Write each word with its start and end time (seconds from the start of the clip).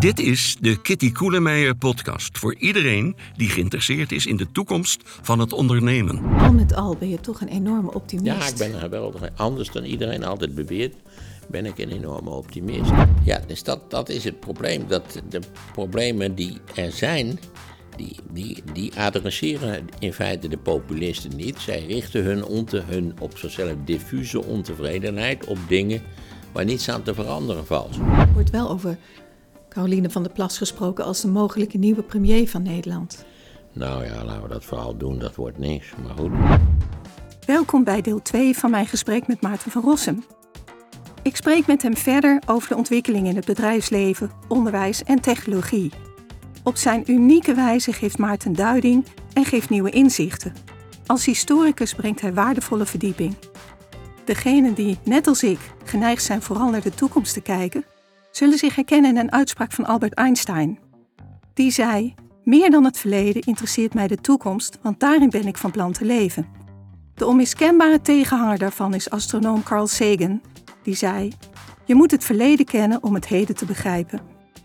Dit 0.00 0.18
is 0.18 0.56
de 0.60 0.80
Kitty 0.80 1.12
Koelemeijer 1.12 1.74
podcast 1.74 2.38
voor 2.38 2.54
iedereen 2.54 3.16
die 3.36 3.48
geïnteresseerd 3.48 4.12
is 4.12 4.26
in 4.26 4.36
de 4.36 4.52
toekomst 4.52 5.02
van 5.04 5.38
het 5.38 5.52
ondernemen. 5.52 6.24
Al 6.38 6.52
met 6.52 6.74
al 6.74 6.96
ben 6.96 7.08
je 7.08 7.20
toch 7.20 7.40
een 7.40 7.48
enorme 7.48 7.94
optimist. 7.94 8.42
Ja, 8.42 8.46
ik 8.48 8.56
ben 8.56 8.74
een 8.74 8.80
geweldige. 8.80 9.30
Anders 9.36 9.70
dan 9.70 9.84
iedereen 9.84 10.24
altijd 10.24 10.54
beweert, 10.54 10.94
ben 11.48 11.66
ik 11.66 11.78
een 11.78 11.90
enorme 11.90 12.30
optimist. 12.30 12.90
Ja, 13.24 13.40
dus 13.46 13.62
dat, 13.62 13.90
dat 13.90 14.08
is 14.08 14.24
het 14.24 14.40
probleem. 14.40 14.86
Dat 14.88 15.22
de 15.28 15.40
problemen 15.72 16.34
die 16.34 16.58
er 16.74 16.92
zijn, 16.92 17.38
die, 17.96 18.16
die, 18.32 18.62
die 18.72 18.92
adresseren 18.96 19.86
in 19.98 20.12
feite 20.12 20.48
de 20.48 20.58
populisten 20.58 21.36
niet. 21.36 21.58
Zij 21.58 21.84
richten 21.86 22.24
hun, 22.24 22.44
onte, 22.44 22.82
hun 22.86 23.14
op 23.18 23.38
zichzelf 23.38 23.74
diffuse 23.84 24.44
ontevredenheid 24.44 25.46
op 25.46 25.58
dingen 25.68 26.02
waar 26.52 26.64
niets 26.64 26.88
aan 26.88 27.02
te 27.02 27.14
veranderen 27.14 27.66
valt. 27.66 27.96
Er 27.96 28.32
wordt 28.32 28.50
wel 28.50 28.70
over 28.70 28.98
Caroline 29.70 30.10
van 30.10 30.22
der 30.22 30.32
Plas 30.32 30.58
gesproken 30.58 31.04
als 31.04 31.20
de 31.20 31.28
mogelijke 31.28 31.78
nieuwe 31.78 32.02
premier 32.02 32.48
van 32.48 32.62
Nederland. 32.62 33.24
Nou 33.72 34.04
ja, 34.04 34.24
laten 34.24 34.42
we 34.42 34.48
dat 34.48 34.64
vooral 34.64 34.96
doen, 34.96 35.18
dat 35.18 35.34
wordt 35.34 35.58
niks. 35.58 35.92
Maar 36.02 36.16
goed. 36.16 36.30
Welkom 37.46 37.84
bij 37.84 38.00
deel 38.00 38.22
2 38.22 38.56
van 38.56 38.70
mijn 38.70 38.86
gesprek 38.86 39.26
met 39.26 39.40
Maarten 39.40 39.70
van 39.70 39.82
Rossum. 39.82 40.24
Ik 41.22 41.36
spreek 41.36 41.66
met 41.66 41.82
hem 41.82 41.96
verder 41.96 42.42
over 42.46 42.68
de 42.68 42.76
ontwikkeling 42.76 43.26
in 43.26 43.36
het 43.36 43.44
bedrijfsleven, 43.44 44.30
onderwijs 44.48 45.02
en 45.02 45.20
technologie. 45.20 45.90
Op 46.62 46.76
zijn 46.76 47.10
unieke 47.10 47.54
wijze 47.54 47.92
geeft 47.92 48.18
Maarten 48.18 48.52
duiding 48.52 49.04
en 49.32 49.44
geeft 49.44 49.70
nieuwe 49.70 49.90
inzichten. 49.90 50.52
Als 51.06 51.24
historicus 51.24 51.94
brengt 51.94 52.20
hij 52.20 52.34
waardevolle 52.34 52.86
verdieping. 52.86 53.36
Degenen 54.24 54.74
die, 54.74 54.98
net 55.04 55.26
als 55.26 55.42
ik, 55.42 55.58
geneigd 55.84 56.22
zijn 56.22 56.42
vooral 56.42 56.70
naar 56.70 56.82
de 56.82 56.94
toekomst 56.94 57.32
te 57.32 57.40
kijken, 57.40 57.84
zullen 58.30 58.58
zich 58.58 58.74
herkennen 58.74 59.10
in 59.10 59.16
een 59.16 59.32
uitspraak 59.32 59.72
van 59.72 59.84
Albert 59.86 60.14
Einstein. 60.14 60.78
Die 61.54 61.70
zei: 61.70 62.14
Meer 62.44 62.70
dan 62.70 62.84
het 62.84 62.98
verleden 62.98 63.42
interesseert 63.42 63.94
mij 63.94 64.06
de 64.06 64.16
toekomst, 64.16 64.78
want 64.82 65.00
daarin 65.00 65.30
ben 65.30 65.46
ik 65.46 65.56
van 65.56 65.70
plan 65.70 65.92
te 65.92 66.04
leven. 66.04 66.46
De 67.14 67.26
onmiskenbare 67.26 68.00
tegenhanger 68.00 68.58
daarvan 68.58 68.94
is 68.94 69.10
astronoom 69.10 69.62
Carl 69.62 69.86
Sagan, 69.86 70.42
die 70.82 70.94
zei: 70.94 71.32
Je 71.84 71.94
moet 71.94 72.10
het 72.10 72.24
verleden 72.24 72.66
kennen 72.66 73.02
om 73.02 73.14
het 73.14 73.26
heden 73.26 73.54
te 73.54 73.64
begrijpen. 73.64 74.20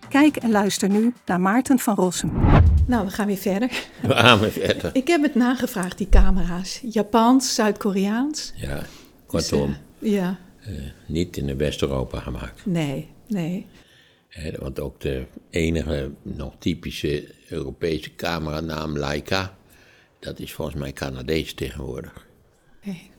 Kijk 0.09 0.35
en 0.35 0.52
luister 0.52 0.89
nu 0.89 1.13
naar 1.25 1.39
Maarten 1.41 1.79
van 1.79 1.95
Rossum. 1.95 2.31
Nou, 2.88 3.05
we 3.05 3.11
gaan 3.11 3.27
weer 3.27 3.38
verder. 3.38 3.69
We 4.02 4.13
gaan 4.13 4.39
weer 4.39 4.52
verder. 4.52 4.89
Ik 4.95 5.07
heb 5.07 5.22
het 5.23 5.35
nagevraagd, 5.35 5.97
die 5.97 6.09
camera's. 6.09 6.79
Japans, 6.83 7.55
Zuid-Koreaans. 7.55 8.53
Ja, 8.55 8.81
kortom, 9.25 9.75
Dus, 10.00 10.09
eh, 10.09 10.16
ja, 10.16 10.38
eh, 10.66 10.72
niet 11.07 11.38
in 11.38 11.57
West-Europa 11.57 12.19
gemaakt. 12.19 12.66
nee, 12.66 13.09
nee. 13.28 13.66
Want 14.59 14.80
ook 14.80 15.00
de 15.00 15.26
enige 15.50 16.12
nog 16.22 16.56
typische 16.59 17.34
Europese 17.50 18.16
cameranaam 18.16 18.98
Leica, 18.98 19.58
dat 20.20 20.40
is 20.40 20.54
volgens 20.54 20.78
mij 20.78 20.94
Canadees 20.94 21.53
tegenwoordig. 21.53 22.28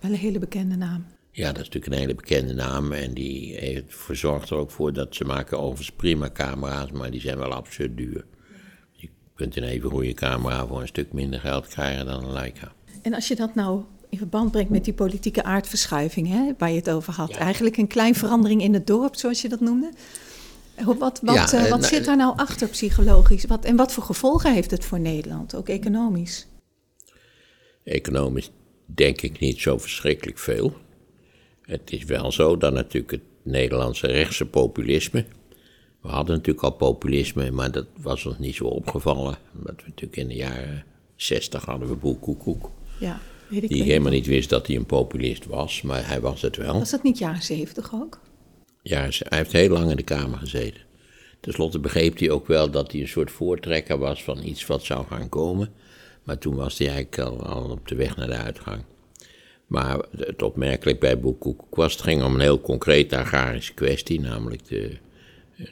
Wel 0.00 0.10
een 0.10 0.16
hele 0.16 0.38
bekende 0.38 0.76
naam. 0.76 1.06
Ja, 1.30 1.46
dat 1.46 1.56
is 1.56 1.64
natuurlijk 1.64 1.92
een 1.92 1.98
hele 1.98 2.14
bekende 2.14 2.54
naam 2.54 2.92
en 2.92 3.14
die 3.14 3.56
heeft, 3.56 3.84
verzorgt 3.88 4.50
er 4.50 4.56
ook 4.56 4.70
voor 4.70 4.92
dat 4.92 5.14
ze 5.14 5.24
maken 5.24 5.58
overigens 5.58 5.96
prima 5.96 6.30
camera's, 6.30 6.90
maar 6.90 7.10
die 7.10 7.20
zijn 7.20 7.38
wel 7.38 7.52
absurd 7.52 7.96
duur. 7.96 8.24
Je 8.92 9.08
kunt 9.34 9.56
een 9.56 9.64
even 9.64 9.90
goede 9.90 10.14
camera 10.14 10.66
voor 10.66 10.80
een 10.80 10.86
stuk 10.86 11.12
minder 11.12 11.40
geld 11.40 11.66
krijgen 11.66 12.06
dan 12.06 12.24
een 12.24 12.32
Leica. 12.32 12.72
En 13.02 13.14
als 13.14 13.28
je 13.28 13.36
dat 13.36 13.54
nou 13.54 13.84
in 14.16 14.22
verband 14.22 14.50
brengt 14.50 14.70
met 14.70 14.84
die 14.84 14.94
politieke 14.94 15.42
aardverschuiving, 15.42 16.28
hè, 16.28 16.52
waar 16.58 16.70
je 16.70 16.76
het 16.76 16.90
over 16.90 17.12
had. 17.12 17.30
Ja. 17.30 17.38
Eigenlijk 17.38 17.76
een 17.76 17.86
klein 17.86 18.14
verandering 18.14 18.62
in 18.62 18.74
het 18.74 18.86
dorp, 18.86 19.16
zoals 19.16 19.42
je 19.42 19.48
dat 19.48 19.60
noemde. 19.60 19.90
Wat, 20.84 20.98
wat, 20.98 21.20
Ja, 21.22 21.52
eh, 21.52 21.64
eh, 21.64 21.70
wat 21.70 21.80
nou, 21.80 21.94
zit 21.94 22.04
daar 22.04 22.16
nou 22.16 22.36
achter 22.36 22.68
psychologisch? 22.68 23.44
Wat, 23.44 23.64
en 23.64 23.76
wat 23.76 23.92
voor 23.92 24.02
gevolgen 24.02 24.54
heeft 24.54 24.70
het 24.70 24.84
voor 24.84 25.00
Nederland, 25.00 25.54
ook 25.54 25.68
economisch? 25.68 26.46
Economisch 27.84 28.50
denk 28.84 29.20
ik 29.22 29.38
niet 29.38 29.60
zo 29.60 29.78
verschrikkelijk 29.78 30.38
veel. 30.38 30.72
Het 31.62 31.92
is 31.92 32.04
wel 32.04 32.32
zo 32.32 32.56
dat 32.56 32.72
natuurlijk 32.72 33.12
het 33.12 33.22
Nederlandse 33.42 34.06
rechtse 34.06 34.46
populisme. 34.46 35.24
We 36.00 36.08
hadden 36.08 36.36
natuurlijk 36.36 36.64
al 36.64 36.72
populisme, 36.72 37.50
maar 37.50 37.70
dat 37.70 37.86
was 38.00 38.26
ons 38.26 38.38
niet 38.38 38.54
zo 38.54 38.64
opgevallen. 38.64 39.38
Omdat 39.58 39.74
we 39.76 39.82
natuurlijk 39.86 40.16
in 40.16 40.28
de 40.28 40.34
jaren 40.34 40.84
60 41.16 41.64
hadden 41.64 41.88
we 41.88 41.94
Boel 41.94 42.18
Koekoek. 42.18 42.70
Ja, 42.98 43.20
weet 43.48 43.62
ik 43.62 43.68
Die 43.68 43.78
niet. 43.78 43.86
helemaal 43.86 44.12
niet 44.12 44.26
wist 44.26 44.48
dat 44.48 44.66
hij 44.66 44.76
een 44.76 44.86
populist 44.86 45.46
was, 45.46 45.82
maar 45.82 46.08
hij 46.08 46.20
was 46.20 46.42
het 46.42 46.56
wel. 46.56 46.78
Was 46.78 46.90
dat 46.90 47.02
niet 47.02 47.18
jaren 47.18 47.42
zeventig 47.42 47.94
ook? 47.94 48.20
Ja, 48.82 49.00
hij 49.00 49.38
heeft 49.38 49.52
heel 49.52 49.68
lang 49.68 49.90
in 49.90 49.96
de 49.96 50.02
Kamer 50.02 50.38
gezeten. 50.38 50.80
Ten 51.40 51.52
slotte 51.52 51.78
begreep 51.78 52.18
hij 52.18 52.30
ook 52.30 52.46
wel 52.46 52.70
dat 52.70 52.92
hij 52.92 53.00
een 53.00 53.08
soort 53.08 53.30
voortrekker 53.30 53.98
was 53.98 54.24
van 54.24 54.42
iets 54.42 54.66
wat 54.66 54.84
zou 54.84 55.06
gaan 55.06 55.28
komen. 55.28 55.72
Maar 56.22 56.38
toen 56.38 56.54
was 56.54 56.78
hij 56.78 56.88
eigenlijk 56.88 57.18
al, 57.18 57.42
al 57.42 57.70
op 57.70 57.88
de 57.88 57.94
weg 57.94 58.16
naar 58.16 58.26
de 58.26 58.36
uitgang. 58.36 58.82
Maar 59.66 59.98
het 60.16 60.42
opmerkelijk 60.42 61.00
bij 61.00 61.20
Boekoek 61.20 61.64
was, 61.70 61.92
het 61.92 62.02
ging 62.02 62.22
om 62.24 62.34
een 62.34 62.40
heel 62.40 62.60
concrete 62.60 63.16
agrarische 63.16 63.74
kwestie, 63.74 64.20
namelijk 64.20 64.68
de, 64.68 64.96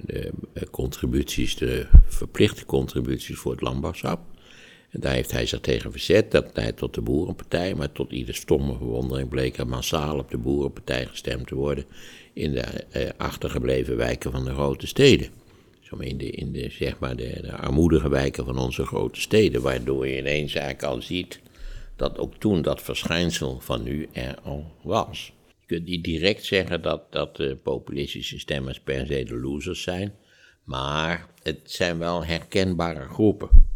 de 0.06 0.32
contributies, 0.70 1.56
de 1.56 1.86
verplichte 2.06 2.64
contributies 2.64 3.38
voor 3.38 3.52
het 3.52 3.60
landbouwsap. 3.60 4.20
Daar 5.00 5.12
heeft 5.14 5.32
hij 5.32 5.46
zich 5.46 5.60
tegen 5.60 5.90
verzet, 5.90 6.30
dat 6.30 6.50
leidt 6.54 6.76
tot 6.76 6.94
de 6.94 7.00
Boerenpartij, 7.00 7.74
maar 7.74 7.92
tot 7.92 8.12
ieder 8.12 8.34
stomme 8.34 8.76
verwondering 8.76 9.28
bleek 9.28 9.56
er 9.56 9.66
massaal 9.66 10.18
op 10.18 10.30
de 10.30 10.38
Boerenpartij 10.38 11.06
gestemd 11.06 11.46
te 11.46 11.54
worden 11.54 11.84
in 12.32 12.52
de 12.52 12.60
eh, 12.60 13.08
achtergebleven 13.16 13.96
wijken 13.96 14.30
van 14.30 14.44
de 14.44 14.52
grote 14.52 14.86
steden. 14.86 15.28
Zo 15.80 15.96
in 15.96 16.18
de, 16.18 16.30
in 16.30 16.52
de, 16.52 16.70
zeg 16.70 16.98
maar 16.98 17.16
de, 17.16 17.38
de 17.40 17.52
armoedige 17.52 18.08
wijken 18.08 18.44
van 18.44 18.58
onze 18.58 18.86
grote 18.86 19.20
steden, 19.20 19.62
waardoor 19.62 20.06
je 20.06 20.18
ineens 20.18 20.54
eigenlijk 20.54 20.94
al 20.94 21.02
ziet 21.02 21.40
dat 21.96 22.18
ook 22.18 22.34
toen 22.34 22.62
dat 22.62 22.82
verschijnsel 22.82 23.60
van 23.60 23.82
nu 23.82 24.08
er 24.12 24.38
al 24.42 24.72
was. 24.82 25.32
Je 25.60 25.66
kunt 25.66 25.84
niet 25.84 26.04
direct 26.04 26.44
zeggen 26.44 26.82
dat, 26.82 27.12
dat 27.12 27.36
de 27.36 27.56
populistische 27.62 28.38
stemmers 28.38 28.80
per 28.80 29.06
se 29.06 29.24
de 29.24 29.36
losers 29.36 29.82
zijn, 29.82 30.14
maar 30.64 31.26
het 31.42 31.60
zijn 31.64 31.98
wel 31.98 32.24
herkenbare 32.24 33.08
groepen. 33.08 33.73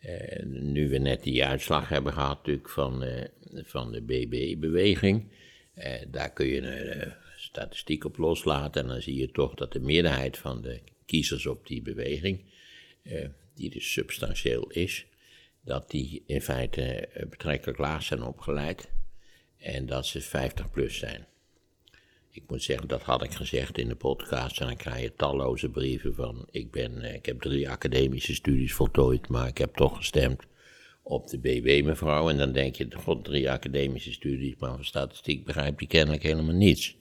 Eh, 0.00 0.42
nu 0.46 0.88
we 0.88 0.98
net 0.98 1.22
die 1.22 1.44
uitslag 1.44 1.88
hebben 1.88 2.12
gehad 2.12 2.36
natuurlijk 2.36 2.68
van, 2.68 3.02
eh, 3.02 3.28
van 3.64 3.92
de 3.92 4.02
BB-beweging, 4.02 5.32
eh, 5.74 6.02
daar 6.08 6.32
kun 6.32 6.46
je 6.46 6.60
een 6.60 7.12
statistiek 7.36 8.04
op 8.04 8.16
loslaten 8.16 8.82
en 8.82 8.88
dan 8.88 9.02
zie 9.02 9.16
je 9.16 9.30
toch 9.30 9.54
dat 9.54 9.72
de 9.72 9.80
meerderheid 9.80 10.38
van 10.38 10.62
de 10.62 10.80
kiezers 11.06 11.46
op 11.46 11.66
die 11.66 11.82
beweging, 11.82 12.44
die 13.54 13.70
dus 13.70 13.92
substantieel 13.92 14.70
is, 14.70 15.06
dat 15.64 15.90
die 15.90 16.22
in 16.26 16.40
feite 16.40 17.08
betrekkelijk 17.30 17.78
laag 17.78 18.02
zijn 18.02 18.22
opgeleid 18.22 18.90
en 19.56 19.86
dat 19.86 20.06
ze 20.06 20.20
50 20.20 20.70
plus 20.70 20.98
zijn. 20.98 21.26
Ik 22.32 22.42
moet 22.48 22.62
zeggen, 22.62 22.88
dat 22.88 23.02
had 23.02 23.22
ik 23.22 23.32
gezegd 23.32 23.78
in 23.78 23.88
de 23.88 23.94
podcast 23.94 24.60
en 24.60 24.66
dan 24.66 24.76
krijg 24.76 25.02
je 25.02 25.14
talloze 25.16 25.68
brieven 25.68 26.14
van, 26.14 26.46
ik, 26.50 26.70
ben, 26.70 27.02
eh, 27.02 27.14
ik 27.14 27.26
heb 27.26 27.40
drie 27.40 27.70
academische 27.70 28.34
studies 28.34 28.74
voltooid, 28.74 29.28
maar 29.28 29.48
ik 29.48 29.58
heb 29.58 29.74
toch 29.74 29.96
gestemd 29.96 30.42
op 31.02 31.28
de 31.28 31.38
BB 31.38 31.84
mevrouw. 31.84 32.30
En 32.30 32.36
dan 32.36 32.52
denk 32.52 32.74
je, 32.74 32.88
god, 32.96 33.24
drie 33.24 33.50
academische 33.50 34.12
studies, 34.12 34.54
maar 34.58 34.74
van 34.74 34.84
statistiek 34.84 35.44
begrijpt 35.44 35.78
die 35.78 35.88
kennelijk 35.88 36.22
helemaal 36.22 36.54
niets. 36.54 36.96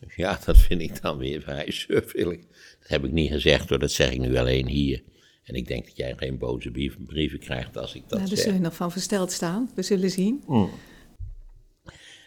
Dus 0.00 0.16
ja, 0.16 0.40
dat 0.44 0.58
vind 0.58 0.80
ik 0.80 1.02
dan 1.02 1.18
weer 1.18 1.40
vrij 1.40 1.70
surfelijk. 1.70 2.40
Dat 2.80 2.88
heb 2.88 3.04
ik 3.04 3.12
niet 3.12 3.30
gezegd 3.30 3.68
hoor, 3.68 3.78
dat 3.78 3.92
zeg 3.92 4.12
ik 4.12 4.18
nu 4.18 4.36
alleen 4.36 4.66
hier. 4.66 5.02
En 5.42 5.54
ik 5.54 5.66
denk 5.66 5.84
dat 5.84 5.96
jij 5.96 6.14
geen 6.16 6.38
boze 6.38 6.70
brieven 7.06 7.38
krijgt 7.38 7.76
als 7.76 7.94
ik 7.94 8.02
dat 8.02 8.18
Nou, 8.18 8.28
daar 8.28 8.36
zeg. 8.36 8.46
zul 8.46 8.54
je 8.54 8.60
nog 8.60 8.74
van 8.74 8.92
versteld 8.92 9.32
staan. 9.32 9.70
We 9.74 9.82
zullen 9.82 10.10
zien. 10.10 10.44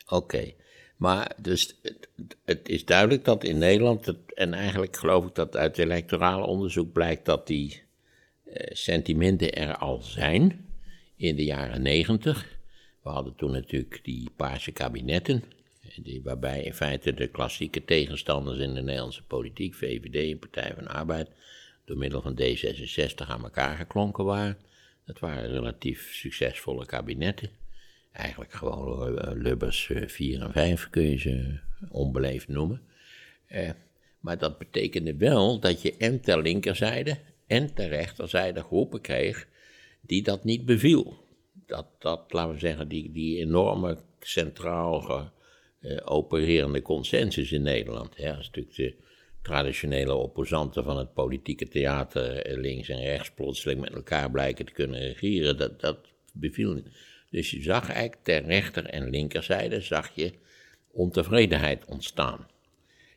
Oké, 0.08 0.54
maar 0.96 1.32
dus 1.42 1.76
het, 1.82 2.08
het 2.46 2.70
is 2.70 2.86
duidelijk 2.86 3.26
dat 3.26 3.44
in 3.44 3.58
Nederland, 3.58 4.06
het- 4.06 4.34
en 4.34 4.54
eigenlijk 4.54 4.98
geloof 4.98 5.26
ik 5.26 5.36
dat 5.36 5.56
uit 5.56 5.78
electoraal 5.78 6.44
onderzoek 6.44 6.92
blijkt 6.92 7.26
dat 7.26 7.48
die 7.48 7.84
eh, 8.44 8.76
sentimenten 8.76 9.54
er 9.54 9.78
al 9.78 10.02
zijn 10.02 10.66
in 11.16 11.36
de 11.36 11.44
jaren 11.44 11.82
negentig. 11.82 12.58
We 13.04 13.10
hadden 13.10 13.36
toen 13.36 13.52
natuurlijk 13.52 14.00
die 14.04 14.30
paarse 14.36 14.72
kabinetten, 14.72 15.44
eh, 15.82 16.04
die, 16.04 16.22
waarbij 16.24 16.64
in 16.64 16.74
feite 16.74 17.14
de 17.14 17.28
klassieke 17.28 17.86
tegenstanders 17.86 18.58
in 18.60 18.74
de 18.74 18.82
Nederlandse 18.82 19.24
politiek, 19.24 19.74
VVD 19.74 20.32
en 20.32 20.40
Partij 20.40 20.74
van 20.76 20.88
Arbeid, 20.88 21.30
door 21.86 21.98
middel 21.98 22.22
van 22.22 22.40
D66 22.42 23.28
aan 23.28 23.44
elkaar 23.44 23.76
geklonken 23.78 24.26
waren. 24.26 24.58
Dat 25.06 25.20
waren 25.20 25.52
relatief 25.52 26.14
succesvolle 26.14 26.86
kabinetten. 26.86 27.50
Eigenlijk 28.16 28.54
gewoon 28.54 29.20
eh, 29.20 29.32
Lubbers 29.34 29.92
4 30.06 30.42
en 30.42 30.52
5 30.52 30.90
kun 30.90 31.10
je 31.10 31.18
ze 31.18 31.60
onbeleefd 31.90 32.48
noemen. 32.48 32.82
Eh, 33.48 33.70
maar 34.20 34.38
dat 34.38 34.58
betekende 34.58 35.16
wel 35.16 35.60
dat 35.60 35.82
je 35.82 35.96
en 35.98 36.22
ter 36.22 36.42
linkerzijde 36.42 37.18
en 37.48 37.74
ter 37.74 37.88
rechterzijde 37.88 38.62
groepen 38.62 39.02
kreeg 39.02 39.48
die 40.02 40.24
dat 40.24 40.44
niet 40.44 40.66
beviel. 40.66 41.24
Dat, 41.66 41.88
dat 42.00 42.34
laten 42.34 42.54
we 42.54 42.60
zeggen, 42.60 42.88
die, 42.88 43.12
die 43.12 43.38
enorme 43.38 43.98
centraal 44.20 45.32
eh, 45.86 45.98
opererende 46.06 46.82
consensus 46.82 47.52
in 47.52 47.62
Nederland. 47.62 48.18
Hè, 48.18 48.36
als 48.36 48.46
natuurlijk 48.46 48.76
de 48.76 48.96
traditionele 49.42 50.14
opposanten 50.14 50.84
van 50.84 50.98
het 50.98 51.14
politieke 51.14 51.68
theater 51.68 52.36
eh, 52.36 52.58
links 52.58 52.90
en 52.90 53.02
rechts 53.02 53.32
plotseling 53.32 53.80
met 53.80 53.94
elkaar 53.94 54.32
blijken 54.32 54.66
te 54.66 54.72
kunnen 54.72 55.00
regeren, 55.00 55.58
dat, 55.58 55.82
dat 55.82 55.98
beviel 56.34 56.74
niet. 56.74 56.88
Dus 57.36 57.52
je 57.52 57.62
zag 57.62 57.90
eigenlijk 57.90 58.24
ter 58.24 58.46
rechter- 58.46 58.86
en 58.86 59.10
linkerzijde 59.10 59.82
zag 59.82 60.12
je 60.14 60.34
ontevredenheid 60.92 61.86
ontstaan. 61.86 62.48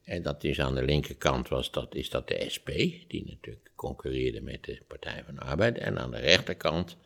En 0.05 0.23
dat 0.23 0.44
is 0.44 0.61
aan 0.61 0.75
de 0.75 0.82
linkerkant 0.82 1.49
was 1.49 1.70
dat, 1.70 1.94
is 1.94 2.11
dat 2.11 2.29
de 2.29 2.44
SP, 2.55 2.69
die 3.09 3.25
natuurlijk 3.26 3.70
concurreerde 3.75 4.41
met 4.41 4.65
de 4.65 4.81
Partij 4.87 5.23
van 5.25 5.35
de 5.35 5.41
Arbeid. 5.41 5.79
En 5.79 5.99
aan 5.99 6.11
de 6.11 6.19
rechterkant 6.19 6.97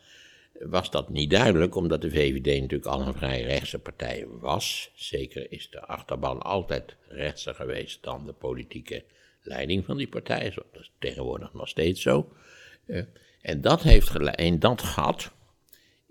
was 0.59 0.91
dat 0.91 1.09
niet 1.09 1.29
duidelijk, 1.29 1.75
omdat 1.75 2.01
de 2.01 2.09
VVD 2.09 2.61
natuurlijk 2.61 2.89
al 2.89 3.07
een 3.07 3.13
vrij 3.13 3.41
rechtse 3.41 3.79
partij 3.79 4.25
was. 4.27 4.91
Zeker 4.95 5.51
is 5.51 5.69
de 5.69 5.81
achterban 5.81 6.41
altijd 6.41 6.95
rechtser 7.07 7.55
geweest 7.55 8.03
dan 8.03 8.25
de 8.25 8.33
politieke 8.33 9.03
leiding 9.41 9.85
van 9.85 9.97
die 9.97 10.07
partij. 10.07 10.49
Dat 10.55 10.81
is 10.81 10.91
tegenwoordig 10.99 11.53
nog 11.53 11.67
steeds 11.67 12.01
zo. 12.01 12.33
Uh, 12.85 13.03
en 13.41 13.61
dat 13.61 13.81
heeft 13.81 14.15
en 14.35 14.59
dat 14.59 14.81
gat 14.81 15.31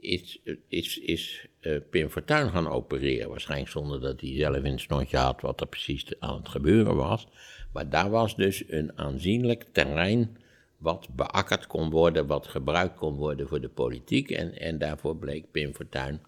is, 0.02 0.40
is, 0.68 0.98
is 0.98 1.46
uh, 1.60 1.76
Pim 1.90 2.08
Fortuyn 2.08 2.50
gaan 2.50 2.68
opereren. 2.68 3.28
Waarschijnlijk 3.28 3.70
zonder 3.70 4.00
dat 4.00 4.20
hij 4.20 4.36
zelf 4.36 4.56
in 4.56 4.72
het 4.72 4.80
snotje 4.80 5.16
had 5.16 5.40
wat 5.40 5.60
er 5.60 5.66
precies 5.66 6.20
aan 6.20 6.36
het 6.36 6.48
gebeuren 6.48 6.96
was. 6.96 7.26
Maar 7.72 7.88
daar 7.88 8.10
was 8.10 8.36
dus 8.36 8.64
een 8.68 8.98
aanzienlijk 8.98 9.64
terrein 9.72 10.36
wat 10.76 11.08
beakkerd 11.16 11.66
kon 11.66 11.90
worden, 11.90 12.26
wat 12.26 12.46
gebruikt 12.46 12.96
kon 12.96 13.14
worden 13.16 13.48
voor 13.48 13.60
de 13.60 13.68
politiek. 13.68 14.30
En, 14.30 14.58
en 14.58 14.78
daarvoor 14.78 15.16
bleek 15.16 15.50
Pim 15.50 15.74
Fortuyn 15.74 16.20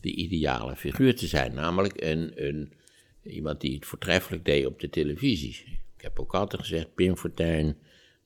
de 0.00 0.14
ideale 0.14 0.76
figuur 0.76 1.16
te 1.16 1.26
zijn. 1.26 1.54
Namelijk 1.54 2.02
een, 2.02 2.32
een, 2.46 2.72
iemand 3.22 3.60
die 3.60 3.74
het 3.74 3.86
voortreffelijk 3.86 4.44
deed 4.44 4.66
op 4.66 4.80
de 4.80 4.90
televisie. 4.90 5.80
Ik 5.96 6.02
heb 6.02 6.20
ook 6.20 6.34
altijd 6.34 6.62
gezegd, 6.62 6.94
Pim 6.94 7.16
Fortuyn, 7.16 7.76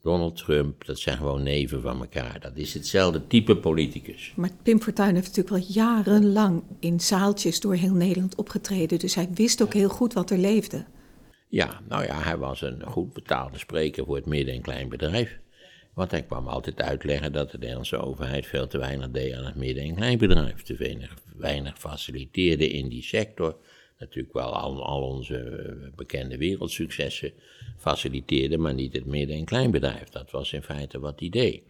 Donald 0.06 0.36
Trump, 0.36 0.84
dat 0.84 0.98
zijn 0.98 1.16
gewoon 1.16 1.42
neven 1.42 1.82
van 1.82 2.00
elkaar. 2.00 2.40
Dat 2.40 2.52
is 2.54 2.74
hetzelfde 2.74 3.26
type 3.26 3.56
politicus. 3.56 4.32
Maar 4.36 4.50
Pim 4.62 4.80
Fortuyn 4.80 5.14
heeft 5.14 5.36
natuurlijk 5.36 5.64
wel 5.64 5.74
jarenlang 5.84 6.62
in 6.80 7.00
zaaltjes 7.00 7.60
door 7.60 7.74
heel 7.74 7.94
Nederland 7.94 8.34
opgetreden. 8.34 8.98
Dus 8.98 9.14
hij 9.14 9.28
wist 9.34 9.62
ook 9.62 9.74
heel 9.74 9.88
goed 9.88 10.12
wat 10.12 10.30
er 10.30 10.38
leefde. 10.38 10.84
Ja, 11.48 11.80
nou 11.88 12.04
ja, 12.04 12.22
hij 12.22 12.36
was 12.36 12.60
een 12.62 12.82
goed 12.86 13.12
betaalde 13.12 13.58
spreker 13.58 14.04
voor 14.04 14.16
het 14.16 14.26
midden- 14.26 14.54
en 14.54 14.60
kleinbedrijf. 14.60 15.38
Want 15.94 16.10
hij 16.10 16.22
kwam 16.22 16.48
altijd 16.48 16.82
uitleggen 16.82 17.32
dat 17.32 17.50
de 17.50 17.58
Nederlandse 17.58 17.98
overheid 17.98 18.46
veel 18.46 18.66
te 18.66 18.78
weinig 18.78 19.10
deed 19.10 19.34
aan 19.34 19.44
het 19.44 19.54
midden- 19.56 19.84
en 19.84 19.94
kleinbedrijf. 19.94 20.62
Te 20.62 20.74
weinig, 20.76 21.14
weinig 21.36 21.78
faciliteerde 21.78 22.68
in 22.68 22.88
die 22.88 23.02
sector. 23.02 23.56
Natuurlijk 23.98 24.34
wel 24.34 24.52
al, 24.52 24.84
al 24.84 25.02
onze 25.02 25.38
eh, 25.38 25.96
bekende 25.96 26.38
wereldsuccessen 26.38 27.32
faciliteerde, 27.78 28.58
maar 28.58 28.74
niet 28.74 28.92
het 28.92 29.06
midden- 29.06 29.36
en 29.36 29.44
kleinbedrijf. 29.44 30.08
Dat 30.08 30.30
was 30.30 30.52
in 30.52 30.62
feite 30.62 30.98
wat 30.98 31.20
hij 31.20 31.28
deed. 31.28 31.62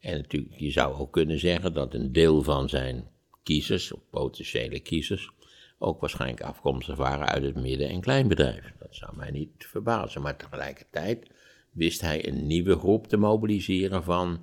En 0.00 0.16
natuurlijk, 0.16 0.54
je 0.56 0.70
zou 0.70 0.94
ook 0.94 1.12
kunnen 1.12 1.38
zeggen 1.38 1.72
dat 1.72 1.94
een 1.94 2.12
deel 2.12 2.42
van 2.42 2.68
zijn 2.68 3.08
kiezers, 3.42 3.92
of 3.92 4.00
potentiële 4.10 4.80
kiezers, 4.80 5.30
ook 5.78 6.00
waarschijnlijk 6.00 6.42
afkomstig 6.42 6.96
waren 6.96 7.28
uit 7.28 7.42
het 7.42 7.54
midden- 7.54 7.88
en 7.88 8.00
kleinbedrijf. 8.00 8.72
Dat 8.78 8.94
zou 8.94 9.16
mij 9.16 9.30
niet 9.30 9.50
verbazen, 9.58 10.22
maar 10.22 10.36
tegelijkertijd 10.36 11.30
wist 11.70 12.00
hij 12.00 12.28
een 12.28 12.46
nieuwe 12.46 12.78
groep 12.78 13.06
te 13.06 13.16
mobiliseren 13.16 14.04
van, 14.04 14.40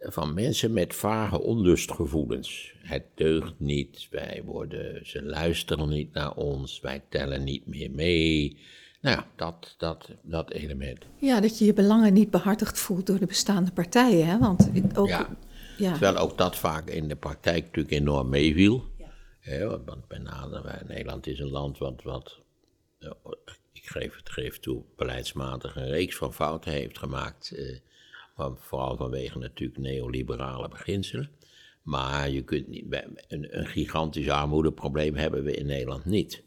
van 0.00 0.34
mensen 0.34 0.72
met 0.72 0.94
vage 0.94 1.40
onlustgevoelens. 1.40 2.74
Het 2.78 3.04
deugt 3.14 3.54
niet, 3.56 4.06
wij 4.10 4.42
worden, 4.44 5.06
ze 5.06 5.22
luisteren 5.22 5.88
niet 5.88 6.12
naar 6.12 6.34
ons, 6.34 6.80
wij 6.80 7.02
tellen 7.08 7.44
niet 7.44 7.66
meer 7.66 7.90
mee. 7.90 8.58
Nou 9.00 9.16
ja, 9.16 9.26
dat, 9.36 9.74
dat, 9.78 10.10
dat 10.22 10.50
element. 10.50 11.06
Ja, 11.18 11.40
dat 11.40 11.58
je 11.58 11.64
je 11.64 11.72
belangen 11.72 12.12
niet 12.12 12.30
behartigd 12.30 12.78
voelt 12.78 13.06
door 13.06 13.18
de 13.18 13.26
bestaande 13.26 13.72
partijen. 13.72 14.26
Hè? 14.26 14.38
Want 14.38 14.70
ook, 14.94 15.08
ja, 15.08 15.28
ja. 15.78 15.90
Terwijl 15.90 16.16
ook 16.16 16.38
dat 16.38 16.56
vaak 16.56 16.88
in 16.88 17.08
de 17.08 17.16
praktijk 17.16 17.64
natuurlijk 17.64 17.94
enorm 17.94 18.28
meeviel. 18.28 18.84
Ja. 19.42 19.80
want 19.84 20.22
name, 20.22 20.82
Nederland 20.86 21.26
is 21.26 21.38
een 21.38 21.50
land 21.50 21.78
wat, 21.78 22.02
wat 22.02 22.40
ik 23.72 23.86
geef 23.86 24.16
het 24.16 24.30
geef 24.30 24.58
toe, 24.58 24.82
beleidsmatig 24.96 25.76
een 25.76 25.88
reeks 25.88 26.16
van 26.16 26.34
fouten 26.34 26.72
heeft 26.72 26.98
gemaakt. 26.98 27.50
Eh, 27.50 27.78
van, 28.40 28.56
vooral 28.58 28.96
vanwege 28.96 29.38
natuurlijk 29.38 29.78
neoliberale 29.78 30.68
beginselen. 30.68 31.30
Maar 31.82 32.30
je 32.30 32.42
kunt 32.42 32.68
niet, 32.68 32.84
een, 33.28 33.58
een 33.58 33.66
gigantisch 33.66 34.28
armoedeprobleem 34.28 35.14
hebben 35.14 35.44
we 35.44 35.54
in 35.54 35.66
Nederland 35.66 36.04
niet. 36.04 36.42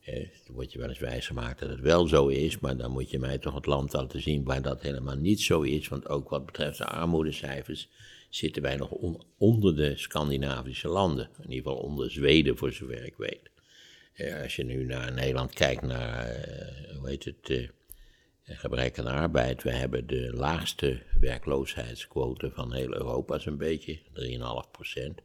Eh, 0.00 0.28
dan 0.46 0.54
word 0.54 0.72
je 0.72 0.78
wel 0.78 0.88
eens 0.88 0.98
wijsgemaakt 0.98 1.60
dat 1.60 1.68
het 1.68 1.80
wel 1.80 2.06
zo 2.06 2.26
is, 2.26 2.58
maar 2.58 2.76
dan 2.76 2.90
moet 2.90 3.10
je 3.10 3.18
mij 3.18 3.38
toch 3.38 3.54
het 3.54 3.66
land 3.66 3.92
laten 3.92 4.22
zien 4.22 4.44
waar 4.44 4.62
dat 4.62 4.82
helemaal 4.82 5.16
niet 5.16 5.40
zo 5.40 5.60
is. 5.60 5.88
Want 5.88 6.08
ook 6.08 6.28
wat 6.28 6.46
betreft 6.46 6.78
de 6.78 6.84
armoedecijfers 6.84 7.88
zitten 8.30 8.62
wij 8.62 8.76
nog 8.76 8.90
onder 9.38 9.76
de 9.76 9.96
Scandinavische 9.96 10.88
landen. 10.88 11.28
In 11.36 11.50
ieder 11.50 11.70
geval 11.70 11.84
onder 11.84 12.10
Zweden, 12.10 12.56
voor 12.56 12.72
zover 12.72 13.04
ik 13.04 13.16
weet. 13.16 13.50
Als 14.42 14.56
je 14.56 14.64
nu 14.64 14.84
naar 14.84 15.12
Nederland 15.12 15.52
kijkt, 15.52 15.82
naar, 15.82 16.26
uh, 16.26 16.96
hoe 16.98 17.08
heet 17.08 17.24
het, 17.24 17.48
uh, 17.48 17.68
gebrek 18.56 18.98
aan 18.98 19.06
arbeid. 19.06 19.62
We 19.62 19.72
hebben 19.72 20.06
de 20.06 20.32
laagste 20.34 21.02
werkloosheidsquote 21.20 22.50
van 22.50 22.72
heel 22.72 22.94
Europa, 22.94 23.38
zo'n 23.38 23.56
beetje, 23.56 23.98
3,5 23.98 24.70
procent. 24.70 25.20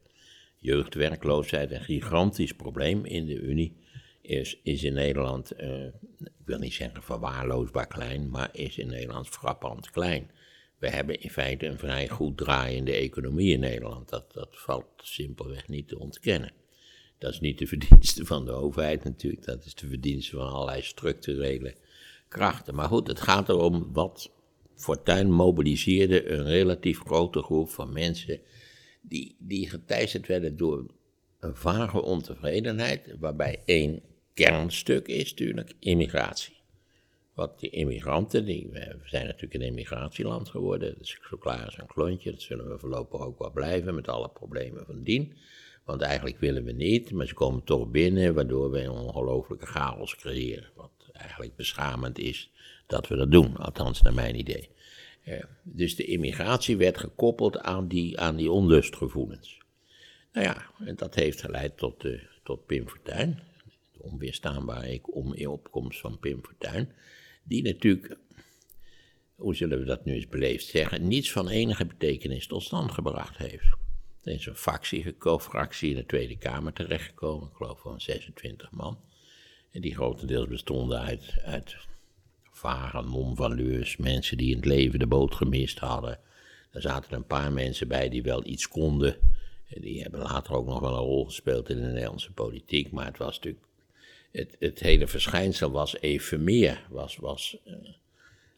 Jeugdwerkloosheid, 0.58 1.70
een 1.70 1.84
gigantisch 1.84 2.52
probleem 2.52 3.04
in 3.04 3.26
de 3.26 3.34
Unie, 3.34 3.76
is, 4.20 4.60
is 4.62 4.82
in 4.82 4.92
Nederland, 4.92 5.60
uh, 5.60 5.84
ik 6.18 6.44
wil 6.44 6.58
niet 6.58 6.74
zeggen 6.74 7.02
verwaarloosbaar 7.02 7.86
klein, 7.86 8.30
maar 8.30 8.48
is 8.52 8.78
in 8.78 8.86
Nederland 8.86 9.28
frappant 9.28 9.90
klein. 9.90 10.30
We 10.78 10.88
hebben 10.88 11.20
in 11.20 11.30
feite 11.30 11.66
een 11.66 11.78
vrij 11.78 12.08
goed 12.08 12.36
draaiende 12.36 12.92
economie 12.92 13.52
in 13.52 13.60
Nederland. 13.60 14.08
Dat, 14.08 14.32
dat 14.32 14.48
valt 14.50 14.86
simpelweg 14.96 15.68
niet 15.68 15.88
te 15.88 15.98
ontkennen. 15.98 16.52
Dat 17.18 17.32
is 17.32 17.40
niet 17.40 17.58
de 17.58 17.66
verdienste 17.76 18.24
van 18.24 18.44
de 18.44 18.52
overheid 18.52 19.04
natuurlijk, 19.04 19.44
dat 19.44 19.64
is 19.64 19.74
de 19.74 19.88
verdienste 19.88 20.36
van 20.36 20.48
allerlei 20.48 20.82
structurele 20.82 21.74
Maar 22.72 22.88
goed, 22.88 23.06
het 23.06 23.20
gaat 23.20 23.48
erom 23.48 23.92
wat 23.92 24.30
Fortuyn 24.74 25.30
mobiliseerde 25.30 26.28
een 26.28 26.44
relatief 26.44 27.00
grote 27.00 27.42
groep 27.42 27.70
van 27.70 27.92
mensen 27.92 28.40
die, 29.02 29.36
die 29.38 29.68
geteisterd 29.68 30.26
werden 30.26 30.56
door 30.56 30.86
een 31.40 31.56
vage 31.56 32.02
ontevredenheid, 32.02 33.16
waarbij 33.18 33.62
één 33.64 34.02
kernstuk 34.34 35.08
is 35.08 35.30
natuurlijk 35.30 35.74
immigratie. 35.78 36.56
Wat 37.34 37.60
die 37.60 37.70
immigranten, 37.70 38.44
die, 38.44 38.68
we 38.72 38.98
zijn 39.04 39.26
natuurlijk 39.26 39.54
een 39.54 39.68
immigratieland 39.68 40.48
geworden, 40.48 40.92
dat 40.92 41.02
is 41.02 41.18
zo 41.28 41.36
klaar 41.36 41.64
als 41.64 41.78
een 41.78 41.86
klontje, 41.86 42.30
dat 42.30 42.40
zullen 42.40 42.68
we 42.68 42.78
voorlopig 42.78 43.20
ook 43.20 43.38
wel 43.38 43.52
blijven 43.52 43.94
met 43.94 44.08
alle 44.08 44.28
problemen 44.28 44.86
van 44.86 45.02
dien. 45.02 45.34
Want 45.84 46.00
eigenlijk 46.00 46.38
willen 46.38 46.64
we 46.64 46.72
niet, 46.72 47.12
maar 47.12 47.26
ze 47.26 47.34
komen 47.34 47.64
toch 47.64 47.90
binnen, 47.90 48.34
waardoor 48.34 48.70
we 48.70 48.80
een 48.80 48.90
ongelofelijke 48.90 49.66
chaos 49.66 50.16
creëren. 50.16 50.70
Eigenlijk 51.24 51.56
beschamend 51.56 52.18
is 52.18 52.50
dat 52.86 53.08
we 53.08 53.16
dat 53.16 53.30
doen, 53.30 53.56
althans 53.56 54.02
naar 54.02 54.14
mijn 54.14 54.38
idee. 54.38 54.70
Uh, 55.26 55.42
dus 55.62 55.96
de 55.96 56.04
immigratie 56.04 56.76
werd 56.76 56.98
gekoppeld 56.98 57.58
aan 57.58 57.88
die, 57.88 58.20
aan 58.20 58.36
die 58.36 58.50
onlustgevoelens. 58.50 59.58
Nou 60.32 60.46
ja, 60.46 60.70
en 60.86 60.96
dat 60.96 61.14
heeft 61.14 61.40
geleid 61.40 61.76
tot, 61.76 62.04
uh, 62.04 62.20
tot 62.42 62.66
Pim 62.66 62.88
Fortuyn, 62.88 63.38
de 63.92 64.02
onweerstaanbare 64.02 65.00
opkomst 65.48 66.00
van 66.00 66.18
Pim 66.18 66.40
Fortuyn, 66.44 66.92
die 67.42 67.62
natuurlijk, 67.62 68.16
hoe 69.34 69.54
zullen 69.54 69.78
we 69.78 69.84
dat 69.84 70.04
nu 70.04 70.14
eens 70.14 70.28
beleefd 70.28 70.66
zeggen, 70.66 71.08
niets 71.08 71.32
van 71.32 71.48
enige 71.48 71.86
betekenis 71.86 72.46
tot 72.46 72.62
stand 72.62 72.92
gebracht 72.92 73.36
heeft. 73.36 73.66
Er 74.22 74.32
is 74.32 74.46
een 74.46 74.56
fractie, 74.56 75.14
fractie 75.38 75.90
in 75.90 75.96
de 75.96 76.06
Tweede 76.06 76.38
Kamer 76.38 76.72
terechtgekomen, 76.72 77.48
ik 77.48 77.56
geloof 77.56 77.80
van 77.80 78.00
26 78.00 78.70
man. 78.70 78.98
Die 79.80 79.94
grotendeels 79.94 80.48
bestonden 80.48 81.00
uit, 81.00 81.34
uit 81.44 81.76
vage 82.50 83.02
non-valeurs, 83.02 83.96
mensen 83.96 84.36
die 84.36 84.50
in 84.50 84.56
het 84.56 84.64
leven 84.64 84.98
de 84.98 85.06
boot 85.06 85.34
gemist 85.34 85.78
hadden. 85.78 86.18
Er 86.70 86.80
zaten 86.80 87.12
een 87.12 87.26
paar 87.26 87.52
mensen 87.52 87.88
bij 87.88 88.08
die 88.08 88.22
wel 88.22 88.46
iets 88.46 88.68
konden. 88.68 89.16
En 89.68 89.80
die 89.80 90.02
hebben 90.02 90.20
later 90.20 90.54
ook 90.54 90.66
nog 90.66 90.80
wel 90.80 90.92
een 90.92 90.98
rol 90.98 91.24
gespeeld 91.24 91.68
in 91.68 91.76
de 91.76 91.86
Nederlandse 91.86 92.32
politiek. 92.32 92.90
Maar 92.90 93.06
het 93.06 93.18
was 93.18 93.34
natuurlijk. 93.34 93.64
Het, 94.32 94.56
het 94.58 94.80
hele 94.80 95.06
verschijnsel 95.06 95.70
was 95.70 96.00
even 96.00 96.44
meer. 96.44 96.86
Was, 96.88 97.16
was, 97.16 97.56
uh, 97.66 97.74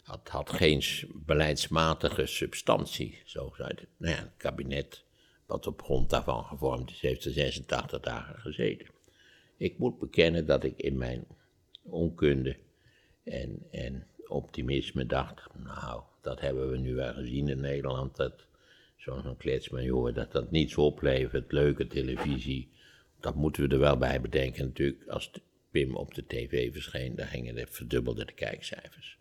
had, 0.03 0.29
had 0.29 0.51
geen 0.51 0.83
beleidsmatige 1.15 2.27
substantie. 2.27 3.23
Zo 3.25 3.53
zei 3.57 3.69
het. 3.69 3.87
Nou 3.97 4.15
ja, 4.15 4.21
het 4.21 4.37
kabinet 4.37 5.05
wat 5.47 5.67
op 5.67 5.83
grond 5.83 6.11
daarvan 6.11 6.45
gevormd 6.45 6.91
is, 6.91 7.01
heeft 7.01 7.25
er 7.25 7.33
86 7.33 8.01
dagen 8.01 8.41
gezeten. 8.41 8.87
Ik 9.57 9.79
moet 9.79 9.99
bekennen 9.99 10.47
dat 10.47 10.65
ik 10.65 10.77
in 10.77 10.99
mijn 10.99 11.27
onkunde 11.83 12.57
en, 13.25 13.63
en 13.71 14.07
optimisme 14.27 15.07
dacht, 15.07 15.49
nou, 15.65 16.03
dat 16.23 16.41
hebben 16.41 16.71
we 16.71 16.79
nu 16.79 16.95
wel 16.95 17.13
gezien 17.13 17.49
in 17.49 17.61
Nederland, 17.61 18.17
dat 18.17 18.47
zo'n 18.97 19.37
kletsmajor, 19.37 20.13
dat 20.13 20.33
dat 20.33 20.51
niets 20.51 20.77
oplevert, 20.77 21.53
leuke 21.53 21.87
televisie, 21.87 22.69
dat 23.21 23.35
moeten 23.35 23.69
we 23.69 23.75
er 23.75 23.81
wel 23.81 23.97
bij 23.97 24.21
bedenken 24.21 24.65
natuurlijk, 24.65 25.09
als 25.09 25.31
Pim 25.71 25.97
op 25.97 26.15
de 26.15 26.27
tv 26.27 26.73
verscheen, 26.73 27.15
daar 27.15 27.27
gingen 27.27 27.55
de 27.55 27.67
verdubbelde 27.69 28.25
de 28.25 28.33
kijkcijfers. 28.33 29.19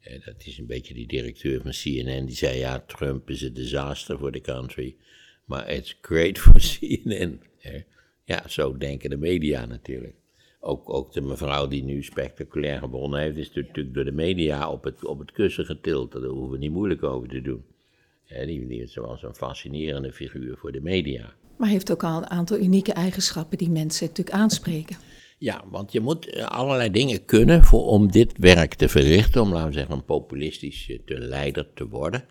Eh, 0.00 0.24
dat 0.24 0.46
is 0.46 0.58
een 0.58 0.66
beetje 0.66 0.94
die 0.94 1.06
directeur 1.06 1.60
van 1.60 1.70
CNN, 1.70 2.26
die 2.26 2.36
zei, 2.36 2.58
ja, 2.58 2.80
Trump 2.80 3.30
is 3.30 3.44
a 3.44 3.48
disaster 3.48 4.18
for 4.18 4.32
the 4.32 4.40
country, 4.40 4.96
maar 5.44 5.70
it's 5.70 5.98
great 6.00 6.38
for 6.44 6.60
CNN. 6.60 7.42
Ja, 8.26 8.48
zo 8.48 8.76
denken 8.76 9.10
de 9.10 9.16
media 9.16 9.66
natuurlijk. 9.66 10.14
Ook, 10.60 10.92
ook 10.94 11.12
de 11.12 11.20
mevrouw 11.20 11.68
die 11.68 11.84
nu 11.84 12.02
spectaculair 12.02 12.78
gewonnen 12.78 13.20
heeft, 13.20 13.36
is 13.36 13.52
natuurlijk 13.52 13.94
door 13.94 14.04
de 14.04 14.12
media 14.12 14.70
op 14.70 14.84
het, 14.84 15.04
op 15.04 15.18
het 15.18 15.32
kussen 15.32 15.64
getild. 15.64 16.12
Daar 16.12 16.22
hoeven 16.22 16.50
we 16.50 16.58
niet 16.58 16.72
moeilijk 16.72 17.02
over 17.02 17.28
te 17.28 17.42
doen. 17.42 17.64
die, 18.28 18.66
die 18.66 18.90
was 18.94 19.22
een 19.22 19.34
fascinerende 19.34 20.12
figuur 20.12 20.56
voor 20.56 20.72
de 20.72 20.80
media. 20.80 21.34
Maar 21.56 21.68
heeft 21.68 21.92
ook 21.92 22.04
al 22.04 22.16
een 22.16 22.30
aantal 22.30 22.58
unieke 22.58 22.92
eigenschappen 22.92 23.58
die 23.58 23.70
mensen 23.70 24.06
natuurlijk 24.06 24.36
aanspreken. 24.36 24.96
Ja, 25.38 25.64
want 25.70 25.92
je 25.92 26.00
moet 26.00 26.28
eh, 26.28 26.46
allerlei 26.46 26.90
dingen 26.90 27.24
kunnen 27.24 27.64
voor, 27.64 27.86
om 27.86 28.10
dit 28.10 28.38
werk 28.38 28.74
te 28.74 28.88
verrichten, 28.88 29.42
om 29.42 29.52
laten 29.52 29.68
we 29.68 29.72
zeggen 29.72 29.94
een 29.94 30.04
populistisch 30.04 30.88
eh, 30.90 30.98
te 31.04 31.18
leider 31.18 31.72
te 31.74 31.88
worden. 31.88 32.24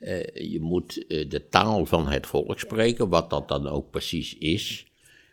Uh, 0.00 0.24
je 0.34 0.60
moet 0.60 1.04
uh, 1.08 1.28
de 1.28 1.48
taal 1.48 1.86
van 1.86 2.08
het 2.08 2.26
volk 2.26 2.58
spreken, 2.58 3.08
wat 3.08 3.30
dat 3.30 3.48
dan 3.48 3.68
ook 3.68 3.90
precies 3.90 4.38
is. 4.38 4.91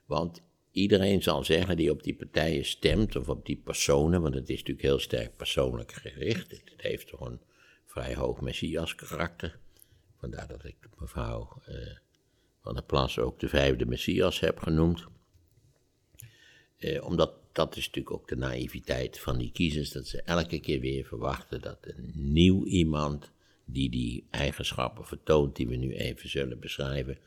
Want 0.10 0.42
iedereen 0.72 1.24
zal 1.24 1.44
zeggen 1.44 1.78
die 1.78 1.92
op 1.92 2.04
die 2.04 2.16
partijen 2.16 2.66
stemt, 2.66 3.16
of 3.16 3.30
op 3.30 3.46
die 3.46 3.62
personen, 3.63 4.22
want 4.22 4.34
het 4.34 4.50
is 4.50 4.58
natuurlijk 4.58 4.88
heel 4.88 5.00
sterk 5.00 5.36
persoonlijk 5.36 5.92
gericht. 5.92 6.51
Het, 6.51 6.74
heeft 6.78 7.08
toch 7.08 7.20
een 7.20 7.39
vrij 7.86 8.16
hoog 8.16 8.42
messias 8.42 8.96
karakter. 8.96 9.60
Vandaar 10.18 10.48
dat 10.48 10.63
ik 10.63 10.75
mevrouw 10.98 11.62
uh, 11.70 11.75
van 12.62 12.74
der 12.74 12.84
Plas 12.84 13.20
ook 13.20 13.39
de 13.39 13.50
vijfde 13.50 13.86
messias 13.86 14.39
heb 14.39 14.60
genoemd. 14.60 15.06
Eh, 16.78 17.06
omdat 17.06 17.34
dat 17.51 17.75
is 17.75 17.86
natuurlijk 17.86 18.16
ook 18.16 18.28
de 18.28 18.36
naïviteit 18.36 19.20
van 19.20 19.38
die 19.38 19.51
kiezers, 19.51 19.92
dat 19.92 20.08
ze 20.08 20.22
elke 20.22 20.60
keer 20.60 20.80
weer 20.80 21.06
verwachten 21.06 21.62
dat 21.62 21.78
een 21.82 22.12
nieuw 22.13 22.66
iemand 22.66 23.32
die 23.66 23.89
die 23.89 24.28
eigenschappen 24.30 25.06
vertoont 25.06 25.56
die 25.56 25.68
we 25.68 25.75
nu 25.75 25.94
even 25.94 26.30
zullen 26.30 26.60
beschrijven, 26.60 27.18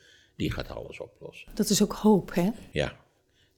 die 0.43 0.51
gaat 0.51 0.71
alles 0.71 1.01
oplossen. 1.01 1.49
Dat 1.55 1.69
is 1.69 1.83
ook 1.83 1.93
hoop, 1.93 2.35
hè? 2.35 2.51
Ja, 2.73 2.97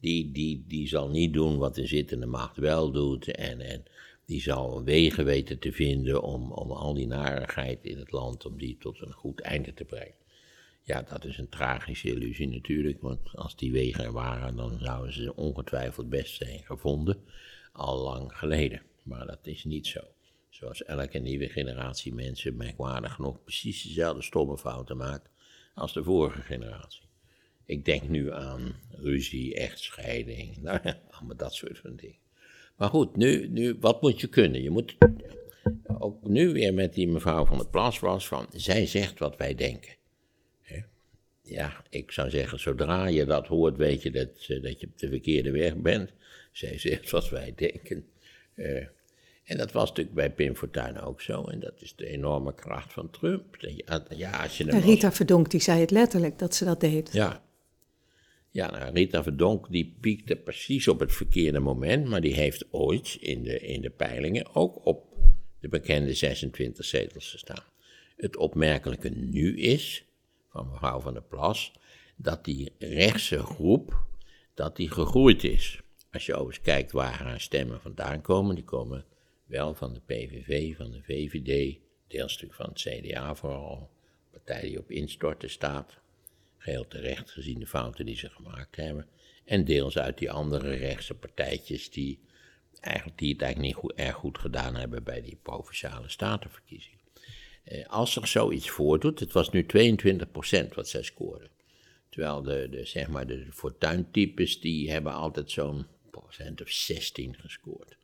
die, 0.01 0.33
die, 0.33 0.65
die 0.69 0.89
zal 0.89 1.09
niet 1.09 1.33
doen 1.33 1.59
wat 1.59 1.75
de 1.75 1.87
zittende 1.87 2.27
macht 2.27 2.57
wel 2.57 2.91
doet 2.91 3.29
en, 3.29 3.61
en 3.61 3.85
die 4.27 4.41
zal 4.41 4.85
wegen 4.85 5.25
weten 5.25 5.59
te 5.59 5.73
vinden 5.73 6.23
om, 6.23 6.53
om 6.53 6.71
al 6.71 6.95
die 6.95 7.07
narigheid 7.07 7.85
in 7.85 7.99
het 7.99 8.13
land, 8.13 8.47
om 8.47 8.59
die 8.59 8.77
tot 8.79 9.01
een 9.01 9.13
goed 9.13 9.41
einde 9.41 9.75
te 9.75 9.85
brengen. 9.85 10.23
Ja, 10.83 11.03
dat 11.03 11.25
is 11.25 11.39
een 11.39 11.49
tragische 11.49 12.09
illusie 12.09 12.49
natuurlijk, 12.49 13.01
want 13.01 13.37
als 13.37 13.57
die 13.57 13.73
wegen 13.73 14.05
er 14.05 14.13
waren, 14.13 14.57
dan 14.57 14.79
zouden 14.81 15.13
ze 15.13 15.37
ongetwijfeld 15.37 16.09
best 16.09 16.37
zijn 16.37 16.61
gevonden, 16.65 17.25
al 17.73 18.03
lang 18.03 18.39
geleden. 18.39 18.83
Maar 19.03 19.27
dat 19.27 19.47
is 19.47 19.65
niet 19.65 19.87
zo. 19.87 20.01
Zoals 20.49 20.85
elke 20.85 21.19
nieuwe 21.19 21.49
generatie 21.49 22.15
mensen 22.15 22.57
merkwaardig 22.57 23.15
genoeg 23.15 23.43
precies 23.43 23.83
dezelfde 23.83 24.23
stomme 24.23 24.59
fouten 24.59 24.97
maakt 24.97 25.29
als 25.75 25.93
de 25.93 26.03
vorige 26.03 26.41
generatie. 26.41 27.03
Ik 27.65 27.85
denk 27.85 28.09
nu 28.09 28.33
aan 28.33 28.75
ruzie, 28.91 29.55
echtscheiding, 29.55 30.57
nou 30.63 30.81
allemaal 31.11 31.37
dat 31.37 31.55
soort 31.55 31.79
van 31.79 31.97
dingen. 31.97 32.23
Maar 32.77 32.89
goed, 32.89 33.17
nu, 33.17 33.49
nu, 33.49 33.77
wat 33.81 34.03
moet 34.03 34.21
je 34.21 34.27
kunnen? 34.27 34.63
Je 34.63 34.71
moet 34.71 34.97
ook 35.99 36.29
nu 36.29 36.53
weer 36.53 36.75
met 36.75 36.95
die 36.95 37.09
mevrouw 37.09 37.45
van 37.45 37.59
de 37.59 37.67
Plas 37.67 37.99
was 37.99 38.29
van, 38.29 38.47
zij 38.53 38.87
zegt 38.87 39.19
wat 39.19 39.37
wij 39.37 39.55
denken. 39.55 39.97
Ja, 41.45 41.85
ik 41.91 42.13
zou 42.13 42.31
zeggen, 42.31 42.61
zodra 42.61 43.07
je 43.07 43.25
dat 43.25 43.47
hoort, 43.47 43.77
weet 43.77 44.03
je 44.03 44.11
dat, 44.11 44.47
eh, 44.49 44.63
dat 44.63 44.81
je 44.81 44.87
op 44.87 44.99
de 44.99 45.09
verkeerde 45.09 45.51
weg 45.51 45.77
bent. 45.77 46.11
Zij 46.53 46.79
zegt 46.79 47.11
wat 47.11 47.29
wij 47.29 47.53
denken. 47.57 48.07
Uh, 48.55 48.87
en 49.45 49.57
dat 49.57 49.73
was 49.73 49.89
natuurlijk 49.89 50.17
bij 50.17 50.33
Pim 50.33 50.57
Fortuyn 50.57 51.01
ook 51.01 51.21
zo. 51.21 51.45
En 51.45 51.61
dat 51.61 51.81
is 51.81 51.95
de 51.97 52.07
enorme 52.07 52.55
kracht 52.55 52.93
van 52.93 53.11
Trump. 53.11 53.57
Ja, 54.09 54.43
als 54.43 54.59
je 54.59 54.81
Rita 54.81 55.13
Verdonk, 55.13 55.51
die 55.51 55.61
zei 55.61 55.81
het 55.81 55.91
letterlijk, 55.91 56.39
dat 56.39 56.55
ze 56.55 56.65
dat 56.65 56.81
deed. 56.81 57.13
Ja. 57.13 57.43
Ja, 58.51 58.71
nou, 58.71 58.93
Rita 58.93 59.23
Verdonk, 59.23 59.67
die 59.71 59.97
piekte 60.01 60.37
precies 60.37 60.89
op 60.89 61.01
het 61.01 61.13
verkeerde 61.13 61.61
moment. 61.61 62.09
Maar 62.09 62.21
die 62.21 62.35
heeft 62.35 62.65
ooit 62.71 63.17
in 63.21 63.43
de, 63.43 63.59
in 63.61 63.81
de 63.81 63.91
peilingen 63.91 64.55
ook 64.55 64.87
op 64.87 65.17
de 65.61 65.69
bekende 65.69 66.15
26 66.15 66.85
zetels 66.85 67.31
gestaan. 67.31 67.65
Het 68.17 68.37
opmerkelijke 68.37 69.09
nu 69.09 69.59
is, 69.59 70.05
van 70.49 70.69
mevrouw 70.71 71.01
van 71.01 71.13
der 71.13 71.23
Plas, 71.23 71.73
dat 72.17 72.45
die 72.45 72.73
rechtse 72.79 73.39
groep, 73.39 74.05
dat 74.55 74.77
die 74.77 74.91
gegroeid 74.91 75.45
is. 75.45 75.81
Als 76.13 76.27
je 76.27 76.35
overigens 76.35 76.65
kijkt 76.65 76.93
waar 76.93 77.23
haar 77.23 77.41
stemmen 77.41 77.81
vandaan 77.81 78.21
komen, 78.21 78.55
die 78.55 78.65
komen 78.65 79.05
wel 79.47 79.75
van 79.75 79.95
de 79.95 80.01
PVV, 80.01 80.77
van 80.77 80.91
de 80.91 81.03
VVD, 81.03 81.79
deelstuk 82.09 82.55
van 82.55 82.69
het 82.69 82.81
CDA 82.81 83.35
vooral, 83.35 83.91
partij 84.31 84.61
die 84.61 84.79
op 84.79 84.91
instorten 84.91 85.51
staat, 85.51 85.99
geheel 86.57 86.89
terecht 86.89 87.31
gezien 87.31 87.59
de 87.59 87.67
fouten 87.67 88.07
die 88.07 88.17
ze 88.17 88.29
gemaakt 88.29 88.77
hebben, 88.77 89.07
en 89.45 89.65
deels 89.65 89.99
uit 89.99 90.19
die 90.19 90.31
andere 90.31 90.75
rechtse 90.75 91.15
partijtjes 91.15 91.91
die, 91.91 92.19
eigenlijk, 92.81 93.19
die 93.19 93.33
het 93.33 93.43
eigenlijk 93.43 93.75
niet 93.75 93.83
goed, 93.83 93.93
erg 93.95 94.15
goed 94.15 94.39
gedaan 94.39 94.75
hebben 94.75 95.05
bij 95.05 95.23
die 95.23 95.39
provinciale 95.43 96.09
statenverkiezingen. 96.09 96.99
Eh, 97.65 97.87
als 97.87 98.13
zich 98.13 98.29
zoiets 98.29 98.71
voordoet, 98.71 99.21
het 99.21 99.33
was 99.33 99.51
nu 99.51 99.67
22% 99.67 100.75
wat 100.75 100.89
zij 100.89 101.03
scoorden. 101.03 101.51
Terwijl 102.09 102.43
de, 102.43 102.69
de, 102.71 102.85
zeg 102.85 103.09
maar 103.09 103.27
de 103.27 103.47
fortuintypes, 103.53 104.61
die 104.61 104.91
hebben 104.91 105.13
altijd 105.13 105.51
zo'n 105.51 105.87
procent 106.11 106.63
of 106.63 106.69
16 106.69 107.37
gescoord. 107.39 107.97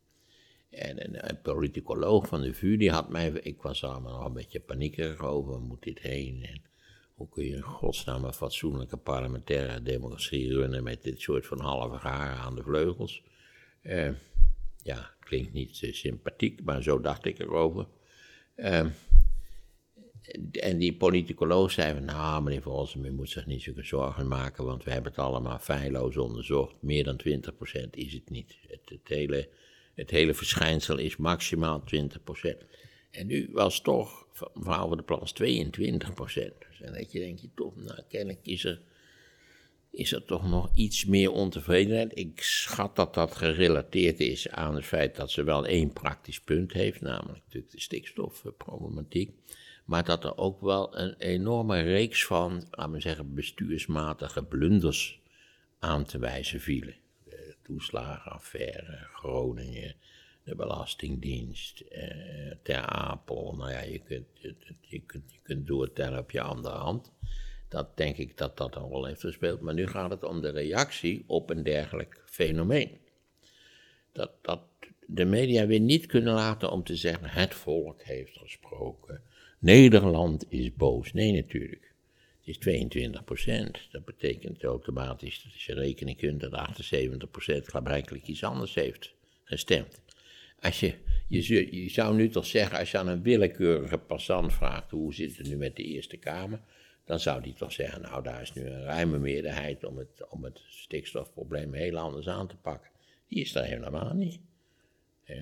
En 0.70 1.28
een, 1.28 1.40
politicoloog 1.42 2.26
van 2.26 2.40
de 2.40 2.54
VU, 2.54 2.76
die 2.76 2.90
had 2.90 3.08
mij, 3.08 3.30
ik 3.30 3.62
was 3.62 3.84
allemaal 3.84 4.16
nog 4.16 4.26
een 4.26 4.32
beetje 4.32 4.60
paniekerig 4.60 5.24
over, 5.24 5.50
waar 5.50 5.60
moet 5.60 5.82
dit 5.82 5.98
heen? 5.98 6.44
En 6.44 6.62
hoe 7.14 7.28
kun 7.28 7.44
je 7.44 7.54
in 7.54 7.62
godsnaam 7.62 8.24
een 8.24 8.32
fatsoenlijke 8.32 8.96
parlementaire 8.96 9.82
democratie 9.82 10.52
runnen 10.52 10.82
met 10.82 11.02
dit 11.02 11.20
soort 11.20 11.46
van 11.46 11.60
halve 11.60 11.96
haar 11.96 12.36
aan 12.36 12.54
de 12.54 12.62
vleugels? 12.62 13.22
Uh, 13.82 14.10
ja, 14.82 15.14
klinkt 15.20 15.52
niet 15.52 15.82
uh, 15.82 15.92
sympathiek, 15.92 16.64
maar 16.64 16.82
zo 16.82 17.00
dacht 17.00 17.24
ik 17.24 17.38
erover. 17.38 17.86
Uh, 18.56 18.86
en 20.52 20.78
die 20.78 20.96
politicoloog 20.96 21.70
zei 21.70 21.94
van, 21.94 22.04
nou 22.04 22.42
meneer 22.42 22.62
Volsen, 22.62 23.04
u 23.04 23.10
moet 23.10 23.30
zich 23.30 23.46
niet 23.46 23.62
zulke 23.62 23.84
zorgen 23.84 24.28
maken, 24.28 24.64
want 24.64 24.84
we 24.84 24.90
hebben 24.90 25.10
het 25.10 25.20
allemaal 25.20 25.58
feilloos 25.58 26.16
onderzocht. 26.16 26.82
Meer 26.82 27.04
dan 27.04 27.20
20% 27.84 27.90
is 27.90 28.12
het 28.12 28.30
niet. 28.30 28.58
Het 28.68 29.00
hele 29.04 29.48
het 29.94 30.10
hele 30.10 30.34
verschijnsel 30.34 30.98
is 30.98 31.16
maximaal 31.16 31.84
20%. 31.94 32.00
En 33.10 33.26
nu 33.26 33.48
was 33.52 33.80
toch, 33.80 34.26
van 34.32 34.96
de 34.96 35.02
Plas, 35.02 35.34
22%. 35.42 35.46
En 36.80 36.92
dat 36.92 37.12
je 37.12 37.18
denk 37.18 37.38
je 37.38 37.48
toch, 37.54 37.76
nou 37.76 38.00
kennelijk 38.08 38.46
is 38.46 38.64
er, 38.64 38.80
is 39.90 40.12
er 40.12 40.24
toch 40.24 40.48
nog 40.48 40.70
iets 40.74 41.04
meer 41.04 41.30
ontevredenheid. 41.30 42.18
Ik 42.18 42.42
schat 42.42 42.96
dat 42.96 43.14
dat 43.14 43.36
gerelateerd 43.36 44.20
is 44.20 44.48
aan 44.48 44.74
het 44.74 44.84
feit 44.84 45.16
dat 45.16 45.30
ze 45.30 45.42
wel 45.42 45.66
één 45.66 45.92
praktisch 45.92 46.40
punt 46.40 46.72
heeft, 46.72 47.00
namelijk 47.00 47.44
natuurlijk 47.44 47.72
de 47.72 47.80
stikstofproblematiek. 47.80 49.30
Maar 49.84 50.04
dat 50.04 50.24
er 50.24 50.36
ook 50.36 50.60
wel 50.60 50.98
een 50.98 51.14
enorme 51.18 51.80
reeks 51.80 52.24
van, 52.24 52.66
laten 52.70 52.92
we 52.92 53.00
zeggen, 53.00 53.34
bestuursmatige 53.34 54.44
blunders 54.44 55.20
aan 55.78 56.04
te 56.04 56.18
wijzen 56.18 56.60
vielen 56.60 56.99
toeslagenaffaire, 57.70 58.98
Groningen, 59.12 59.94
de 60.44 60.54
Belastingdienst, 60.54 61.80
eh, 61.80 62.52
Ter 62.62 62.86
Apel. 62.86 63.54
Nou 63.56 63.70
ja, 63.70 63.80
je 63.80 63.98
kunt, 63.98 64.26
je, 64.80 65.00
kunt, 65.06 65.32
je 65.32 65.38
kunt 65.42 65.66
doortellen 65.66 66.18
op 66.18 66.30
je 66.30 66.40
andere 66.40 66.76
hand. 66.76 67.12
Dat 67.68 67.96
denk 67.96 68.16
ik 68.16 68.36
dat 68.36 68.56
dat 68.56 68.76
een 68.76 68.82
rol 68.82 69.04
heeft 69.04 69.20
gespeeld. 69.20 69.60
Maar 69.60 69.74
nu 69.74 69.86
gaat 69.86 70.10
het 70.10 70.24
om 70.24 70.40
de 70.40 70.50
reactie 70.50 71.24
op 71.26 71.50
een 71.50 71.62
dergelijk 71.62 72.22
fenomeen. 72.24 72.98
Dat, 74.12 74.30
dat 74.42 74.60
de 75.06 75.24
media 75.24 75.66
weer 75.66 75.80
niet 75.80 76.06
kunnen 76.06 76.34
laten 76.34 76.70
om 76.70 76.84
te 76.84 76.96
zeggen: 76.96 77.28
het 77.28 77.54
volk 77.54 78.02
heeft 78.02 78.38
gesproken. 78.38 79.22
Nederland 79.58 80.44
is 80.48 80.74
boos. 80.74 81.12
Nee, 81.12 81.32
natuurlijk 81.32 81.89
is 82.50 82.58
22 82.58 83.24
procent. 83.24 83.78
Dat 83.90 84.04
betekent 84.04 84.62
automatisch 84.62 85.42
dat 85.42 85.52
als 85.52 85.66
je 85.66 85.74
rekening 85.74 86.16
kunt 86.16 86.40
dat 86.40 86.52
78 86.52 87.30
procent 87.30 87.82
blijkbaar 87.82 88.18
iets 88.24 88.44
anders 88.44 88.74
heeft 88.74 89.14
gestemd. 89.44 90.00
Als 90.60 90.80
je, 90.80 90.94
je, 91.28 91.82
je, 91.82 91.90
zou 91.90 92.16
nu 92.16 92.28
toch 92.28 92.46
zeggen, 92.46 92.78
als 92.78 92.90
je 92.90 92.98
aan 92.98 93.08
een 93.08 93.22
willekeurige 93.22 93.98
passant 93.98 94.52
vraagt 94.52 94.90
hoe 94.90 95.14
zit 95.14 95.36
het 95.36 95.48
nu 95.48 95.56
met 95.56 95.76
de 95.76 95.82
Eerste 95.82 96.16
Kamer, 96.16 96.60
dan 97.04 97.20
zou 97.20 97.42
die 97.42 97.54
toch 97.54 97.72
zeggen, 97.72 98.02
nou 98.02 98.22
daar 98.22 98.42
is 98.42 98.52
nu 98.52 98.66
een 98.66 98.82
ruime 98.82 99.18
meerderheid 99.18 99.84
om 99.84 99.98
het, 99.98 100.28
om 100.28 100.44
het 100.44 100.60
stikstofprobleem 100.68 101.72
heel 101.72 101.96
anders 101.98 102.28
aan 102.28 102.48
te 102.48 102.56
pakken. 102.56 102.90
Die 103.28 103.40
is 103.40 103.54
er 103.54 103.64
helemaal 103.64 104.14
niet. 104.14 104.40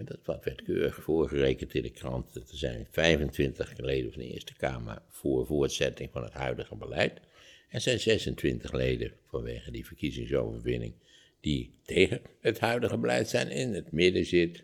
Dat 0.04 0.18
wat 0.25 0.45
werd 0.45 0.62
keurig 0.62 1.02
voorgerekend 1.02 1.75
in 1.75 1.83
de 1.83 1.90
krant. 1.90 2.35
Er 2.35 2.42
zijn 2.47 2.87
25 2.90 3.78
leden 3.78 4.12
van 4.12 4.23
de 4.23 4.28
Eerste 4.28 4.54
Kamer 4.54 5.02
voor 5.09 5.47
voortzetting 5.47 6.11
van 6.12 6.23
het 6.23 6.33
huidige 6.33 6.76
beleid. 6.76 7.21
Er 7.68 7.80
zijn 7.80 8.00
26 8.00 8.73
leden 8.73 9.12
vanwege 9.26 9.71
die 9.71 9.87
verkiezingsoverwinning 9.87 10.92
die 11.40 11.75
tegen 11.83 12.21
het 12.40 12.59
huidige 12.59 12.99
beleid 12.99 13.28
zijn. 13.28 13.50
In 13.50 13.75
het 13.75 13.92
midden 13.92 14.25
zit 14.26 14.62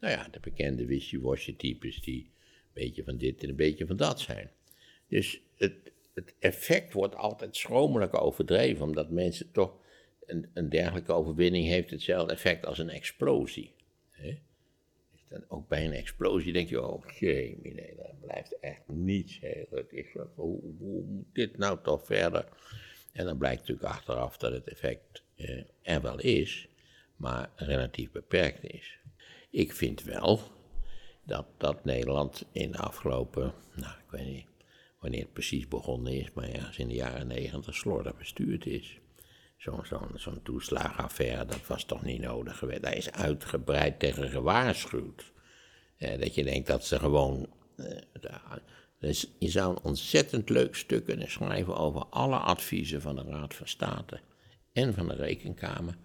Nou 0.00 0.12
ja, 0.12 0.28
de 0.30 0.40
bekende 0.40 0.86
wishy-washy 0.86 1.56
types 1.56 2.00
die 2.00 2.20
een 2.20 2.84
beetje 2.84 3.04
van 3.04 3.16
dit 3.16 3.42
en 3.42 3.48
een 3.48 3.56
beetje 3.56 3.86
van 3.86 3.96
dat 3.96 4.20
zijn. 4.20 4.50
Dus 5.08 5.40
het, 5.56 5.92
het 6.14 6.34
effect 6.38 6.92
wordt 6.92 7.14
altijd 7.14 7.56
schromelijk 7.56 8.20
overdreven, 8.20 8.84
omdat 8.84 9.10
mensen 9.10 9.50
toch 9.52 9.78
een, 10.26 10.50
een 10.54 10.68
dergelijke 10.68 11.12
overwinning 11.12 11.66
heeft 11.66 11.90
hetzelfde 11.90 12.32
effect 12.32 12.66
als 12.66 12.78
een 12.78 12.90
explosie. 12.90 13.72
Hè? 14.10 14.38
Dan 15.28 15.44
ook 15.48 15.68
bij 15.68 15.84
een 15.84 15.92
explosie 15.92 16.52
denk 16.52 16.68
je, 16.68 16.82
oh 16.82 17.04
jee, 17.18 17.58
nee, 17.62 17.94
daar 17.96 18.14
blijft 18.20 18.58
echt 18.60 18.82
niets 18.86 19.40
heel. 19.40 19.84
Is, 19.88 20.06
hoe, 20.34 20.60
hoe 20.78 21.04
moet 21.04 21.26
dit 21.32 21.58
nou 21.58 21.78
toch 21.82 22.06
verder? 22.06 22.48
En 23.12 23.24
dan 23.24 23.38
blijkt 23.38 23.60
natuurlijk 23.60 23.88
achteraf 23.88 24.36
dat 24.36 24.52
het 24.52 24.68
effect 24.68 25.22
eh, 25.36 25.62
er 25.82 26.02
wel 26.02 26.20
is, 26.20 26.68
maar 27.16 27.50
relatief 27.56 28.10
beperkt 28.10 28.64
is. 28.64 28.98
Ik 29.50 29.72
vind 29.72 30.02
wel 30.02 30.40
dat, 31.24 31.46
dat 31.56 31.84
Nederland 31.84 32.46
in 32.52 32.72
de 32.72 32.78
afgelopen, 32.78 33.52
nou 33.74 33.92
ik 33.92 34.10
weet 34.10 34.26
niet 34.26 34.46
wanneer 34.98 35.20
het 35.20 35.32
precies 35.32 35.68
begonnen 35.68 36.12
is, 36.12 36.32
maar 36.32 36.50
ja, 36.50 36.70
in 36.76 36.88
de 36.88 36.94
jaren 36.94 37.26
negentig 37.26 37.74
slordig 37.74 38.16
bestuurd 38.16 38.66
is. 38.66 39.00
Zo'n 39.58 39.86
zo 39.86 40.08
zo'n 40.14 40.42
toeslagenaffaire, 40.42 41.44
dat 41.44 41.66
was 41.66 41.84
toch 41.84 42.02
niet 42.02 42.20
nodig 42.20 42.58
geweest. 42.58 42.82
Daar 42.82 42.96
is 42.96 43.12
uitgebreid 43.12 43.98
tegen 43.98 44.28
gewaarschuwd. 44.30 45.32
Eh, 45.96 46.20
dat 46.20 46.34
je 46.34 46.44
denkt 46.44 46.66
dat 46.66 46.84
ze 46.84 46.98
gewoon. 46.98 47.48
Eh, 47.76 48.52
dus 49.00 49.30
je 49.38 49.48
zou 49.48 49.70
een 49.70 49.82
ontzettend 49.82 50.48
leuk 50.48 50.74
stuk 50.74 51.04
kunnen 51.04 51.30
schrijven 51.30 51.76
over 51.76 52.04
alle 52.04 52.36
adviezen 52.36 53.00
van 53.00 53.16
de 53.16 53.22
Raad 53.22 53.54
van 53.54 53.68
State 53.68 54.20
en 54.72 54.94
van 54.94 55.08
de 55.08 55.14
Rekenkamer. 55.14 55.96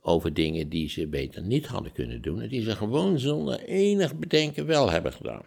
Over 0.00 0.34
dingen 0.34 0.68
die 0.68 0.88
ze 0.88 1.06
beter 1.06 1.42
niet 1.42 1.66
hadden 1.66 1.92
kunnen 1.92 2.22
doen 2.22 2.40
en 2.40 2.48
die 2.48 2.62
ze 2.62 2.76
gewoon 2.76 3.18
zonder 3.18 3.60
enig 3.60 4.16
bedenken 4.16 4.66
wel 4.66 4.90
hebben 4.90 5.12
gedaan. 5.12 5.44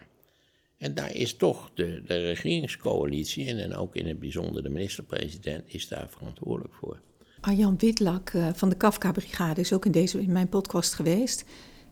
En 0.78 0.94
daar 0.94 1.14
is 1.14 1.36
toch 1.36 1.70
de, 1.74 2.02
de 2.02 2.16
regeringscoalitie 2.16 3.46
en 3.46 3.56
dan 3.68 3.78
ook 3.78 3.96
in 3.96 4.06
het 4.06 4.18
bijzonder 4.18 4.62
de 4.62 4.68
minister-president 4.68 5.64
is 5.66 5.88
daar 5.88 6.08
verantwoordelijk 6.08 6.74
voor. 6.74 7.00
Arjan 7.42 7.76
Witlak 7.78 8.30
eh, 8.30 8.48
van 8.54 8.68
de 8.68 8.76
Kafka-brigade 8.76 9.60
is 9.60 9.72
ook 9.72 9.84
in, 9.84 9.92
deze, 9.92 10.20
in 10.20 10.32
mijn 10.32 10.48
podcast 10.48 10.94
geweest. 10.94 11.44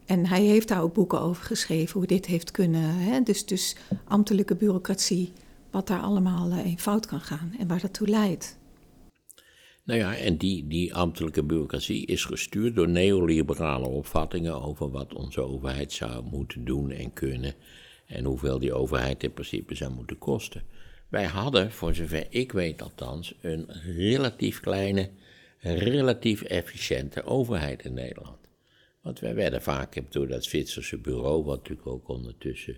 En 0.06 0.26
hij 0.26 0.42
heeft 0.42 0.68
daar 0.68 0.82
ook 0.82 0.94
boeken 0.94 1.20
over 1.20 1.44
geschreven, 1.44 1.98
hoe 1.98 2.06
dit 2.06 2.26
heeft 2.26 2.50
kunnen. 2.50 2.82
Hè? 2.82 3.20
Dus, 3.20 3.46
dus 3.46 3.76
ambtelijke 4.04 4.54
bureaucratie, 4.54 5.32
wat 5.70 5.86
daar 5.86 6.00
allemaal 6.00 6.50
eh, 6.50 6.66
in 6.66 6.78
fout 6.78 7.06
kan 7.06 7.20
gaan 7.20 7.54
en 7.58 7.68
waar 7.68 7.80
dat 7.80 7.92
toe 7.92 8.08
leidt. 8.08 8.58
Nou 9.84 9.98
ja, 9.98 10.16
en 10.16 10.36
die, 10.36 10.66
die 10.66 10.94
ambtelijke 10.94 11.42
bureaucratie 11.42 12.06
is 12.06 12.24
gestuurd 12.24 12.74
door 12.74 12.88
neoliberale 12.88 13.86
opvattingen 13.86 14.62
over 14.62 14.90
wat 14.90 15.14
onze 15.14 15.40
overheid 15.40 15.92
zou 15.92 16.24
moeten 16.24 16.64
doen 16.64 16.90
en 16.90 17.12
kunnen. 17.12 17.54
En 18.06 18.24
hoeveel 18.24 18.58
die 18.58 18.72
overheid 18.72 19.22
in 19.22 19.32
principe 19.32 19.74
zou 19.74 19.92
moeten 19.92 20.18
kosten. 20.18 20.62
Wij 21.08 21.24
hadden, 21.24 21.72
voor 21.72 21.94
zover 21.94 22.26
ik 22.28 22.52
weet 22.52 22.82
althans, 22.82 23.34
een 23.40 23.66
relatief 23.96 24.60
kleine, 24.60 25.10
relatief 25.60 26.42
efficiënte 26.42 27.24
overheid 27.24 27.84
in 27.84 27.94
Nederland. 27.94 28.38
Want 29.00 29.20
wij 29.20 29.34
werden 29.34 29.62
vaak 29.62 30.12
door 30.12 30.28
dat 30.28 30.44
Zwitserse 30.44 30.98
bureau, 30.98 31.44
wat 31.44 31.56
natuurlijk 31.56 31.86
ook 31.86 32.08
ondertussen 32.08 32.76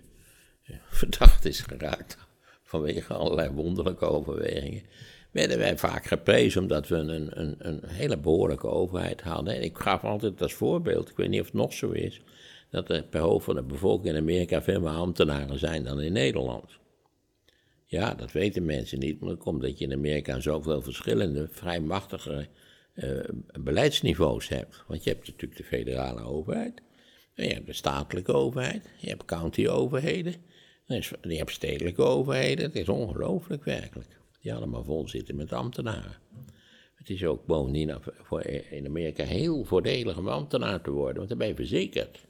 ja, 0.61 0.79
verdacht 0.89 1.45
is 1.45 1.59
geraakt 1.59 2.17
vanwege 2.63 3.13
allerlei 3.13 3.49
wonderlijke 3.49 4.05
overwegingen, 4.05 4.83
werden 5.31 5.57
wij 5.57 5.77
vaak 5.77 6.05
geprezen 6.05 6.61
omdat 6.61 6.87
we 6.87 6.95
een, 6.95 7.39
een, 7.39 7.55
een 7.57 7.81
hele 7.85 8.17
behoorlijke 8.17 8.67
overheid 8.67 9.21
hadden. 9.21 9.55
En 9.55 9.63
ik 9.63 9.77
gaf 9.77 10.03
altijd 10.03 10.41
als 10.41 10.53
voorbeeld, 10.53 11.09
ik 11.09 11.15
weet 11.15 11.29
niet 11.29 11.39
of 11.39 11.45
het 11.45 11.55
nog 11.55 11.73
zo 11.73 11.91
is, 11.91 12.21
dat 12.69 12.89
er 12.89 13.03
per 13.03 13.21
hoofd 13.21 13.45
van 13.45 13.55
de 13.55 13.63
bevolking 13.63 14.15
in 14.15 14.21
Amerika 14.21 14.61
veel 14.61 14.79
meer 14.81 14.89
ambtenaren 14.89 15.59
zijn 15.59 15.83
dan 15.83 16.01
in 16.01 16.13
Nederland. 16.13 16.79
Ja, 17.85 18.13
dat 18.13 18.31
weten 18.31 18.65
mensen 18.65 18.99
niet, 18.99 19.19
maar 19.19 19.29
dat 19.29 19.37
komt 19.37 19.61
dat 19.61 19.77
je 19.77 19.85
in 19.85 19.93
Amerika 19.93 20.39
zoveel 20.39 20.81
verschillende, 20.81 21.47
vrij 21.51 21.79
machtige 21.79 22.47
uh, 22.95 23.19
beleidsniveaus 23.59 24.49
hebt. 24.49 24.83
Want 24.87 25.03
je 25.03 25.09
hebt 25.09 25.27
natuurlijk 25.27 25.57
de 25.57 25.63
federale 25.67 26.21
overheid, 26.21 26.81
en 27.33 27.47
je 27.47 27.53
hebt 27.53 27.65
de 27.65 27.73
statelijke 27.73 28.33
overheid, 28.33 28.89
je 28.97 29.09
hebt 29.09 29.25
county-overheden, 29.25 30.35
je 31.21 31.37
hebt 31.37 31.51
stedelijke 31.51 32.01
overheden. 32.01 32.65
Het 32.65 32.75
is 32.75 32.89
ongelooflijk 32.89 33.63
werkelijk. 33.63 34.19
Die 34.41 34.53
allemaal 34.53 34.83
vol 34.83 35.07
zitten 35.07 35.35
met 35.35 35.53
ambtenaren. 35.53 36.17
Het 36.95 37.09
is 37.09 37.25
ook 37.25 37.45
bovendien 37.45 37.99
in 38.69 38.85
Amerika 38.85 39.23
heel 39.23 39.63
voordelig 39.63 40.17
om 40.17 40.27
ambtenaar 40.27 40.81
te 40.81 40.91
worden, 40.91 41.17
want 41.17 41.29
dan 41.29 41.37
ben 41.37 41.47
je 41.47 41.55
verzekerd. 41.55 42.25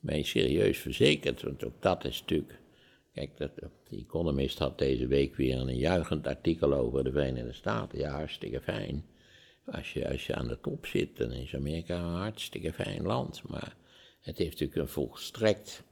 Ben 0.00 0.16
je 0.16 0.24
serieus 0.24 0.78
verzekerd, 0.78 1.42
want 1.42 1.64
ook 1.64 1.82
dat 1.82 2.04
is 2.04 2.20
natuurlijk. 2.20 2.60
Kijk, 3.12 3.36
de 3.36 3.50
Economist 3.90 4.58
had 4.58 4.78
deze 4.78 5.06
week 5.06 5.36
weer 5.36 5.56
een 5.56 5.76
juichend 5.76 6.26
artikel 6.26 6.74
over 6.74 7.04
de 7.04 7.12
Verenigde 7.12 7.52
Staten. 7.52 7.98
Ja, 7.98 8.10
hartstikke 8.10 8.60
fijn. 8.60 9.04
Als 9.66 9.92
je, 9.92 10.08
als 10.08 10.26
je 10.26 10.34
aan 10.34 10.48
de 10.48 10.60
top 10.60 10.86
zit, 10.86 11.16
dan 11.16 11.32
is 11.32 11.54
Amerika 11.54 11.96
een 11.96 12.20
hartstikke 12.20 12.72
fijn 12.72 13.02
land. 13.02 13.42
Maar 13.48 13.76
het 14.20 14.38
heeft 14.38 14.50
natuurlijk 14.50 14.80
een 14.80 14.88
volstrekt 14.88 15.82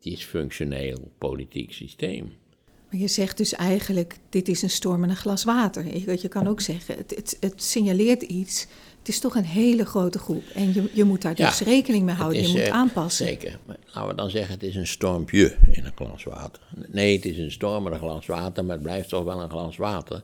dysfunctioneel 0.00 1.12
politiek 1.18 1.72
systeem. 1.72 2.32
Maar 2.90 3.00
je 3.00 3.08
zegt 3.08 3.36
dus 3.36 3.52
eigenlijk, 3.52 4.18
dit 4.28 4.48
is 4.48 4.62
een 4.62 4.70
storm 4.70 5.04
in 5.04 5.10
een 5.10 5.16
glas 5.16 5.44
water. 5.44 5.84
Je, 5.84 6.18
je 6.20 6.28
kan 6.28 6.46
ook 6.46 6.60
zeggen, 6.60 6.96
het, 6.96 7.10
het, 7.16 7.36
het, 7.40 7.62
signaleert 7.62 8.22
iets. 8.22 8.66
Het 8.98 9.08
is 9.08 9.20
toch 9.20 9.34
een 9.34 9.44
hele 9.44 9.84
grote 9.84 10.18
groep. 10.18 10.44
En 10.54 10.72
je, 10.74 10.90
je 10.92 11.04
moet 11.04 11.22
daar 11.22 11.34
dus 11.34 11.60
rekening 11.60 12.04
mee 12.04 12.14
houden, 12.14 12.42
je 12.42 12.48
moet 12.48 12.56
uh, 12.56 12.68
aanpassen. 12.68 13.26
Zeker. 13.26 13.58
Maar 13.66 13.76
laten 13.86 14.08
we 14.08 14.14
dan 14.14 14.30
zeggen, 14.30 14.54
het 14.54 14.62
is 14.62 14.74
een 14.74 14.86
stormpje 14.86 15.56
in 15.70 15.84
een 15.84 15.92
glas 15.94 16.24
water. 16.24 16.62
Nee, 16.86 17.16
het 17.16 17.24
is 17.24 17.38
een 17.38 17.52
storm 17.52 17.86
in 17.86 17.92
een 17.92 17.98
glas 17.98 18.26
water, 18.26 18.64
maar 18.64 18.74
het 18.74 18.84
blijft 18.84 19.08
toch 19.08 19.24
wel 19.24 19.40
een 19.40 19.50
glas 19.50 19.76
water. 19.76 20.22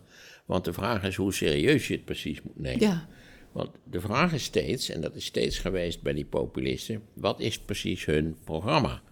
Want 0.53 0.65
de 0.65 0.73
vraag 0.73 1.03
is 1.03 1.17
hoe 1.17 1.33
serieus 1.33 1.89
je 1.89 1.95
het 1.95 2.05
precies 2.05 2.43
moet 2.43 2.59
nemen. 2.59 2.81
Ja. 2.81 3.09
Want 3.53 3.71
de 3.85 4.01
vraag 4.01 4.33
is 4.33 4.45
steeds, 4.45 4.89
en 4.89 5.01
dat 5.01 5.15
is 5.15 5.25
steeds 5.25 5.59
geweest 5.59 6.03
bij 6.03 6.13
die 6.13 6.25
populisten, 6.25 7.03
wat 7.15 7.41
is 7.41 7.59
precies 7.59 8.05
hun 8.05 8.37
programma? 8.45 9.03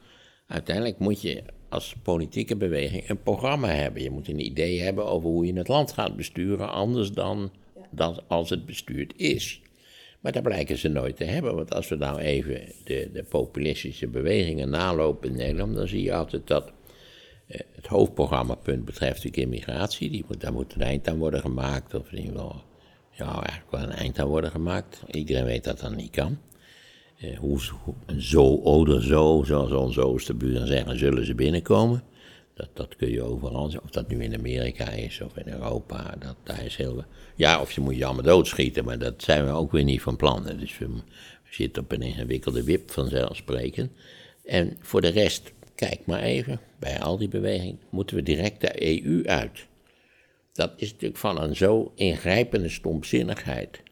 Uiteindelijk 0.47 0.99
moet 0.99 1.23
je 1.23 1.43
als 1.69 1.95
politieke 2.03 2.57
beweging 2.57 3.09
een 3.09 3.23
programma 3.23 3.69
hebben. 3.69 4.03
Je 4.03 4.11
moet 4.11 4.29
een 4.29 4.45
idee 4.45 4.81
hebben 4.81 5.07
over 5.07 5.29
hoe 5.29 5.47
je 5.47 5.53
het 5.53 5.69
land 5.69 5.93
gaat 5.93 6.17
besturen, 6.17 6.73
anders 6.73 7.13
dan, 7.13 7.53
dan 7.91 8.23
als 8.29 8.51
het 8.51 8.67
bestuurd 8.67 9.13
is. 9.17 9.61
Maar 10.21 10.33
dat 10.33 10.43
blijken 10.43 10.79
ze 10.79 10.89
nooit 10.89 11.17
te 11.17 11.25
hebben, 11.25 11.55
want 11.55 11.75
als 11.75 11.89
we 11.89 11.97
nou 11.97 12.19
even 12.19 12.73
de, 12.85 13.11
de 13.13 13.23
populistische 13.23 14.07
bewegingen 14.07 14.71
nalopen 14.71 15.31
in 15.31 15.37
Nederland, 15.37 15.75
dan 15.75 15.89
zie 15.89 16.03
je 16.03 16.15
altijd 16.15 16.47
dat 16.47 16.73
het 17.51 17.87
hoofdprogrammapunt 17.87 18.85
betreft 18.85 19.23
de 19.23 19.31
immigratie, 19.31 20.11
die 20.11 20.25
moet, 20.29 20.41
daar 20.41 20.53
moet 20.53 20.75
een 20.75 20.83
eind 20.83 21.09
aan 21.09 21.19
worden 21.19 21.41
gemaakt, 21.41 21.95
of 21.95 22.13
in 22.13 22.19
ieder 22.19 22.33
geval, 22.33 22.63
ja, 23.11 23.33
eigenlijk 23.33 23.71
wel 23.71 23.83
een 23.83 23.91
eind 23.91 24.19
aan 24.19 24.29
worden 24.29 24.51
gemaakt. 24.51 25.03
Iedereen 25.11 25.45
weet 25.45 25.65
dat 25.65 25.81
dat 25.81 25.97
niet 25.97 26.11
kan. 26.11 26.39
Eh, 27.19 27.39
hoe, 27.39 27.61
zo 28.19 28.43
oder 28.55 29.03
zo, 29.03 29.43
zoals 29.47 29.73
onze 29.73 30.05
oosterburen 30.05 30.67
zeggen, 30.67 30.99
zullen 30.99 31.27
ze 31.27 31.35
binnenkomen. 31.35 32.03
Dat, 32.55 32.69
dat 32.73 32.97
kun 32.97 33.11
je 33.11 33.23
overal 33.23 33.65
Of 33.83 33.91
dat 33.91 34.09
nu 34.09 34.23
in 34.23 34.35
Amerika 34.35 34.89
is 34.89 35.21
of 35.21 35.37
in 35.37 35.53
Europa. 35.53 36.15
Dat, 36.19 36.37
daar 36.43 36.65
is 36.65 36.77
heel, 36.77 37.05
ja, 37.37 37.61
of 37.61 37.73
je 37.73 37.81
moet 37.81 37.97
je 37.97 38.05
allemaal 38.05 38.25
doodschieten, 38.25 38.85
maar 38.85 38.99
dat 38.99 39.23
zijn 39.23 39.45
we 39.45 39.51
ook 39.51 39.73
weer 39.73 39.85
niet 39.85 40.03
van 40.03 40.17
plan. 40.17 40.47
Dus 40.59 40.79
we, 40.79 40.87
we 40.89 41.01
zitten 41.51 41.83
op 41.83 41.93
een 41.93 42.03
ingewikkelde 42.03 42.65
wip 42.65 42.91
vanzelfsprekend. 42.91 43.91
En 44.45 44.77
voor 44.81 45.01
de 45.01 45.09
rest, 45.09 45.53
kijk 45.81 46.01
maar 46.07 46.23
even, 46.23 46.61
bij 46.79 47.01
al 47.01 47.19
die 47.19 47.29
bewegingen 47.29 47.81
moeten 47.91 48.17
we 48.17 48.23
direct 48.23 48.61
de 48.61 49.05
EU 49.05 49.27
uit. 49.27 49.67
Dat 50.53 50.73
is 50.77 50.91
natuurlijk 50.91 51.21
van 51.21 51.41
een 51.41 51.57
zo 51.57 51.93
ingrijpende 51.95 52.69
stomzinnigheid. 52.69 53.83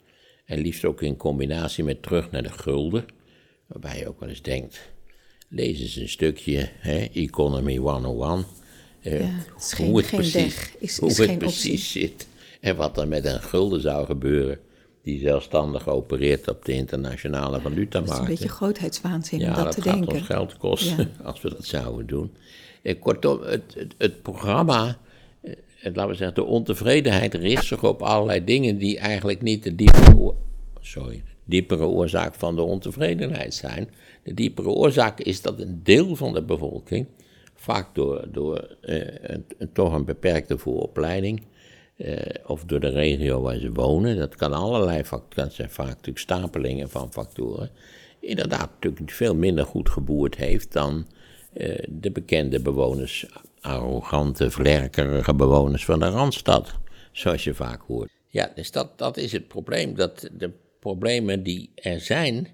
En 0.44 0.58
liefst 0.58 0.84
ook 0.84 1.02
in 1.02 1.16
combinatie 1.16 1.84
met 1.84 2.02
terug 2.02 2.30
naar 2.30 2.42
de 2.42 2.52
gulden. 2.52 3.04
Waarbij 3.66 3.98
je 3.98 4.08
ook 4.08 4.20
wel 4.20 4.28
eens 4.28 4.42
denkt, 4.42 4.90
lees 5.48 5.80
eens 5.80 5.96
een 5.96 6.08
stukje 6.08 6.68
hè, 6.78 6.98
Economy 7.12 7.76
101. 7.76 8.44
Uh, 9.02 9.20
ja, 9.20 9.26
het 9.54 9.72
geen, 9.72 9.86
hoe 9.86 9.98
het 9.98 10.10
precies, 10.10 10.72
is, 10.78 10.98
hoe 10.98 11.22
het 11.22 11.38
precies 11.38 11.90
zit. 11.90 12.26
En 12.60 12.76
wat 12.76 12.98
er 12.98 13.08
met 13.08 13.24
een 13.24 13.42
gulden 13.42 13.80
zou 13.80 14.06
gebeuren 14.06 14.60
die 15.08 15.20
zelfstandig 15.20 15.88
opereert 15.88 16.48
op 16.48 16.64
de 16.64 16.72
internationale 16.72 17.60
valutamarkt. 17.60 18.08
Dat 18.08 18.16
is 18.16 18.18
een 18.18 18.34
beetje 18.34 18.48
grootheidswaanzin 18.48 19.38
ja, 19.38 19.48
om 19.48 19.64
dat, 19.64 19.72
te 19.72 19.80
denken. 19.80 20.00
Ja, 20.00 20.06
dat 20.06 20.22
gaat 20.22 20.40
ons 20.40 20.52
geld 20.52 20.56
kosten 20.56 21.10
als 21.24 21.40
we 21.40 21.48
dat 21.48 21.64
zouden 21.64 22.06
doen. 22.06 22.32
En 22.82 22.98
kortom, 22.98 23.40
het, 23.42 23.74
het, 23.74 23.94
het 23.98 24.22
programma, 24.22 24.98
het, 25.40 25.58
eh, 25.82 25.94
laten 25.94 26.08
we 26.08 26.14
zeggen, 26.14 26.34
de 26.34 26.44
ontevredenheid 26.44 27.34
richt 27.34 27.64
zich 27.64 27.84
op 27.84 28.02
allerlei 28.02 28.44
dingen 28.44 28.78
die 28.78 28.98
eigenlijk 28.98 29.42
niet 29.42 29.62
de 29.62 29.74
diepe, 29.74 30.34
sorry, 30.80 31.22
diepere 31.44 31.84
oorzaak 31.86 32.34
van 32.34 32.56
de 32.56 32.62
ontevredenheid 32.62 33.54
zijn. 33.54 33.88
De 34.22 34.34
diepere 34.34 34.68
oorzaak 34.68 35.20
is 35.20 35.42
dat 35.42 35.60
een 35.60 35.80
deel 35.82 36.16
van 36.16 36.32
de 36.32 36.42
bevolking, 36.42 37.06
vaak 37.54 37.94
door, 37.94 38.24
door 38.32 38.76
uh, 38.82 39.02
een, 39.20 39.72
toch 39.72 39.92
een 39.94 40.04
beperkte 40.04 40.58
vooropleiding, 40.58 41.42
uh, 41.98 42.16
of 42.46 42.64
door 42.64 42.80
de 42.80 42.88
regio 42.88 43.40
waar 43.40 43.58
ze 43.58 43.72
wonen, 43.72 44.16
dat 44.16 44.36
kan 44.36 44.52
allerlei 44.52 45.04
factoren, 45.04 45.52
zijn 45.52 45.70
vaak 45.70 45.88
natuurlijk 45.88 46.18
stapelingen 46.18 46.90
van 46.90 47.12
factoren, 47.12 47.70
inderdaad 48.20 48.70
natuurlijk 48.80 49.10
veel 49.10 49.34
minder 49.34 49.64
goed 49.64 49.88
geboerd 49.88 50.36
heeft 50.36 50.72
dan 50.72 51.06
eh, 51.52 51.78
de 51.88 52.10
bekende 52.10 52.60
bewoners, 52.60 53.26
arrogante, 53.60 54.50
vlerkerige 54.50 55.34
bewoners 55.34 55.84
van 55.84 55.98
de 55.98 56.08
Randstad, 56.08 56.74
zoals 57.12 57.44
je 57.44 57.54
vaak 57.54 57.80
hoort. 57.80 58.10
Ja, 58.26 58.52
dus 58.54 58.70
dat, 58.70 58.98
dat 58.98 59.16
is 59.16 59.32
het 59.32 59.48
probleem, 59.48 59.94
dat 59.94 60.30
de 60.32 60.50
problemen 60.80 61.42
die 61.42 61.70
er 61.74 62.00
zijn, 62.00 62.48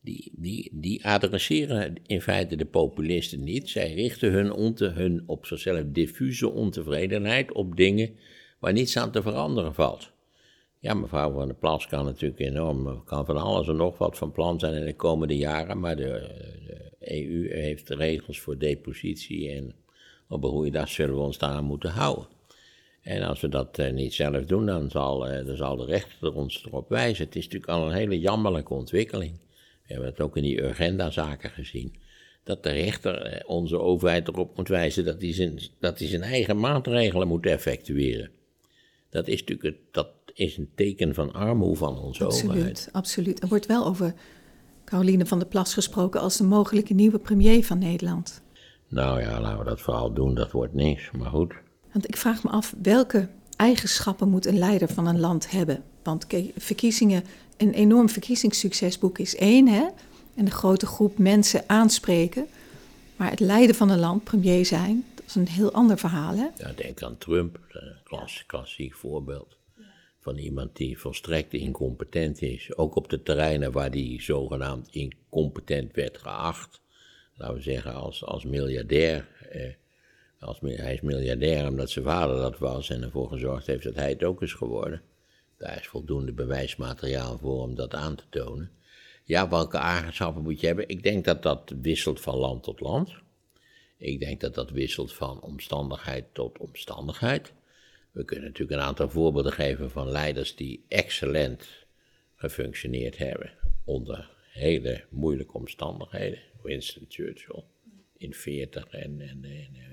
die, 0.00 0.32
die, 0.36 0.70
die 0.72 1.06
adresseren 1.06 1.94
in 2.06 2.20
feite 2.20 2.56
de 2.56 2.64
populisten 2.64 3.44
niet. 3.44 3.68
Zij 3.68 3.94
richten 3.94 4.32
hun, 4.32 4.52
onte, 4.52 4.86
hun 4.86 5.22
op 5.26 5.46
zichzelf 5.46 5.82
diffuse 5.86 6.50
ontevredenheid 6.50 7.52
op 7.52 7.76
dingen 7.76 8.16
waar 8.58 8.72
niets 8.72 8.96
aan 8.96 9.10
te 9.10 9.22
veranderen 9.22 9.74
valt. 9.74 10.10
Ja, 10.78 10.94
mevrouw 10.94 11.32
van 11.32 11.46
der 11.46 11.56
Plas 11.56 11.86
kan 11.86 12.04
natuurlijk 12.04 12.40
enorm, 12.40 13.04
kan 13.04 13.26
van 13.26 13.36
alles 13.36 13.68
en 13.68 13.76
nog 13.76 13.98
wat 13.98 14.18
van 14.18 14.32
plan 14.32 14.58
zijn 14.58 14.74
in 14.74 14.84
de 14.84 14.96
komende 14.96 15.36
jaren, 15.36 15.80
maar 15.80 15.96
de, 15.96 16.30
EU 17.00 17.48
heeft 17.52 17.88
regels 17.88 18.40
voor 18.40 18.58
depositie 18.58 19.50
en 19.50 19.74
op 20.28 20.44
een 20.44 20.50
goede 20.50 20.70
dag 20.70 20.88
zullen 20.88 21.14
we 21.14 21.20
ons 21.20 21.38
daar 21.38 21.50
aan 21.50 21.64
moeten 21.64 21.90
houden. 21.90 22.26
En 23.02 23.22
als 23.22 23.40
we 23.40 23.48
dat 23.48 23.78
uh, 23.78 23.90
niet 23.90 24.14
zelf 24.14 24.44
doen, 24.44 24.66
dan 24.66 24.90
zal, 24.90 25.30
uh, 25.30 25.46
dan 25.46 25.56
zal 25.56 25.76
de 25.76 25.84
rechter 25.84 26.34
ons 26.34 26.64
erop 26.66 26.88
wijzen. 26.88 27.24
Het 27.24 27.36
is 27.36 27.44
natuurlijk 27.44 27.72
al 27.72 27.86
een 27.86 27.96
hele 27.96 28.18
jammerlijke 28.20 28.74
ontwikkeling. 28.74 29.32
We 29.86 29.92
hebben 29.92 30.08
het 30.08 30.20
ook 30.20 30.36
in 30.36 30.42
die 30.42 30.62
Urgenda-zaken 30.62 31.50
gezien. 31.50 31.94
Dat 32.44 32.62
de 32.62 32.70
rechter 32.70 33.34
uh, 33.34 33.40
onze 33.46 33.78
overheid 33.78 34.28
erop 34.28 34.56
moet 34.56 34.68
wijzen 34.68 35.04
dat 35.04 35.20
hij 35.20 35.32
zijn, 35.32 35.58
dat 35.80 35.98
hij 35.98 36.08
zijn 36.08 36.22
eigen 36.22 36.60
maatregelen 36.60 37.28
moet 37.28 37.46
effectueren. 37.46 38.30
Dat 39.10 39.28
is 39.28 39.40
natuurlijk 39.40 39.76
het, 39.76 39.76
dat 39.90 40.08
is 40.34 40.56
een 40.56 40.70
teken 40.74 41.14
van 41.14 41.32
armoede 41.32 41.76
van 41.76 41.98
onze 41.98 42.24
absoluut, 42.24 42.50
overheid. 42.50 42.88
Absoluut. 42.92 43.42
Er 43.42 43.48
wordt 43.48 43.66
wel 43.66 43.86
over 43.86 44.14
Caroline 44.84 45.26
van 45.26 45.38
der 45.38 45.48
Plas 45.48 45.74
gesproken 45.74 46.20
als 46.20 46.36
de 46.36 46.44
mogelijke 46.44 46.94
nieuwe 46.94 47.18
premier 47.18 47.64
van 47.64 47.78
Nederland. 47.78 48.42
Nou 48.88 49.20
ja, 49.20 49.40
laten 49.40 49.58
we 49.58 49.64
dat 49.64 49.80
vooral 49.80 50.12
doen, 50.12 50.34
dat 50.34 50.50
wordt 50.50 50.74
niks, 50.74 51.10
maar 51.10 51.30
goed. 51.30 51.54
Want 51.92 52.08
ik 52.08 52.16
vraag 52.16 52.44
me 52.44 52.50
af, 52.50 52.74
welke 52.82 53.28
eigenschappen 53.56 54.28
moet 54.28 54.46
een 54.46 54.58
leider 54.58 54.88
van 54.88 55.06
een 55.06 55.20
land 55.20 55.50
hebben? 55.50 55.82
Want 56.02 56.26
verkiezingen, 56.56 57.24
een 57.56 57.72
enorm 57.72 58.08
verkiezingssuccesboek 58.08 59.18
is 59.18 59.36
één, 59.36 59.68
hè? 59.68 59.86
En 60.34 60.44
een 60.44 60.50
grote 60.50 60.86
groep 60.86 61.18
mensen 61.18 61.64
aanspreken. 61.66 62.46
Maar 63.16 63.30
het 63.30 63.40
leiden 63.40 63.74
van 63.74 63.90
een 63.90 63.98
land, 63.98 64.24
premier 64.24 64.66
zijn, 64.66 65.04
is 65.28 65.34
een 65.34 65.48
heel 65.48 65.72
ander 65.72 65.98
verhaal, 65.98 66.34
hè? 66.36 66.48
Ja, 66.56 66.72
denk 66.72 67.02
aan 67.02 67.18
Trump, 67.18 67.58
een 67.68 67.96
klass, 68.04 68.46
klassiek 68.46 68.94
voorbeeld. 68.94 69.56
Van 70.20 70.36
iemand 70.36 70.76
die 70.76 70.98
volstrekt 70.98 71.52
incompetent 71.52 72.42
is. 72.42 72.76
Ook 72.76 72.96
op 72.96 73.08
de 73.08 73.22
terreinen 73.22 73.72
waar 73.72 73.90
die 73.90 74.22
zogenaamd 74.22 74.88
incompetent 74.90 75.94
werd 75.94 76.18
geacht. 76.18 76.80
Laten 77.34 77.56
we 77.56 77.62
zeggen, 77.62 77.94
als, 77.94 78.24
als 78.24 78.44
miljardair. 78.44 79.28
Eh, 79.50 79.72
als, 80.40 80.58
hij 80.60 80.94
is 80.94 81.00
miljardair 81.00 81.68
omdat 81.68 81.90
zijn 81.90 82.04
vader 82.04 82.36
dat 82.36 82.58
was 82.58 82.90
en 82.90 83.02
ervoor 83.02 83.28
gezorgd 83.28 83.66
heeft 83.66 83.84
dat 83.84 83.94
hij 83.94 84.08
het 84.08 84.24
ook 84.24 84.42
is 84.42 84.52
geworden. 84.52 85.02
Daar 85.56 85.78
is 85.78 85.86
voldoende 85.86 86.32
bewijsmateriaal 86.32 87.38
voor 87.38 87.62
om 87.62 87.74
dat 87.74 87.94
aan 87.94 88.14
te 88.14 88.24
tonen. 88.30 88.70
Ja, 89.24 89.48
welke 89.48 89.76
eigenschappen 89.76 90.42
moet 90.42 90.60
je 90.60 90.66
hebben? 90.66 90.88
Ik 90.88 91.02
denk 91.02 91.24
dat 91.24 91.42
dat 91.42 91.72
wisselt 91.82 92.20
van 92.20 92.36
land 92.36 92.62
tot 92.62 92.80
land. 92.80 93.14
Ik 93.98 94.20
denk 94.20 94.40
dat 94.40 94.54
dat 94.54 94.70
wisselt 94.70 95.12
van 95.12 95.40
omstandigheid 95.40 96.24
tot 96.32 96.58
omstandigheid. 96.58 97.52
We 98.10 98.24
kunnen 98.24 98.46
natuurlijk 98.46 98.80
een 98.80 98.86
aantal 98.86 99.08
voorbeelden 99.08 99.52
geven 99.52 99.90
van 99.90 100.10
leiders 100.10 100.56
die 100.56 100.84
excellent 100.88 101.86
gefunctioneerd 102.34 103.18
hebben 103.18 103.50
onder 103.84 104.30
hele 104.52 105.04
moeilijke 105.08 105.54
omstandigheden. 105.54 106.38
Winston 106.62 107.04
Churchill 107.08 107.62
in 108.16 108.34
40 108.34 108.88
en, 108.88 109.44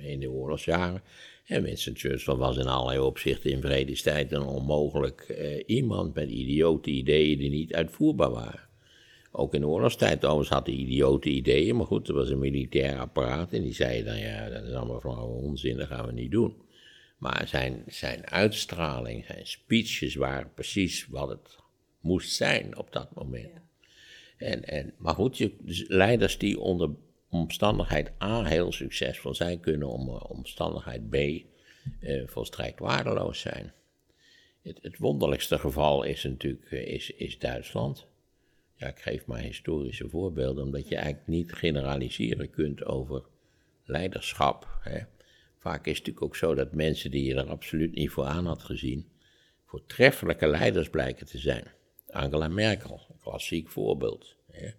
in 0.02 0.20
de 0.20 0.30
oorlogsjaren. 0.30 1.02
En 1.46 1.64
Winston 1.64 1.96
Churchill 1.96 2.36
was 2.36 2.58
in 2.58 2.68
allerlei 2.68 3.00
opzichten 3.00 3.52
in 3.52 3.62
vredestijd 3.62 4.32
een 4.32 4.42
onmogelijk 4.42 5.22
eh, 5.22 5.64
iemand 5.66 6.14
met 6.14 6.30
idiote 6.30 6.90
ideeën 6.90 7.38
die 7.38 7.50
niet 7.50 7.74
uitvoerbaar 7.74 8.32
waren. 8.32 8.65
Ook 9.38 9.54
in 9.54 9.62
de 9.62 9.68
oorlogstijd 9.68 10.24
had 10.24 10.66
hij 10.66 10.76
idiote 10.76 11.30
ideeën, 11.30 11.76
maar 11.76 11.86
goed, 11.86 12.08
er 12.08 12.14
was 12.14 12.30
een 12.30 12.40
militair 12.40 13.00
apparaat 13.00 13.54
en 13.54 13.62
die 13.62 13.74
zei 13.74 14.04
dan, 14.04 14.20
ja, 14.20 14.50
dat 14.50 14.64
is 14.64 14.74
allemaal 14.74 15.02
van 15.02 15.20
onzin, 15.20 15.78
dat 15.78 15.88
gaan 15.88 16.06
we 16.06 16.12
niet 16.12 16.32
doen. 16.32 16.62
Maar 17.18 17.48
zijn, 17.48 17.84
zijn 17.88 18.28
uitstraling, 18.28 19.26
zijn 19.26 19.48
speeches 19.48 20.16
waren 20.16 20.54
precies 20.54 21.08
wat 21.08 21.30
het 21.30 21.58
moest 22.00 22.32
zijn 22.32 22.78
op 22.78 22.92
dat 22.92 23.16
moment. 23.16 23.52
En, 24.38 24.64
en, 24.64 24.94
maar 24.98 25.14
goed, 25.14 25.38
je, 25.38 25.56
dus 25.60 25.86
leiders 25.88 26.38
die 26.38 26.60
onder 26.60 26.90
omstandigheid 27.30 28.12
A 28.22 28.44
heel 28.44 28.72
succesvol 28.72 29.36
zijn, 29.36 29.60
kunnen 29.60 29.90
om 29.90 30.10
omstandigheid 30.10 31.10
B 31.10 31.16
eh, 31.16 32.22
volstrekt 32.26 32.80
waardeloos 32.80 33.40
zijn. 33.40 33.74
Het, 34.62 34.80
het, 34.82 34.98
wonderlijkste 34.98 35.60
geval 35.60 36.04
is 36.04 36.24
natuurlijk 36.24 36.72
eh, 36.72 36.88
is, 36.88 37.12
is 37.12 37.40
Duitsland. 37.40 38.08
Ja, 38.76 38.88
ik 38.88 39.00
geef 39.00 39.26
maar 39.26 39.40
historische 39.40 40.10
voorbeelden, 40.10 40.64
omdat 40.64 40.88
je 40.88 40.96
eigenlijk 40.96 41.28
niet 41.28 41.54
generaliseren 41.54 42.50
kunt 42.50 42.86
over 42.86 43.24
leiderschap. 43.86 44.80
Hè. 44.82 45.00
Vaak 45.58 45.86
is 45.86 45.98
het 45.98 46.06
natuurlijk 46.08 46.26
ook 46.26 46.36
zo 46.36 46.56
dat 46.56 46.74
mensen 46.74 47.12
die 47.12 47.24
je 47.24 47.36
er 47.36 47.50
absoluut 47.50 47.96
niet 47.96 48.10
voor 48.10 48.26
aan 48.26 48.46
had 48.46 48.64
gezien, 48.64 49.10
voortreffelijke 49.66 50.48
leiders 50.48 50.90
blijken 50.90 51.26
te 51.26 51.38
zijn. 51.38 51.64
Angela 52.10 52.48
Merkel, 52.48 53.02
een 53.10 53.20
klassiek 53.20 53.70
voorbeeld. 53.70 54.36
Hè. 54.52 54.70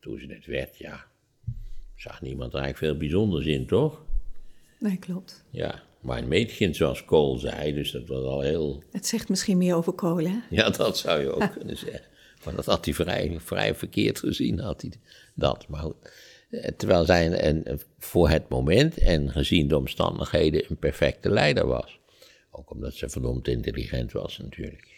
Toen 0.00 0.18
ze 0.18 0.26
het 0.26 0.46
werd, 0.46 0.76
ja, 0.76 1.06
zag 1.94 2.20
niemand 2.20 2.54
er 2.54 2.60
eigenlijk 2.60 2.92
veel 2.92 3.08
bijzonders 3.08 3.46
in, 3.46 3.66
toch? 3.66 4.04
Nee, 4.78 4.98
klopt. 4.98 5.44
Ja, 5.50 5.82
maar 6.00 6.18
een 6.18 6.28
meetje 6.28 6.74
zoals 6.74 7.04
Kool 7.04 7.38
zei, 7.38 7.72
dus 7.72 7.90
dat 7.90 8.08
was 8.08 8.24
al 8.24 8.40
heel... 8.40 8.82
Het 8.90 9.06
zegt 9.06 9.28
misschien 9.28 9.58
meer 9.58 9.74
over 9.74 9.92
Kool, 9.92 10.24
hè? 10.24 10.38
Ja, 10.50 10.70
dat 10.70 10.98
zou 10.98 11.20
je 11.20 11.30
ook 11.30 11.52
kunnen 11.58 11.76
zeggen. 11.76 12.14
Maar 12.46 12.54
dat 12.54 12.66
had 12.66 12.84
hij 12.84 12.94
vrij, 13.38 13.74
verkeerd 13.74 14.18
gezien, 14.18 14.58
had 14.58 14.80
hij 14.80 14.92
dat. 15.34 15.68
Maar. 15.68 15.84
Eh, 16.50 16.70
terwijl 16.76 17.04
zij 17.04 17.46
een, 17.46 17.80
voor 17.98 18.28
het 18.28 18.48
moment 18.48 18.98
en 18.98 19.30
gezien 19.30 19.68
de 19.68 19.76
omstandigheden 19.76 20.64
een 20.68 20.76
perfecte 20.76 21.30
leider 21.30 21.66
was. 21.66 21.98
Ook 22.50 22.70
omdat 22.70 22.94
ze 22.94 23.08
verdomd 23.08 23.48
intelligent 23.48 24.12
was 24.12 24.38
natuurlijk. 24.38 24.94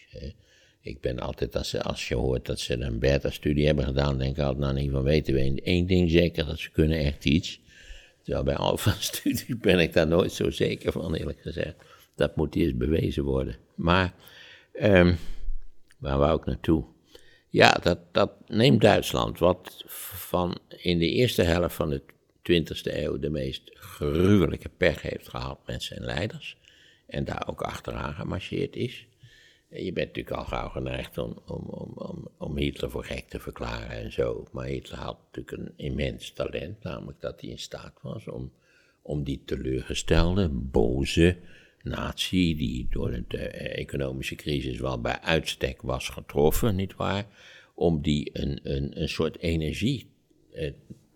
Ik 0.81 1.01
ben 1.01 1.19
altijd, 1.19 1.83
als, 1.85 2.09
je 2.09 2.15
hoort 2.15 2.47
dat 2.47 2.61
ze 2.61 2.81
een 2.81 2.99
beta-studie 2.99 3.67
hebben 3.67 3.85
gedaan, 3.85 4.19
denk 4.19 4.37
ik 4.37 4.43
altijd, 4.43 4.59
nou 4.59 4.77
ieder 4.77 4.89
geval 4.89 5.03
weten 5.03 5.35
we 5.35 5.61
één 5.63 5.87
ding 5.87 6.11
zeker, 6.11 6.47
dat 6.47 6.59
ze 6.59 6.71
kunnen 6.71 6.99
echt 6.99 7.25
iets. 7.25 7.61
Terwijl 8.23 8.45
bij 8.45 8.57
alfa-studies 8.57 9.59
ben 9.71 9.79
ik 9.79 9.93
daar 9.93 10.07
nooit 10.07 10.33
zo 10.33 10.51
zeker 10.51 10.93
van, 10.93 11.15
eerlijk 11.15 11.41
gezegd. 11.41 11.75
Dat 12.15 12.37
moet 12.37 12.55
eerst 12.55 12.77
bewezen 12.77 13.25
worden. 13.25 13.57
Maar, 13.75 14.15
um, 14.83 15.17
waar 15.99 16.19
wou 16.19 16.39
ik 16.39 16.47
naartoe? 16.47 16.85
Ja, 17.51 17.73
dat, 17.83 17.99
dat 18.13 18.33
neemt 18.47 18.81
Duitsland, 18.81 19.39
wat 19.39 19.83
van 19.87 20.59
in 20.69 20.99
de 20.99 21.09
eerste 21.09 21.43
helft 21.43 21.75
van 21.75 21.91
de 21.91 22.03
20e 22.53 22.81
eeuw 22.83 23.19
de 23.19 23.31
meest 23.31 23.71
gruwelijke 23.75 24.69
pech 24.69 25.03
heeft 25.03 25.29
gehad 25.29 25.59
met 25.67 25.83
zijn 25.83 26.05
leiders. 26.05 26.57
En 27.07 27.25
daar 27.25 27.49
ook 27.49 27.63
achteraan 27.63 28.15
gemarcheerd 28.15 28.77
is. 28.77 29.07
Je 29.69 29.93
bent 29.93 30.07
natuurlijk 30.07 30.37
al 30.37 30.45
gauw 30.45 30.69
geneigd 30.69 31.19
om, 31.19 31.43
om, 31.47 31.65
om, 31.95 32.29
om, 32.39 32.57
Hitler 32.57 32.91
voor 32.91 33.05
gek 33.05 33.29
te 33.29 33.41
verklaren 33.41 33.91
en 33.91 34.13
zo. 34.13 34.47
Maar 34.53 34.67
Hitler 34.67 34.99
had 34.99 35.19
natuurlijk 35.25 35.57
een 35.57 35.73
immens 35.77 36.33
talent, 36.33 36.83
namelijk 36.83 37.21
dat 37.21 37.41
hij 37.41 37.51
in 37.51 37.59
staat 37.59 37.99
was 38.03 38.29
om, 38.29 38.53
om 39.03 39.25
die 39.25 39.43
teleurgestelde, 39.45 40.49
boze 40.49 41.37
natie, 41.89 42.57
die 42.57 42.87
door 42.91 43.23
de 43.29 43.39
eh, 43.39 43.81
economische 43.81 44.35
crisis 44.35 44.79
wel 44.79 45.01
bij 45.01 45.21
uitstek 45.21 45.83
was 45.83 46.09
getroffen, 46.09 46.77
nietwaar, 46.77 47.27
om 47.75 48.03
die 48.03 48.31
een, 48.33 48.61
een, 48.63 49.01
een 49.01 49.09
soort 49.09 49.39
energie 49.39 50.11
eh, 50.53 50.73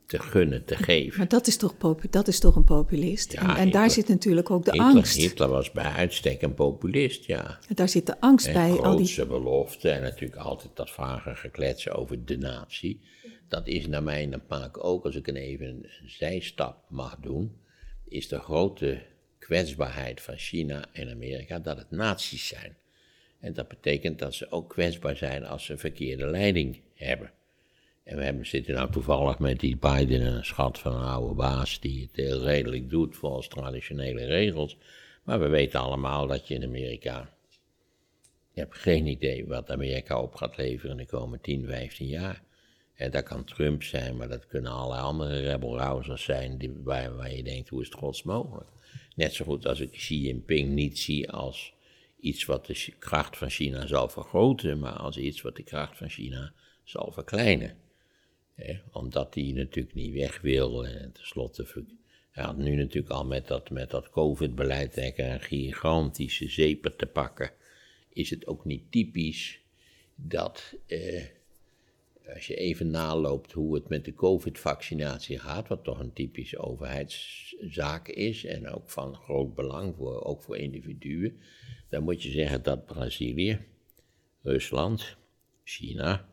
te 0.07 0.19
gunnen, 0.19 0.65
te 0.65 0.77
geven. 0.77 1.19
Maar 1.19 1.29
dat 1.29 1.47
is 1.47 1.57
toch, 1.57 1.75
dat 2.11 2.29
is 2.29 2.39
toch 2.39 2.57
een 2.57 2.65
populist? 2.65 3.33
en, 3.33 3.57
en 3.57 3.71
daar 3.71 3.91
zit 3.91 4.09
natuurlijk 4.09 4.51
ook 4.51 4.65
de 4.65 4.73
angst. 4.73 5.17
Hitler 5.17 5.49
was 5.49 5.71
bij 5.71 5.93
uitstek 5.93 6.43
een 6.43 6.55
populist, 6.55 7.25
ja. 7.25 7.59
En 7.69 7.75
daar 7.75 7.89
zit 7.89 8.07
de 8.07 8.21
angst 8.21 8.47
en 8.47 8.53
bij. 8.53 8.71
al 8.71 8.97
die 8.97 9.27
beloften 9.27 9.95
en 9.95 10.03
natuurlijk 10.03 10.41
altijd 10.41 10.77
dat 10.77 10.91
vage 10.91 11.35
gekletsen 11.35 11.95
over 11.95 12.25
de 12.25 12.39
natie. 12.39 13.01
Dat 13.49 13.67
is 13.67 13.87
naar 13.87 14.03
mijn 14.03 14.43
smaak 14.47 14.85
ook, 14.85 15.05
als 15.05 15.17
ik 15.17 15.27
een 15.27 15.37
even 15.37 15.67
een 15.67 15.87
zijstap 16.07 16.85
mag 16.89 17.17
doen, 17.21 17.57
is 18.09 18.29
de 18.29 18.39
grote 18.39 19.03
kwetsbaarheid 19.53 20.21
van 20.21 20.37
China 20.37 20.85
en 20.93 21.11
Amerika 21.11 21.59
dat 21.59 21.77
het 21.77 21.91
naties 21.91 22.47
zijn. 22.47 22.77
En 23.41 23.53
dat 23.53 23.69
betekent 23.69 24.19
dat 24.19 24.35
ze 24.35 24.51
ook 24.51 24.69
kwetsbaar 24.69 25.17
zijn 25.17 25.47
als 25.47 25.65
ze 25.65 25.77
verkeerde 25.77 26.27
leiding 26.27 26.81
hebben. 26.95 27.31
En 28.05 28.17
we 28.17 28.25
hebben, 28.25 28.47
zitten 28.47 28.75
nou 28.75 28.93
toevallig 28.93 29.39
met 29.39 29.61
die 29.61 29.77
Biden 29.77 30.27
een 30.27 30.45
schat 30.45 30.79
van 30.79 30.95
een 30.95 31.05
oude 31.05 31.35
baas 31.35 31.81
die 31.81 32.03
het 32.03 32.17
heel 32.17 32.43
redelijk 32.43 32.91
doet 32.91 33.17
volgens 33.17 33.49
traditionele 33.49 34.25
regels. 34.25 34.77
Maar 35.23 35.41
we 35.41 35.49
weten 35.49 35.81
allemaal 35.81 36.27
dat 36.27 36.49
je 36.49 36.55
in 36.55 36.65
Amerika. 36.65 37.31
Je 38.53 38.61
hebt 38.61 38.77
geen 38.77 39.07
idee 39.07 39.47
wat 39.47 39.71
Amerika 39.71 40.21
op 40.21 40.35
gaat 40.35 40.57
leveren 40.57 40.97
de 40.97 41.07
komende 41.07 41.41
10, 41.41 41.67
15 41.67 42.07
jaar. 42.07 42.43
En 42.95 43.11
dat 43.11 43.25
kan 43.25 43.45
Trump 43.45 43.83
zijn, 43.83 44.17
maar 44.17 44.29
dat 44.29 44.47
kunnen 44.47 44.73
allerlei 44.73 45.03
andere 45.03 45.41
rebelrousers 45.41 46.25
zijn 46.25 46.59
die, 46.59 46.73
waar, 46.85 47.17
waar 47.17 47.33
je 47.33 47.43
denkt, 47.43 47.69
hoe 47.69 47.81
is 47.81 47.89
het 47.89 47.99
gods 47.99 48.23
mogelijk? 48.23 48.69
Net 49.15 49.35
zo 49.35 49.45
goed 49.45 49.67
als 49.67 49.81
ik 49.81 49.91
Xi 49.91 50.21
Jinping 50.21 50.73
niet 50.73 50.99
zie 50.99 51.31
als 51.31 51.75
iets 52.21 52.45
wat 52.45 52.67
de 52.67 52.93
kracht 52.99 53.37
van 53.37 53.51
China 53.51 53.87
zal 53.87 54.09
vergroten, 54.09 54.79
maar 54.79 54.93
als 54.93 55.17
iets 55.17 55.41
wat 55.41 55.57
de 55.57 55.63
kracht 55.63 55.97
van 55.97 56.09
China 56.09 56.53
zal 56.85 57.13
verkleinen. 57.13 57.77
omdat 58.93 59.35
hij 59.35 59.53
natuurlijk 59.55 59.95
niet 59.95 60.13
weg 60.13 60.41
wil 60.41 60.87
en 60.87 61.13
tenslotte 61.13 61.65
hij 62.33 62.45
had 62.45 62.57
nu 62.57 62.75
natuurlijk 62.75 63.13
al 63.13 63.25
met 63.25 63.47
dat, 63.47 63.71
met 63.71 63.91
dat 63.91 64.11
COVID-beleid 64.11 64.97
een 64.97 65.41
gigantische 65.41 66.49
zeper 66.49 66.97
te 66.97 67.07
pakken. 67.07 67.51
Is 68.09 68.31
het 68.31 68.47
ook 68.47 68.65
niet 68.65 68.91
typisch 68.91 69.61
dat 70.15 70.75
eh, 70.87 71.25
als 72.35 72.47
je 72.47 72.55
even 72.55 72.91
naloopt 72.91 73.53
hoe 73.53 73.75
het 73.75 73.89
met 73.89 74.05
de 74.05 74.15
COVID-vaccinatie 74.15 75.39
gaat, 75.39 75.69
wat 75.69 75.85
toch 75.85 75.99
een 75.99 76.13
typische 76.13 76.59
overheidszaak 76.59 78.09
is 78.09 78.45
en 78.45 78.69
ook 78.69 78.91
van 78.91 79.15
groot 79.15 79.55
belang 79.55 79.95
voor, 79.97 80.25
ook 80.25 80.43
voor 80.43 80.57
individuen, 80.57 81.41
dan 81.89 82.03
moet 82.03 82.23
je 82.23 82.31
zeggen 82.31 82.63
dat 82.63 82.87
Brazilië, 82.87 83.59
Rusland, 84.43 85.17
China, 85.65 86.29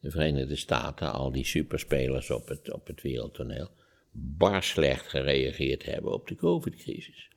de 0.00 0.10
Verenigde 0.10 0.56
Staten, 0.56 1.12
al 1.12 1.32
die 1.32 1.44
superspelers 1.44 2.30
op 2.30 2.48
het, 2.48 2.72
op 2.72 2.86
het 2.86 3.02
wereldtoneel, 3.02 3.70
bar 4.10 4.62
slecht 4.62 5.08
gereageerd 5.08 5.84
hebben 5.84 6.12
op 6.12 6.28
de 6.28 6.34
COVID-crisis. 6.34 7.30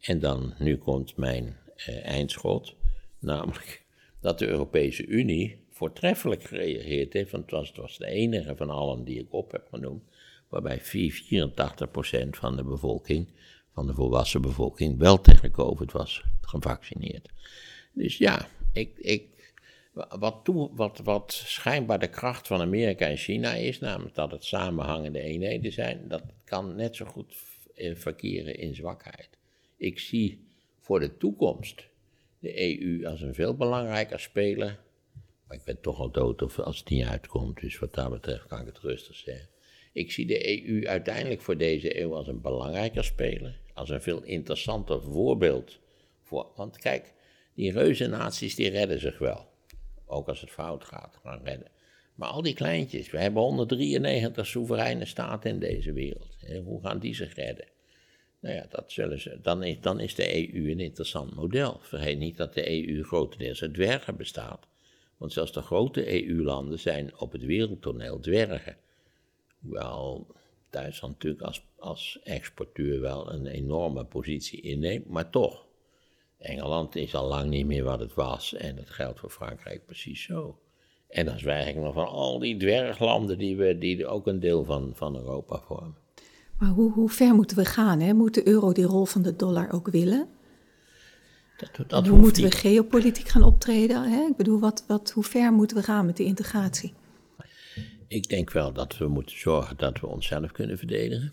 En 0.00 0.18
dan, 0.18 0.54
nu 0.58 0.76
komt 0.76 1.16
mijn 1.16 1.56
eh, 1.76 2.04
eindschot, 2.04 2.74
namelijk 3.18 3.84
dat 4.20 4.38
de 4.38 4.46
Europese 4.46 5.06
Unie 5.06 5.65
voortreffelijk 5.76 6.42
gereageerd 6.42 7.12
heeft, 7.12 7.30
want 7.30 7.50
het 7.50 7.76
was, 7.76 7.98
de 7.98 8.06
enige 8.06 8.56
van 8.56 8.70
allen 8.70 9.04
die 9.04 9.18
ik 9.18 9.32
op 9.32 9.52
heb 9.52 9.66
genoemd, 9.70 10.02
waarbij 10.48 10.80
84% 10.80 10.82
van 12.30 12.56
de 12.56 12.64
bevolking, 12.64 13.28
van 13.72 13.86
de 13.86 13.94
volwassen 13.94 14.42
bevolking, 14.42 14.98
wel 14.98 15.20
tegen 15.20 15.50
COVID 15.50 15.92
was 15.92 16.24
gevaccineerd. 16.40 17.28
Dus 17.92 18.18
ja, 18.18 18.48
ik, 18.72 18.98
ik, 18.98 19.54
wat, 19.92 20.50
wat, 20.74 21.00
wat 21.04 21.32
schijnbaar 21.32 21.98
de 21.98 22.10
kracht 22.10 22.46
van 22.46 22.60
Amerika 22.60 23.06
en 23.06 23.16
China 23.16 23.52
is, 23.54 23.78
namelijk 23.78 24.14
dat 24.14 24.30
het 24.30 24.44
samenhangende 24.44 25.20
eenheden 25.20 25.72
zijn, 25.72 26.08
dat 26.08 26.22
kan 26.44 26.76
net 26.76 26.96
zo 26.96 27.04
goed 27.04 27.36
verkeren 27.94 28.58
in 28.58 28.74
zwakheid. 28.74 29.28
Ik 29.76 29.98
zie 29.98 30.46
voor 30.80 31.00
de 31.00 31.16
toekomst 31.16 31.88
de 32.38 32.80
EU 32.80 33.06
als 33.06 33.20
een 33.20 33.34
veel 33.34 33.54
belangrijker 33.54 34.20
speler. 34.20 34.84
Maar 35.46 35.56
ik 35.56 35.64
ben 35.64 35.80
toch 35.80 36.00
al 36.00 36.10
dood 36.10 36.42
of 36.42 36.58
als 36.58 36.78
het 36.78 36.88
niet 36.88 37.06
uitkomt, 37.06 37.60
dus 37.60 37.78
wat 37.78 37.94
dat 37.94 38.10
betreft 38.10 38.46
kan 38.46 38.60
ik 38.60 38.66
het 38.66 38.78
rustig 38.78 39.16
zeggen. 39.16 39.48
Ik 39.92 40.12
zie 40.12 40.26
de 40.26 40.68
EU 40.68 40.86
uiteindelijk 40.86 41.40
voor 41.40 41.56
deze 41.56 42.00
eeuw 42.00 42.14
als 42.14 42.26
een 42.26 42.40
belangrijker 42.40 43.04
speler, 43.04 43.60
als 43.74 43.88
een 43.88 44.02
veel 44.02 44.22
interessanter 44.22 45.02
voorbeeld. 45.02 45.78
Voor, 46.22 46.52
want 46.56 46.78
kijk, 46.78 47.12
die 47.54 47.72
reuzennaties 47.72 48.54
die 48.54 48.70
redden 48.70 49.00
zich 49.00 49.18
wel. 49.18 49.48
Ook 50.06 50.28
als 50.28 50.40
het 50.40 50.50
fout 50.50 50.84
gaat, 50.84 51.18
gaan 51.22 51.40
redden. 51.44 51.70
Maar 52.14 52.28
al 52.28 52.42
die 52.42 52.54
kleintjes, 52.54 53.10
we 53.10 53.18
hebben 53.18 53.42
193 53.42 54.46
soevereine 54.46 55.04
staten 55.04 55.50
in 55.50 55.58
deze 55.58 55.92
wereld. 55.92 56.36
Hoe 56.64 56.80
gaan 56.82 56.98
die 56.98 57.14
zich 57.14 57.34
redden? 57.34 57.66
Nou 58.40 58.54
ja, 58.54 58.66
dat 58.70 58.92
zullen 58.92 59.20
ze, 59.20 59.38
dan, 59.42 59.62
is, 59.62 59.80
dan 59.80 60.00
is 60.00 60.14
de 60.14 60.54
EU 60.54 60.70
een 60.70 60.80
interessant 60.80 61.34
model. 61.34 61.78
Vergeet 61.82 62.18
niet 62.18 62.36
dat 62.36 62.54
de 62.54 62.88
EU 62.88 63.02
grotendeels 63.02 63.62
uit 63.62 63.74
dwergen 63.74 64.16
bestaat. 64.16 64.66
Want 65.16 65.32
zelfs 65.32 65.52
de 65.52 65.62
grote 65.62 66.28
EU-landen 66.28 66.78
zijn 66.78 67.18
op 67.18 67.32
het 67.32 67.42
wereldtoneel 67.42 68.20
dwergen. 68.20 68.76
Hoewel 69.60 70.26
Duitsland 70.70 71.14
natuurlijk 71.14 71.42
als, 71.42 71.64
als 71.78 72.20
exporteur 72.24 73.00
wel 73.00 73.32
een 73.32 73.46
enorme 73.46 74.04
positie 74.04 74.60
inneemt, 74.60 75.08
maar 75.08 75.30
toch. 75.30 75.64
Engeland 76.38 76.96
is 76.96 77.14
al 77.14 77.28
lang 77.28 77.50
niet 77.50 77.66
meer 77.66 77.84
wat 77.84 78.00
het 78.00 78.14
was 78.14 78.54
en 78.54 78.76
dat 78.76 78.90
geldt 78.90 79.20
voor 79.20 79.30
Frankrijk 79.30 79.86
precies 79.86 80.22
zo. 80.22 80.58
En 81.08 81.26
dan 81.26 81.38
zwijg 81.38 81.68
ik 81.68 81.76
nog 81.76 81.94
van 81.94 82.08
al 82.08 82.38
die 82.38 82.56
dwerglanden 82.56 83.38
die, 83.38 83.56
we, 83.56 83.78
die 83.78 84.06
ook 84.06 84.26
een 84.26 84.40
deel 84.40 84.64
van, 84.64 84.92
van 84.94 85.16
Europa 85.16 85.60
vormen. 85.66 85.96
Maar 86.58 86.68
hoe, 86.68 86.92
hoe 86.92 87.08
ver 87.08 87.34
moeten 87.34 87.56
we 87.56 87.64
gaan? 87.64 88.00
Hè? 88.00 88.12
Moet 88.12 88.34
de 88.34 88.48
euro 88.48 88.72
die 88.72 88.84
rol 88.84 89.04
van 89.04 89.22
de 89.22 89.36
dollar 89.36 89.72
ook 89.72 89.88
willen? 89.88 90.28
Dat, 91.56 91.88
dat 91.90 92.06
hoe 92.06 92.18
moeten 92.18 92.42
we 92.42 92.50
geopolitiek 92.50 93.28
gaan 93.28 93.42
optreden? 93.42 94.02
Hè? 94.02 94.26
Ik 94.26 94.36
bedoel, 94.36 94.60
wat, 94.60 94.84
wat, 94.86 95.10
hoe 95.10 95.24
ver 95.24 95.52
moeten 95.52 95.76
we 95.76 95.82
gaan 95.82 96.06
met 96.06 96.16
de 96.16 96.24
integratie? 96.24 96.92
Ik 98.08 98.28
denk 98.28 98.50
wel 98.50 98.72
dat 98.72 98.98
we 98.98 99.08
moeten 99.08 99.38
zorgen 99.38 99.76
dat 99.76 100.00
we 100.00 100.06
onszelf 100.06 100.52
kunnen 100.52 100.78
verdedigen. 100.78 101.32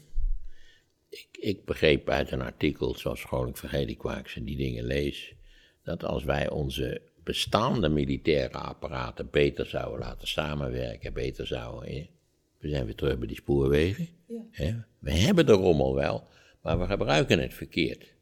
Ik, 1.09 1.27
ik 1.31 1.65
begreep 1.65 2.09
uit 2.09 2.31
een 2.31 2.41
artikel, 2.41 2.95
zoals 2.97 3.25
ik 3.71 4.01
waar 4.01 4.19
ik 4.19 4.27
die 4.45 4.57
dingen 4.57 4.83
lees, 4.83 5.33
dat 5.83 6.03
als 6.03 6.23
wij 6.23 6.49
onze 6.49 7.01
bestaande 7.23 7.89
militaire 7.89 8.57
apparaten 8.57 9.27
beter 9.31 9.65
zouden 9.65 9.99
laten 9.99 10.27
samenwerken, 10.27 11.13
beter 11.13 11.47
zouden. 11.47 12.07
We 12.57 12.69
zijn 12.69 12.85
weer 12.85 12.95
terug 12.95 13.17
bij 13.17 13.27
die 13.27 13.35
spoorwegen. 13.35 14.07
Ja. 14.51 14.87
We 14.99 15.11
hebben 15.11 15.45
de 15.45 15.51
rommel 15.51 15.95
wel, 15.95 16.27
maar 16.61 16.79
we 16.79 16.85
gebruiken 16.85 17.39
het 17.39 17.53
verkeerd. 17.53 18.12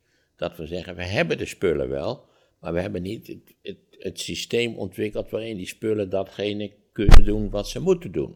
Dat 0.42 0.58
we 0.58 0.68
zeggen, 0.68 0.96
we 0.96 1.04
hebben 1.04 1.38
de 1.38 1.46
spullen 1.46 1.90
wel, 1.90 2.26
maar 2.60 2.74
we 2.74 2.82
hebben 2.82 3.02
niet 3.02 3.28
het, 3.28 3.56
het, 3.62 3.78
het 3.90 4.20
systeem 4.20 4.76
ontwikkeld 4.76 5.30
waarin 5.30 5.58
die 5.58 5.68
spullen 5.68 6.10
datgene 6.10 6.72
kunnen 6.92 7.26
doen 7.26 7.50
wat 7.50 7.70
ze 7.70 7.80
moeten 7.80 8.12
doen. 8.12 8.36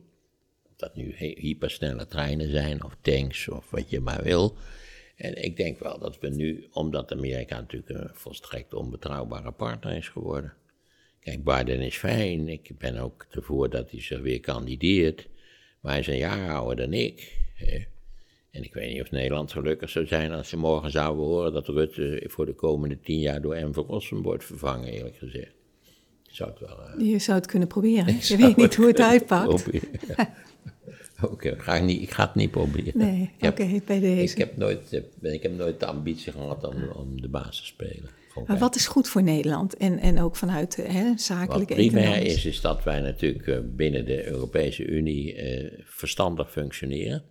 Of 0.63 0.76
dat 0.76 0.96
nu 0.96 1.15
hypersnelle 1.15 2.08
treinen 2.08 2.50
zijn, 2.50 2.84
of 2.84 2.98
tanks, 3.02 3.48
of 3.48 3.70
wat 3.70 3.89
je 3.89 4.00
maar 4.00 4.24
wil. 4.24 4.58
En 5.15 5.44
ik 5.44 5.58
denk 5.58 5.80
wel 5.80 6.00
dat 6.00 6.20
we 6.20 6.30
nu, 6.30 6.68
omdat 6.72 7.12
Amerika 7.12 7.60
natuurlijk 7.60 7.89
een 7.89 8.10
volstrekt 8.13 8.74
onbetrouwbare 8.74 9.52
partner 9.52 9.98
is 9.98 10.10
geworden. 10.10 10.54
Kijk, 11.20 11.44
Biden 11.44 11.82
is 11.82 11.98
fijn, 11.98 12.48
ik 12.50 12.78
ben 12.78 12.98
ook 12.98 13.26
ervoor 13.32 13.70
dat 13.70 13.91
hij 13.91 14.02
zich 14.02 14.22
weer 14.22 14.39
kandideert. 14.39 15.28
Maar 15.82 15.91
hij 15.91 16.02
is 16.02 16.08
een 16.08 16.18
jaar 16.18 16.56
ouder 16.56 16.76
dan 16.76 16.94
ik. 16.94 17.38
Hè. 17.54 17.84
En 18.56 18.63
ik 18.63 18.74
weet 18.74 18.94
niet 18.94 19.02
of 19.02 19.12
Nederland 19.12 19.52
gelukkig 19.52 19.89
zou 19.89 20.06
zijn 20.06 20.32
als 20.32 20.50
ze 20.50 20.58
morgen 20.58 20.91
zouden 20.91 21.26
horen 21.26 21.54
dat 21.54 21.68
Rutte 21.68 22.24
voor 22.28 22.46
de 22.46 22.54
komende 22.54 23.00
tien 23.00 23.20
jaar 23.20 23.41
door 23.41 23.56
M. 23.56 23.74
van 23.74 23.86
Rossum 23.88 24.22
wordt 24.22 24.44
vervangen, 24.44 24.88
eerlijk 24.88 25.18
gezegd. 25.18 25.54
Zou 26.24 26.50
het 26.50 26.60
wel, 26.60 26.80
uh... 27.00 27.12
Je 27.12 27.20
zou 27.20 27.38
het 27.38 27.48
kunnen 27.48 27.68
proberen. 27.68 28.18
Je 28.28 28.38
weet 28.38 28.56
niet 28.56 28.76
hoe 28.76 28.88
het 28.88 29.00
uitpakt. 29.00 29.65
Oké, 31.22 31.50
ik, 31.50 32.02
ik 32.02 32.12
ga 32.12 32.26
het 32.26 32.36
niet 32.36 32.52
proberen. 32.52 32.91
Nee, 32.98 33.32
oké, 33.39 33.82
bij 33.86 34.00
deze. 34.00 34.34
Ik 34.34 34.38
heb, 34.38 34.58
nooit, 34.58 34.94
eh, 35.22 35.34
ik 35.34 35.44
heb 35.44 35.58
nooit 35.58 35.80
de 35.80 35.86
ambitie 35.86 36.32
gehad 36.32 36.63
om, 36.63 36.89
om 36.94 37.22
de 37.22 37.28
baas 37.28 37.60
te 37.60 37.65
spelen. 37.65 38.10
Maar 38.48 38.58
wat 38.58 38.76
is 38.76 38.88
goed 38.88 39.08
voor 39.08 39.24
Nederland 39.24 39.78
en, 39.78 40.00
en 40.00 40.22
ook 40.22 40.36
vanuit 40.36 40.76
hè, 40.76 41.18
zakelijke 41.18 41.76
Wat 41.76 41.86
primair 41.86 42.22
is, 42.22 42.46
is 42.46 42.62
dat 42.62 42.84
wij 42.84 43.02
natuurlijk 43.02 43.48
eh, 43.48 43.58
binnen 43.63 44.06
de 44.06 44.28
Europese 44.28 44.86
Unie 44.86 45.36
eh, 45.36 45.80
verstandig 45.84 46.52
functioneren. 46.52 47.24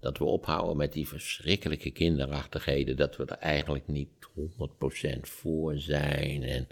Dat 0.00 0.18
we 0.18 0.24
ophouden 0.24 0.76
met 0.76 0.92
die 0.92 1.08
verschrikkelijke 1.08 1.90
kinderachtigheden, 1.90 2.96
dat 2.96 3.16
we 3.16 3.24
er 3.24 3.36
eigenlijk 3.36 3.86
niet 3.86 4.08
100% 4.36 5.20
voor 5.20 5.78
zijn. 5.78 6.42
En 6.42 6.68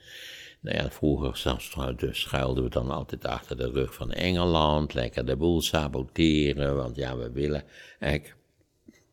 nou 0.60 0.76
ja, 0.76 0.90
vroeger 0.90 1.96
dus 1.96 2.20
schuilden 2.20 2.64
we 2.64 2.70
dan 2.70 2.90
altijd 2.90 3.24
achter 3.24 3.56
de 3.56 3.70
rug 3.70 3.94
van 3.94 4.12
Engeland, 4.12 4.94
lekker 4.94 5.26
de 5.26 5.36
boel 5.36 5.60
saboteren, 5.62 6.76
want 6.76 6.96
ja, 6.96 7.16
we 7.16 7.30
willen 7.30 7.64
eigenlijk 7.98 8.36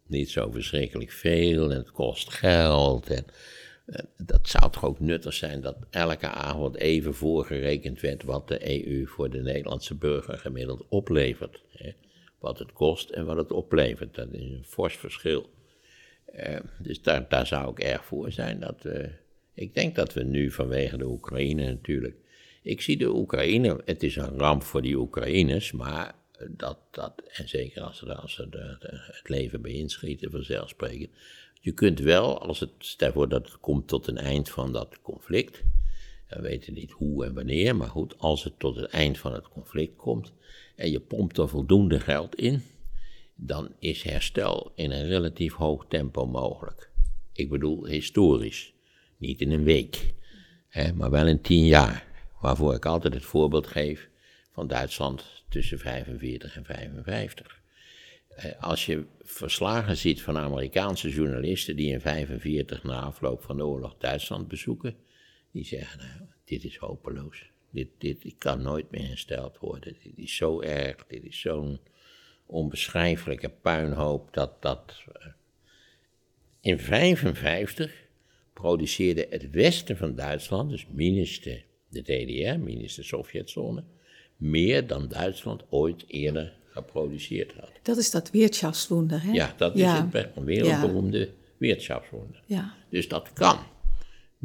niet 0.07 0.29
zo 0.29 0.51
verschrikkelijk 0.51 1.11
veel 1.11 1.71
en 1.71 1.77
het 1.77 1.91
kost 1.91 2.29
geld. 2.29 3.09
En 3.09 3.25
eh, 3.85 4.03
dat 4.17 4.49
zou 4.49 4.71
toch 4.71 4.85
ook 4.85 4.99
nuttig 4.99 5.33
zijn 5.33 5.61
dat 5.61 5.77
elke 5.89 6.27
avond 6.27 6.75
even 6.75 7.13
voorgerekend 7.13 8.01
werd 8.01 8.23
wat 8.23 8.47
de 8.47 8.87
EU 8.89 9.05
voor 9.05 9.29
de 9.29 9.41
Nederlandse 9.41 9.95
burger 9.95 10.37
gemiddeld 10.37 10.85
oplevert. 10.89 11.63
Hè? 11.69 11.91
Wat 12.39 12.59
het 12.59 12.73
kost 12.73 13.09
en 13.09 13.25
wat 13.25 13.37
het 13.37 13.51
oplevert. 13.51 14.15
Dat 14.15 14.31
is 14.31 14.41
een 14.41 14.65
fors 14.65 14.95
verschil. 14.97 15.49
Uh, 16.35 16.59
dus 16.79 17.01
daar, 17.01 17.29
daar 17.29 17.47
zou 17.47 17.71
ik 17.71 17.79
erg 17.79 18.05
voor 18.05 18.31
zijn. 18.31 18.59
Dat, 18.59 18.85
uh, 18.85 19.07
ik 19.53 19.73
denk 19.73 19.95
dat 19.95 20.13
we 20.13 20.23
nu 20.23 20.51
vanwege 20.51 20.97
de 20.97 21.05
Oekraïne 21.05 21.65
natuurlijk. 21.65 22.15
Ik 22.61 22.81
zie 22.81 22.97
de 22.97 23.15
Oekraïne, 23.15 23.81
het 23.85 24.03
is 24.03 24.15
een 24.15 24.37
ramp 24.37 24.63
voor 24.63 24.81
die 24.81 24.97
Oekraïners, 24.97 25.71
maar 25.71 26.15
dat, 26.49 26.77
dat 26.91 27.21
en 27.27 27.49
zeker 27.49 27.81
als 27.81 27.97
ze, 27.97 28.15
als 28.15 28.33
ze 28.33 28.49
de, 28.49 28.77
het 29.11 29.29
leven 29.29 29.61
bij 29.61 29.71
inschieten, 29.71 30.31
vanzelfsprekend. 30.31 31.09
Je 31.61 31.71
kunt 31.71 31.99
wel, 31.99 32.39
als 32.41 32.59
het, 32.59 32.71
stel 32.77 33.11
voor 33.11 33.29
dat 33.29 33.45
het 33.45 33.59
komt 33.59 33.87
tot 33.87 34.07
een 34.07 34.17
eind 34.17 34.49
van 34.49 34.71
dat 34.71 35.01
conflict, 35.01 35.63
we 36.35 36.41
weten 36.41 36.73
niet 36.73 36.91
hoe 36.91 37.25
en 37.25 37.33
wanneer, 37.33 37.75
maar 37.75 37.87
goed, 37.87 38.17
als 38.17 38.43
het 38.43 38.59
tot 38.59 38.75
het 38.75 38.89
eind 38.89 39.17
van 39.17 39.33
het 39.33 39.49
conflict 39.49 39.95
komt 39.95 40.33
en 40.75 40.91
je 40.91 40.99
pompt 40.99 41.37
er 41.37 41.49
voldoende 41.49 41.99
geld 41.99 42.35
in, 42.35 42.63
dan 43.35 43.69
is 43.79 44.03
herstel 44.03 44.71
in 44.75 44.91
een 44.91 45.07
relatief 45.07 45.53
hoog 45.53 45.85
tempo 45.87 46.25
mogelijk. 46.25 46.89
Ik 47.33 47.49
bedoel 47.49 47.85
historisch, 47.85 48.73
niet 49.17 49.41
in 49.41 49.51
een 49.51 49.63
week, 49.63 50.13
hè, 50.67 50.93
maar 50.93 51.09
wel 51.09 51.27
in 51.27 51.41
tien 51.41 51.65
jaar. 51.65 52.07
Waarvoor 52.41 52.73
ik 52.73 52.85
altijd 52.85 53.13
het 53.13 53.25
voorbeeld 53.25 53.67
geef 53.67 54.09
van 54.51 54.67
Duitsland 54.67 55.43
tussen 55.49 55.79
45 55.79 56.55
en 56.55 56.65
55. 56.65 57.61
Eh, 58.35 58.51
als 58.59 58.85
je 58.85 59.05
verslagen 59.21 59.97
ziet 59.97 60.21
van 60.21 60.37
Amerikaanse 60.37 61.09
journalisten 61.09 61.75
die 61.75 61.91
in 61.91 62.01
45 62.01 62.83
na 62.83 63.01
afloop 63.01 63.43
van 63.43 63.57
de 63.57 63.65
oorlog 63.65 63.95
Duitsland 63.97 64.47
bezoeken, 64.47 64.95
die 65.55 65.65
zeggen, 65.65 65.99
nou, 65.99 66.29
dit 66.43 66.63
is 66.63 66.77
hopeloos. 66.77 67.49
Dit, 67.69 67.87
dit 67.97 68.35
kan 68.37 68.61
nooit 68.61 68.91
meer 68.91 69.07
hersteld 69.07 69.57
worden. 69.59 69.95
Dit 70.03 70.17
is 70.17 70.35
zo 70.35 70.61
erg, 70.61 71.05
dit 71.07 71.23
is 71.23 71.39
zo'n 71.39 71.79
onbeschrijfelijke 72.45 73.49
puinhoop 73.49 74.33
dat 74.33 74.61
dat... 74.61 75.03
Eh, 75.13 75.27
in 76.61 76.79
55 76.79 77.93
produceerde 78.53 79.27
het 79.29 79.49
westen 79.49 79.97
van 79.97 80.15
Duitsland, 80.15 80.69
dus 80.69 80.87
minus 80.91 81.41
de, 81.41 81.61
de 81.89 82.01
DDR, 82.01 82.59
minus 82.59 82.95
de 82.95 83.03
Sovjetzone, 83.03 83.83
meer 84.37 84.87
dan 84.87 85.07
Duitsland 85.07 85.63
ooit 85.69 86.03
eerder 86.07 86.57
geproduceerd 86.69 87.53
had. 87.53 87.71
Dat 87.81 87.97
is 87.97 88.11
dat 88.11 88.31
Wirtschaftswunder, 88.31 89.23
hè? 89.23 89.31
Ja, 89.31 89.53
dat 89.57 89.75
is 89.75 89.91
het 89.91 90.33
wereldberoemde 90.35 91.19
ja. 91.19 91.27
Wirtschaftswunder. 91.57 92.43
Ja. 92.45 92.73
Dus 92.89 93.07
dat 93.07 93.33
kan, 93.33 93.59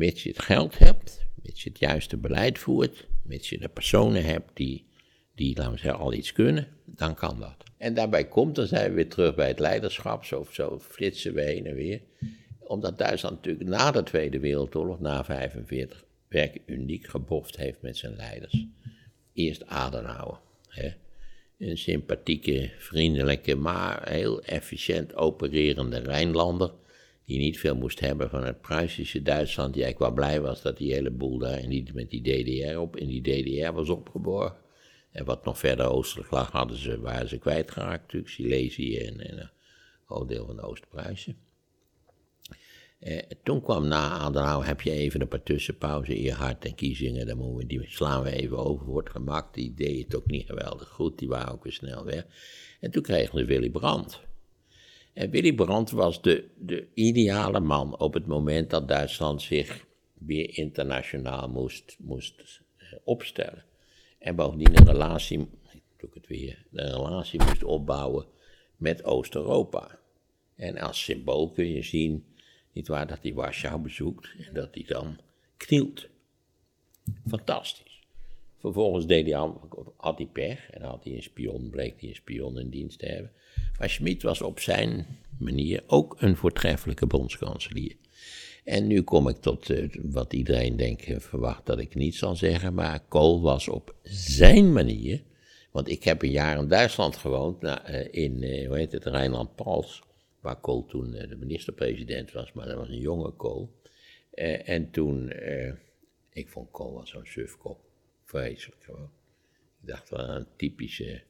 mits 0.01 0.23
je 0.23 0.29
het 0.29 0.43
geld 0.43 0.79
hebt, 0.79 1.27
mits 1.43 1.63
je 1.63 1.69
het 1.69 1.79
juiste 1.79 2.17
beleid 2.17 2.59
voert, 2.59 3.07
mits 3.23 3.49
je 3.49 3.59
de 3.59 3.69
personen 3.69 4.25
hebt 4.25 4.51
die, 4.55 4.87
die 5.35 5.57
laten 5.57 5.73
we 5.73 5.79
zeggen, 5.79 6.01
al 6.01 6.13
iets 6.13 6.33
kunnen, 6.33 6.69
dan 6.85 7.15
kan 7.15 7.41
dat. 7.41 7.57
En 7.77 7.95
daarbij 7.95 8.29
komt, 8.29 8.55
dan 8.55 8.67
zijn 8.67 8.89
we 8.89 8.95
weer 8.95 9.09
terug 9.09 9.35
bij 9.35 9.49
het 9.49 9.59
leiderschap, 9.59 10.25
zo, 10.25 10.47
zo 10.51 10.79
flitsen 10.79 11.35
we 11.35 11.43
heen 11.43 11.67
en 11.67 11.75
weer. 11.75 12.01
Omdat 12.59 12.99
Duitsland 12.99 13.37
natuurlijk 13.37 13.69
na 13.69 13.91
de 13.91 14.03
Tweede 14.03 14.39
Wereldoorlog, 14.39 15.01
na 15.01 15.25
45, 15.25 16.05
werk 16.29 16.59
uniek 16.67 17.07
geboft 17.07 17.57
heeft 17.57 17.83
met 17.83 17.97
zijn 17.97 18.17
leiders. 18.17 18.67
Eerst 19.33 19.67
Adenauer, 19.67 20.41
hè? 20.69 20.91
een 21.59 21.79
sympathieke, 21.79 22.71
vriendelijke, 22.79 23.55
maar 23.55 24.09
heel 24.09 24.43
efficiënt 24.43 25.15
opererende 25.15 25.99
Rijnlander, 25.99 26.73
die 27.31 27.39
niet 27.39 27.59
veel 27.59 27.77
moest 27.77 28.01
hebben 28.01 28.31
van 28.31 28.45
het 28.45 28.61
Pruisische 28.61 29.23
Duitsland, 29.23 29.75
die 29.75 29.83
eigenlijk 29.83 30.15
wel 30.15 30.25
blij 30.25 30.41
was 30.41 30.63
dat 30.63 30.77
die 30.77 30.93
hele 30.93 31.11
boel 31.11 31.39
daar 31.39 31.67
niet 31.67 31.95
met 31.95 32.11
die 32.11 32.23
DDR 32.23 32.77
op, 32.77 32.97
in 32.97 33.09
die 33.09 33.23
DDR 33.23 33.73
was 33.73 33.89
opgeborgen. 33.89 34.57
En 35.13 35.25
wat 35.25 35.45
nog 35.45 35.59
verder 35.59 35.87
oostelijk 35.87 36.31
lag, 36.31 36.51
hadden 36.51 36.77
ze, 36.77 37.01
waren 37.01 37.29
ze 37.29 37.39
kwijtgeraakt, 37.39 38.03
natuurlijk, 38.03 38.33
Silesië 38.33 38.99
en, 38.99 39.21
en 39.21 39.39
een 39.39 39.51
groot 40.07 40.29
deel 40.29 40.47
van 40.47 40.61
Oost-Pruisen. 40.61 41.37
Eh, 42.99 43.19
toen 43.43 43.63
kwam 43.63 43.89
na 43.89 44.11
Adenauer, 44.11 44.67
heb 44.67 44.81
je 44.81 44.91
even 44.91 45.21
een 45.21 45.29
paar 45.29 45.43
tussenpauzen, 45.43 46.15
Eerhard 46.15 46.65
en 46.65 46.75
Kiezingen, 46.75 47.27
dan 47.27 47.37
moeten 47.37 47.57
we, 47.57 47.67
die 47.67 47.91
slaan 47.91 48.23
we 48.23 48.33
even 48.33 48.59
over 48.59 48.87
voor 48.87 48.99
het 48.99 49.11
gemak. 49.11 49.55
Die 49.55 49.75
deed 49.75 50.05
het 50.05 50.17
ook 50.17 50.27
niet 50.27 50.47
geweldig 50.47 50.89
goed, 50.89 51.19
die 51.19 51.29
waren 51.29 51.53
ook 51.53 51.63
weer 51.63 51.73
snel 51.73 52.05
weg. 52.05 52.27
En 52.81 52.91
toen 52.91 53.03
kregen 53.03 53.37
we 53.37 53.45
Willy 53.45 53.71
Brandt. 53.71 54.29
En 55.13 55.31
Willy 55.31 55.53
Brandt 55.53 55.91
was 55.91 56.23
de, 56.23 56.49
de 56.59 56.87
ideale 56.95 57.61
man 57.61 57.99
op 57.99 58.15
het 58.15 58.27
moment 58.27 58.71
dat 58.71 58.89
Duitsland 58.89 59.43
zich 59.43 59.87
weer 60.19 60.57
internationaal 60.57 61.49
moest, 61.49 61.97
moest 61.99 62.61
eh, 62.77 62.87
opstellen. 63.05 63.65
En 64.19 64.37
bovendien 64.37 64.79
een 64.79 64.87
relatie, 64.87 65.39
doe 65.97 66.09
ik 66.09 66.15
het 66.15 66.27
weer, 66.27 66.65
een 66.73 66.91
relatie 66.91 67.43
moest 67.43 67.65
opbouwen 67.65 68.27
met 68.77 69.05
Oost-Europa. 69.05 69.99
En 70.57 70.79
als 70.79 71.05
symbool 71.05 71.51
kun 71.51 71.69
je 71.73 71.83
zien 71.83 72.25
niet 72.73 72.89
waar, 72.89 73.07
dat 73.07 73.23
hij 73.23 73.35
Warschau 73.35 73.81
bezoekt 73.81 74.29
en 74.47 74.55
dat 74.55 74.75
hij 74.75 74.85
dan 74.87 75.19
knielt. 75.57 76.09
Fantastisch. 77.29 78.01
Vervolgens 78.59 79.07
deed 79.07 79.27
hij, 79.27 79.53
had 79.97 80.19
hij 80.19 80.27
pech 80.27 80.71
en 80.71 80.83
had 80.83 81.05
hij 81.05 81.13
een 81.13 81.23
spion, 81.23 81.71
bleek 81.71 82.01
hij 82.01 82.09
een 82.09 82.15
spion 82.15 82.59
in 82.59 82.71
dienst 82.71 82.99
te 82.99 83.07
hebben. 83.07 83.33
Maar 83.81 83.91
Schmid 83.91 84.23
was 84.23 84.43
op 84.43 84.61
zijn 84.61 85.07
manier 85.39 85.83
ook 85.87 86.17
een 86.19 86.37
voortreffelijke 86.37 87.07
bondskanselier. 87.07 87.97
En 88.65 88.87
nu 88.87 89.03
kom 89.03 89.29
ik 89.29 89.37
tot 89.37 89.71
uh, 89.71 89.95
wat 90.03 90.33
iedereen 90.33 90.77
denkt, 90.77 91.09
uh, 91.09 91.19
verwacht 91.19 91.67
dat 91.67 91.79
ik 91.79 91.95
niet 91.95 92.15
zal 92.15 92.37
zeggen, 92.37 92.75
maar 92.75 93.01
Kool 93.09 93.41
was 93.41 93.69
op 93.69 93.95
zijn 94.03 94.73
manier, 94.73 95.23
want 95.71 95.89
ik 95.89 96.05
heb 96.05 96.23
een 96.23 96.31
jaar 96.31 96.59
in 96.59 96.69
Duitsland 96.69 97.17
gewoond, 97.17 97.61
nou, 97.61 97.81
uh, 97.89 98.09
in, 98.11 98.67
hoe 98.67 98.77
heet 98.77 98.93
het, 98.93 99.05
Rijnland-Pals, 99.05 100.03
waar 100.41 100.61
Kool 100.61 100.87
toen 100.87 101.11
de 101.11 101.37
minister-president 101.39 102.33
was, 102.33 102.53
maar 102.53 102.67
dat 102.67 102.77
was 102.77 102.89
een 102.89 103.01
jonge 103.01 103.33
Kool. 103.33 103.71
en 104.65 104.91
toen, 104.91 105.33
ik 106.33 106.49
vond 106.49 106.71
Kool 106.71 106.95
wel 106.95 107.07
zo'n 107.07 107.27
sufkop, 107.27 107.81
vreselijk 108.25 108.85
gewoon. 108.85 109.11
Ik 109.81 109.89
dacht 109.89 110.11
wel 110.11 110.29
een 110.29 110.47
typische 110.57 111.23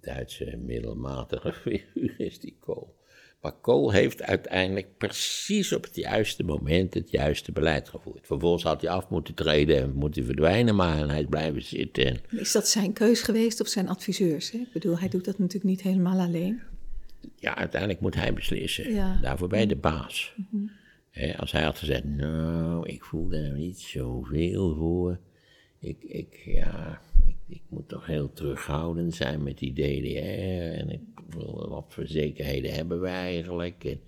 Duitse 0.00 0.56
middelmatige 0.56 1.52
figuur 1.62 2.14
is 2.18 2.40
die 2.40 2.56
Kool. 2.60 2.98
Maar 3.40 3.52
Kool 3.60 3.90
heeft 3.90 4.22
uiteindelijk 4.22 4.96
precies 4.98 5.72
op 5.72 5.82
het 5.82 5.96
juiste 5.96 6.44
moment 6.44 6.94
het 6.94 7.10
juiste 7.10 7.52
beleid 7.52 7.88
gevoerd. 7.88 8.26
Vervolgens 8.26 8.62
had 8.62 8.80
hij 8.80 8.90
af 8.90 9.08
moeten 9.08 9.34
treden 9.34 9.76
en 9.76 9.94
moeten 9.94 10.24
verdwijnen, 10.24 10.74
maar 10.74 11.08
hij 11.08 11.20
is 11.20 11.26
blijven 11.28 11.62
zitten. 11.62 12.20
Is 12.30 12.52
dat 12.52 12.68
zijn 12.68 12.92
keus 12.92 13.22
geweest 13.22 13.60
of 13.60 13.68
zijn 13.68 13.88
adviseurs? 13.88 14.50
Hè? 14.50 14.58
Ik 14.58 14.72
bedoel, 14.72 14.98
hij 14.98 15.08
doet 15.08 15.24
dat 15.24 15.38
natuurlijk 15.38 15.70
niet 15.70 15.82
helemaal 15.82 16.18
alleen. 16.18 16.60
Ja, 17.36 17.56
uiteindelijk 17.56 18.00
moet 18.00 18.14
hij 18.14 18.32
beslissen. 18.32 18.92
Ja. 18.92 19.18
Daarvoor 19.22 19.48
bij 19.48 19.66
de 19.66 19.76
baas. 19.76 20.34
Mm 20.50 20.70
als 21.36 21.52
hij 21.52 21.62
had 21.62 21.78
gezegd, 21.78 22.04
nou, 22.04 22.88
ik 22.88 23.04
voel 23.04 23.28
daar 23.28 23.52
niet 23.52 23.78
zoveel 23.78 24.74
voor. 24.76 25.18
Ik, 25.78 26.02
ik, 26.02 26.42
ja, 26.44 27.00
ik 27.26 27.36
moet 27.68 27.88
toch 27.88 28.06
heel 28.06 28.32
terughoudend 28.32 29.14
zijn 29.14 29.42
met 29.42 29.58
die 29.58 29.72
DDR. 29.72 30.78
En 30.78 30.90
ik, 30.90 31.00
wat 31.68 31.84
voor 31.88 32.06
zekerheden 32.06 32.72
hebben 32.72 33.00
wij 33.00 33.12
eigenlijk? 33.12 33.84
En 33.84 34.00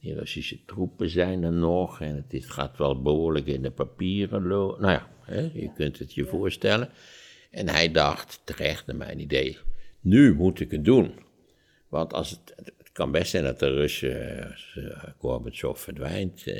die 0.00 0.14
Russische 0.14 0.64
troepen 0.64 1.10
zijn 1.10 1.42
er 1.42 1.52
nog. 1.52 2.00
En 2.00 2.16
het 2.16 2.34
is, 2.34 2.46
gaat 2.46 2.78
wel 2.78 3.02
behoorlijk 3.02 3.46
in 3.46 3.62
de 3.62 3.70
papieren 3.70 4.46
lopen. 4.46 4.82
Nou 4.82 4.92
ja, 4.92 5.08
hè, 5.20 5.50
je 5.54 5.72
kunt 5.74 5.98
het 5.98 6.14
je 6.14 6.24
voorstellen. 6.24 6.88
En 7.50 7.68
hij 7.68 7.90
dacht, 7.90 8.40
terecht 8.44 8.86
naar 8.86 8.96
mijn 8.96 9.20
idee, 9.20 9.58
nu 10.00 10.34
moet 10.34 10.60
ik 10.60 10.70
het 10.70 10.84
doen. 10.84 11.12
Want 11.88 12.12
als 12.12 12.30
het 12.30 12.72
kan 12.94 13.10
best 13.10 13.30
zijn 13.30 13.44
dat 13.44 13.58
de 13.58 13.68
Russen, 13.68 14.50
als 14.50 14.74
uh, 14.78 15.02
Gorbachev 15.18 15.78
verdwijnt, 15.78 16.38
uh, 16.38 16.54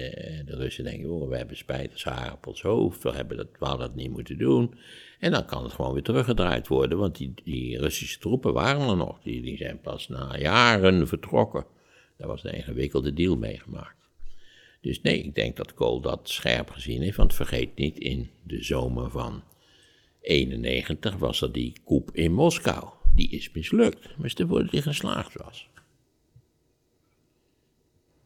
de 0.44 0.56
Russen 0.56 0.84
denken, 0.84 1.10
oh, 1.10 1.28
we 1.28 1.36
hebben 1.36 1.56
spijt, 1.56 1.88
dat 1.88 1.96
is 1.96 2.04
haar 2.04 2.32
op 2.32 2.46
ons 2.46 2.62
hoofd, 2.62 3.02
we, 3.02 3.10
hebben 3.10 3.36
dat, 3.36 3.46
we 3.58 3.64
hadden 3.64 3.86
dat 3.86 3.96
niet 3.96 4.10
moeten 4.10 4.38
doen. 4.38 4.74
En 5.18 5.30
dan 5.30 5.46
kan 5.46 5.62
het 5.62 5.72
gewoon 5.72 5.92
weer 5.92 6.02
teruggedraaid 6.02 6.68
worden, 6.68 6.98
want 6.98 7.16
die, 7.16 7.34
die 7.44 7.78
Russische 7.78 8.18
troepen 8.18 8.52
waren 8.52 8.88
er 8.88 8.96
nog. 8.96 9.20
Die, 9.22 9.56
zijn 9.56 9.80
pas 9.80 10.08
na 10.08 10.38
jaren 10.38 11.08
vertrokken. 11.08 11.66
Daar 12.16 12.28
was 12.28 12.44
een 12.44 12.54
ingewikkelde 12.54 13.12
deal 13.12 13.36
meegemaakt. 13.36 14.08
Dus 14.80 15.00
nee, 15.00 15.22
ik 15.22 15.34
denk 15.34 15.56
dat 15.56 15.74
Kool 15.74 16.00
dat 16.00 16.28
scherp 16.28 16.70
gezien 16.70 17.02
heeft, 17.02 17.16
want 17.16 17.34
vergeet 17.34 17.76
niet, 17.76 17.98
in 17.98 18.30
de 18.42 18.62
zomer 18.62 19.10
van 19.10 19.42
91 20.20 21.16
was 21.16 21.40
er 21.40 21.52
die 21.52 21.72
koep 21.84 22.10
in 22.12 22.32
Moskou. 22.32 22.88
Die 23.14 23.30
is 23.30 23.52
mislukt, 23.52 24.16
maar 24.16 24.32
te 24.32 24.46
worden 24.46 24.70
die 24.70 24.82
geslaagd 24.82 25.34
was. 25.34 25.68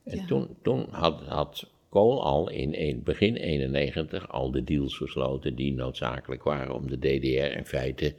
En 0.08 0.26
toen, 0.26 0.56
toen 0.62 0.86
had, 0.90 1.22
had 1.22 1.70
Kool 1.88 2.24
al 2.24 2.50
in 2.50 3.02
begin 3.02 3.36
91 3.36 4.28
al 4.28 4.50
de 4.50 4.64
deals 4.64 4.96
gesloten 4.96 5.54
die 5.54 5.72
noodzakelijk 5.72 6.42
waren 6.42 6.74
om 6.74 6.88
de 6.88 6.98
DDR 6.98 7.56
in 7.56 7.66
feite 7.66 8.14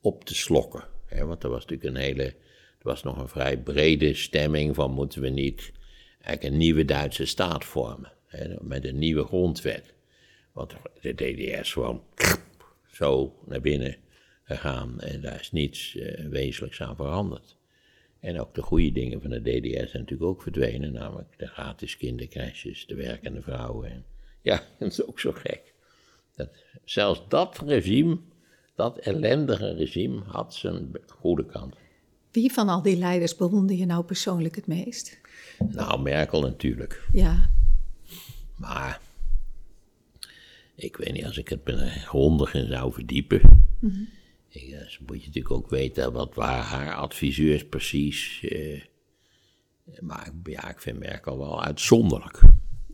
op 0.00 0.24
te 0.24 0.34
slokken. 0.34 0.84
want 1.18 1.44
er 1.44 1.50
was 1.50 1.66
natuurlijk 1.66 1.96
een 1.96 2.02
hele, 2.02 2.24
er 2.24 2.34
was 2.78 3.02
nog 3.02 3.18
een 3.18 3.28
vrij 3.28 3.58
brede 3.58 4.14
stemming 4.14 4.74
van 4.74 4.92
moeten 4.92 5.22
we 5.22 5.28
niet 5.28 5.72
eigenlijk 6.20 6.52
een 6.52 6.58
nieuwe 6.58 6.84
Duitse 6.84 7.24
staat 7.24 7.64
vormen. 7.64 8.12
met 8.60 8.84
een 8.84 8.98
nieuwe 8.98 9.24
grondwet. 9.24 9.94
Want 10.52 10.74
de 11.00 11.14
DDR 11.14 11.60
is 11.60 11.72
gewoon 11.72 12.02
zo 12.92 13.34
naar 13.46 13.60
binnen 13.60 13.96
gegaan 14.42 15.00
en 15.00 15.20
daar 15.20 15.40
is 15.40 15.52
niets 15.52 15.94
uh, 15.94 16.26
wezenlijks 16.28 16.80
aan 16.80 16.96
veranderd. 16.96 17.56
En 18.20 18.40
ook 18.40 18.54
de 18.54 18.62
goede 18.62 18.92
dingen 18.92 19.20
van 19.20 19.30
de 19.30 19.40
DDR 19.40 19.88
zijn 19.88 20.02
natuurlijk 20.02 20.30
ook 20.30 20.42
verdwenen, 20.42 20.92
namelijk 20.92 21.38
de 21.38 21.46
gratis 21.46 21.96
kindercrashes, 21.96 22.86
de 22.86 22.94
werkende 22.94 23.42
vrouwen. 23.42 23.90
En, 23.90 24.04
ja, 24.42 24.62
dat 24.78 24.90
is 24.90 25.06
ook 25.06 25.20
zo 25.20 25.32
gek. 25.32 25.74
Dat, 26.34 26.48
zelfs 26.84 27.22
dat 27.28 27.58
regime, 27.58 28.18
dat 28.74 28.98
ellendige 28.98 29.74
regime, 29.74 30.22
had 30.26 30.54
zijn 30.54 30.92
goede 31.06 31.46
kant. 31.46 31.74
Wie 32.30 32.52
van 32.52 32.68
al 32.68 32.82
die 32.82 32.96
leiders 32.96 33.36
bewonder 33.36 33.76
je 33.76 33.86
nou 33.86 34.04
persoonlijk 34.04 34.54
het 34.54 34.66
meest? 34.66 35.20
Nou, 35.58 36.02
Merkel 36.02 36.40
natuurlijk. 36.40 37.02
Ja. 37.12 37.50
Maar 38.56 39.00
ik 40.74 40.96
weet 40.96 41.12
niet, 41.12 41.24
als 41.24 41.38
ik 41.38 41.48
het 41.48 41.60
grondig 42.04 42.54
in 42.54 42.66
zou 42.66 42.92
verdiepen. 42.92 43.66
Mm 43.78 44.08
ik, 44.50 44.70
dus 44.70 44.98
moet 44.98 45.20
je 45.20 45.26
natuurlijk 45.26 45.54
ook 45.54 45.70
weten 45.70 46.12
wat 46.12 46.34
waren 46.34 46.64
haar 46.64 46.94
adviseurs 46.94 47.66
precies. 47.66 48.42
Eh, 48.42 48.82
maar 50.00 50.32
ja, 50.44 50.68
ik 50.70 50.80
vind 50.80 50.98
Merkel 50.98 51.38
wel 51.38 51.62
uitzonderlijk. 51.62 52.40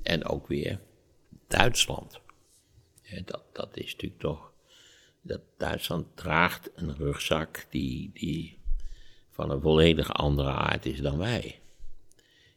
En 0.02 0.24
ook 0.24 0.46
weer 0.46 0.80
Duitsland. 1.48 2.20
dat, 3.24 3.42
dat 3.52 3.76
is 3.76 3.92
natuurlijk 3.92 4.20
toch 4.20 4.52
dat 5.26 5.40
Duitsland 5.56 6.06
draagt 6.16 6.70
een 6.74 6.96
rugzak 6.96 7.66
die, 7.70 8.10
die 8.14 8.58
van 9.30 9.50
een 9.50 9.60
volledig 9.60 10.12
andere 10.12 10.50
aard 10.50 10.86
is 10.86 11.00
dan 11.00 11.18
wij. 11.18 11.60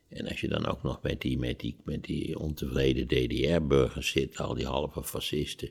En 0.10 0.28
als 0.28 0.42
je 0.42 0.48
dan 0.48 0.66
ook 0.66 0.84
nog 0.84 1.02
met 1.02 1.22
die, 1.22 1.38
met 1.38 1.60
die, 1.60 1.76
met 1.84 2.04
die 2.04 2.40
ontevreden 2.40 3.08
DDR-burgers 3.08 4.10
zit, 4.10 4.38
al 4.38 4.54
die 4.54 4.66
halve 4.66 5.04
fascisten, 5.04 5.70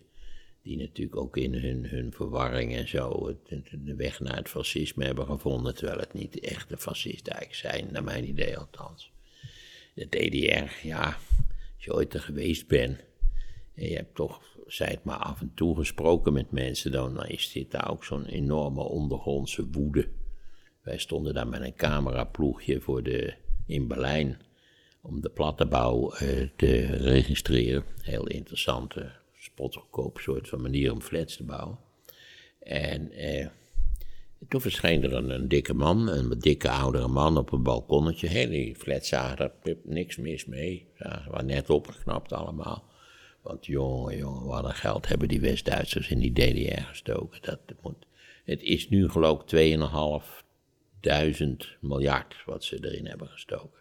die 0.68 0.76
natuurlijk 0.76 1.16
ook 1.16 1.36
in 1.36 1.54
hun, 1.54 1.86
hun 1.86 2.12
verwarring 2.12 2.74
en 2.74 2.88
zo 2.88 3.36
de 3.72 3.94
weg 3.94 4.20
naar 4.20 4.36
het 4.36 4.48
fascisme 4.48 5.04
hebben 5.04 5.26
gevonden, 5.26 5.74
terwijl 5.74 5.98
het 5.98 6.12
niet 6.12 6.32
de 6.32 6.40
echte 6.40 6.76
fascisten 6.76 7.32
eigenlijk 7.32 7.74
zijn, 7.74 7.92
naar 7.92 8.04
mijn 8.04 8.28
idee 8.28 8.58
althans. 8.58 9.12
De 9.94 10.08
DDR, 10.08 10.86
ja, 10.86 11.04
als 11.74 11.84
je 11.84 11.94
ooit 11.94 12.14
er 12.14 12.20
geweest 12.20 12.66
bent, 12.66 13.04
en 13.74 13.88
je 13.88 13.96
hebt 13.96 14.14
toch, 14.14 14.42
zei 14.66 14.90
het 14.90 15.04
maar, 15.04 15.18
af 15.18 15.40
en 15.40 15.52
toe 15.54 15.76
gesproken 15.76 16.32
met 16.32 16.50
mensen, 16.50 16.92
dan 16.92 17.26
is 17.26 17.52
dit 17.52 17.70
daar 17.70 17.90
ook 17.90 18.04
zo'n 18.04 18.26
enorme 18.26 18.82
ondergrondse 18.82 19.68
woede. 19.70 20.08
Wij 20.82 20.98
stonden 20.98 21.34
daar 21.34 21.48
met 21.48 21.60
een 21.60 21.76
cameraploegje 21.76 22.80
voor 22.80 23.02
de, 23.02 23.34
in 23.66 23.86
Berlijn 23.86 24.40
om 25.00 25.20
de 25.20 25.30
plattenbouw 25.30 26.12
uh, 26.12 26.48
te 26.56 26.80
registreren. 26.86 27.84
Heel 28.02 28.26
interessante, 28.26 29.12
spotgoedkoop 29.52 30.18
soort 30.18 30.48
van 30.48 30.62
manier 30.62 30.92
om 30.92 31.00
flats 31.00 31.36
te 31.36 31.44
bouwen. 31.44 31.78
En 32.58 33.12
eh, 33.12 33.46
toen 34.48 34.60
verscheen 34.60 35.02
er 35.02 35.12
een, 35.12 35.30
een, 35.30 35.48
dikke 35.48 35.74
man, 35.74 36.08
een 36.08 36.38
dikke 36.38 36.70
oudere 36.70 37.08
man 37.08 37.36
op 37.36 37.52
een 37.52 37.62
balkonnetje. 37.62 38.26
Heel 38.26 38.48
die 38.50 38.76
flats 38.76 39.08
zagen 39.08 39.52
er 39.62 39.76
niks 39.84 40.16
mis 40.16 40.46
mee. 40.46 40.86
Ze 40.96 41.22
waren 41.28 41.46
net 41.46 41.70
opgeknapt 41.70 42.32
allemaal. 42.32 42.84
Want 43.42 43.66
jongen, 43.66 44.16
jongen, 44.16 44.44
wat 44.44 44.64
een 44.64 44.74
geld 44.74 45.08
hebben 45.08 45.28
die 45.28 45.40
West-Duitsers 45.40 46.10
in 46.10 46.18
die 46.18 46.32
DDR 46.32 46.80
gestoken. 46.80 47.42
Dat 47.42 47.60
moet, 47.82 48.06
het 48.44 48.62
is 48.62 48.88
nu 48.88 49.08
geloof 49.08 49.52
ik 49.52 49.78
2.500 51.00 51.78
miljard 51.80 52.44
wat 52.44 52.64
ze 52.64 52.84
erin 52.84 53.06
hebben 53.06 53.28
gestoken. 53.28 53.80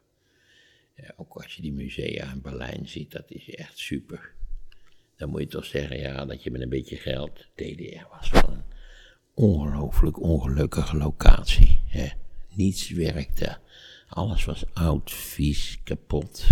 Ja, 0.96 1.14
ook 1.18 1.34
als 1.34 1.56
je 1.56 1.62
die 1.62 1.74
musea 1.74 2.32
in 2.32 2.42
Berlijn 2.42 2.88
ziet, 2.88 3.12
dat 3.12 3.26
is 3.28 3.50
echt 3.50 3.78
super. 3.78 4.36
Dan 5.18 5.30
moet 5.30 5.42
je 5.42 5.48
toch 5.48 5.66
zeggen, 5.66 6.00
ja, 6.00 6.26
dat 6.26 6.44
je 6.44 6.52
met 6.52 6.62
een 6.62 6.70
beetje 6.70 6.96
geld. 6.96 7.48
DDR 7.56 8.08
was 8.12 8.30
wel 8.30 8.50
een 8.50 8.64
ongelooflijk 9.34 10.22
ongelukkige 10.22 10.98
locatie. 10.98 11.80
Hè. 11.88 12.08
Niets 12.50 12.90
werkte. 12.90 13.58
Alles 14.08 14.46
was 14.46 14.64
oud, 14.74 15.12
vies, 15.12 15.80
kapot. 15.84 16.48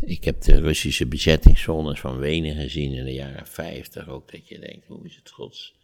Ik 0.00 0.24
heb 0.24 0.40
de 0.40 0.60
Russische 0.60 1.06
bezettingszones 1.06 2.00
van 2.00 2.18
Wenen 2.18 2.54
gezien 2.56 2.92
in 2.92 3.04
de 3.04 3.12
jaren 3.12 3.46
50. 3.46 4.08
Ook 4.08 4.32
dat 4.32 4.48
je 4.48 4.58
denkt, 4.58 4.86
hoe 4.86 5.04
is 5.04 5.16
het 5.16 5.30
gods? 5.30 5.74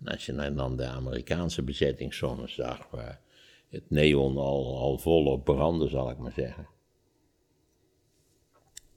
En 0.00 0.12
als 0.12 0.26
je 0.26 0.52
dan 0.54 0.76
de 0.76 0.86
Amerikaanse 0.86 1.62
bezettingszones 1.62 2.54
zag, 2.54 2.90
waar 2.90 3.20
het 3.68 3.90
neon 3.90 4.36
al, 4.36 4.78
al 4.78 4.98
volop 4.98 5.44
brandde, 5.44 5.88
zal 5.88 6.10
ik 6.10 6.18
maar 6.18 6.32
zeggen. 6.32 6.66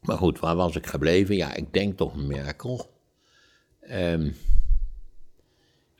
Maar 0.01 0.17
goed, 0.17 0.39
waar 0.39 0.55
was 0.55 0.75
ik 0.75 0.85
gebleven? 0.85 1.35
Ja, 1.35 1.53
ik 1.55 1.73
denk 1.73 1.97
toch 1.97 2.15
Merkel. 2.15 2.89
Um, 3.91 4.35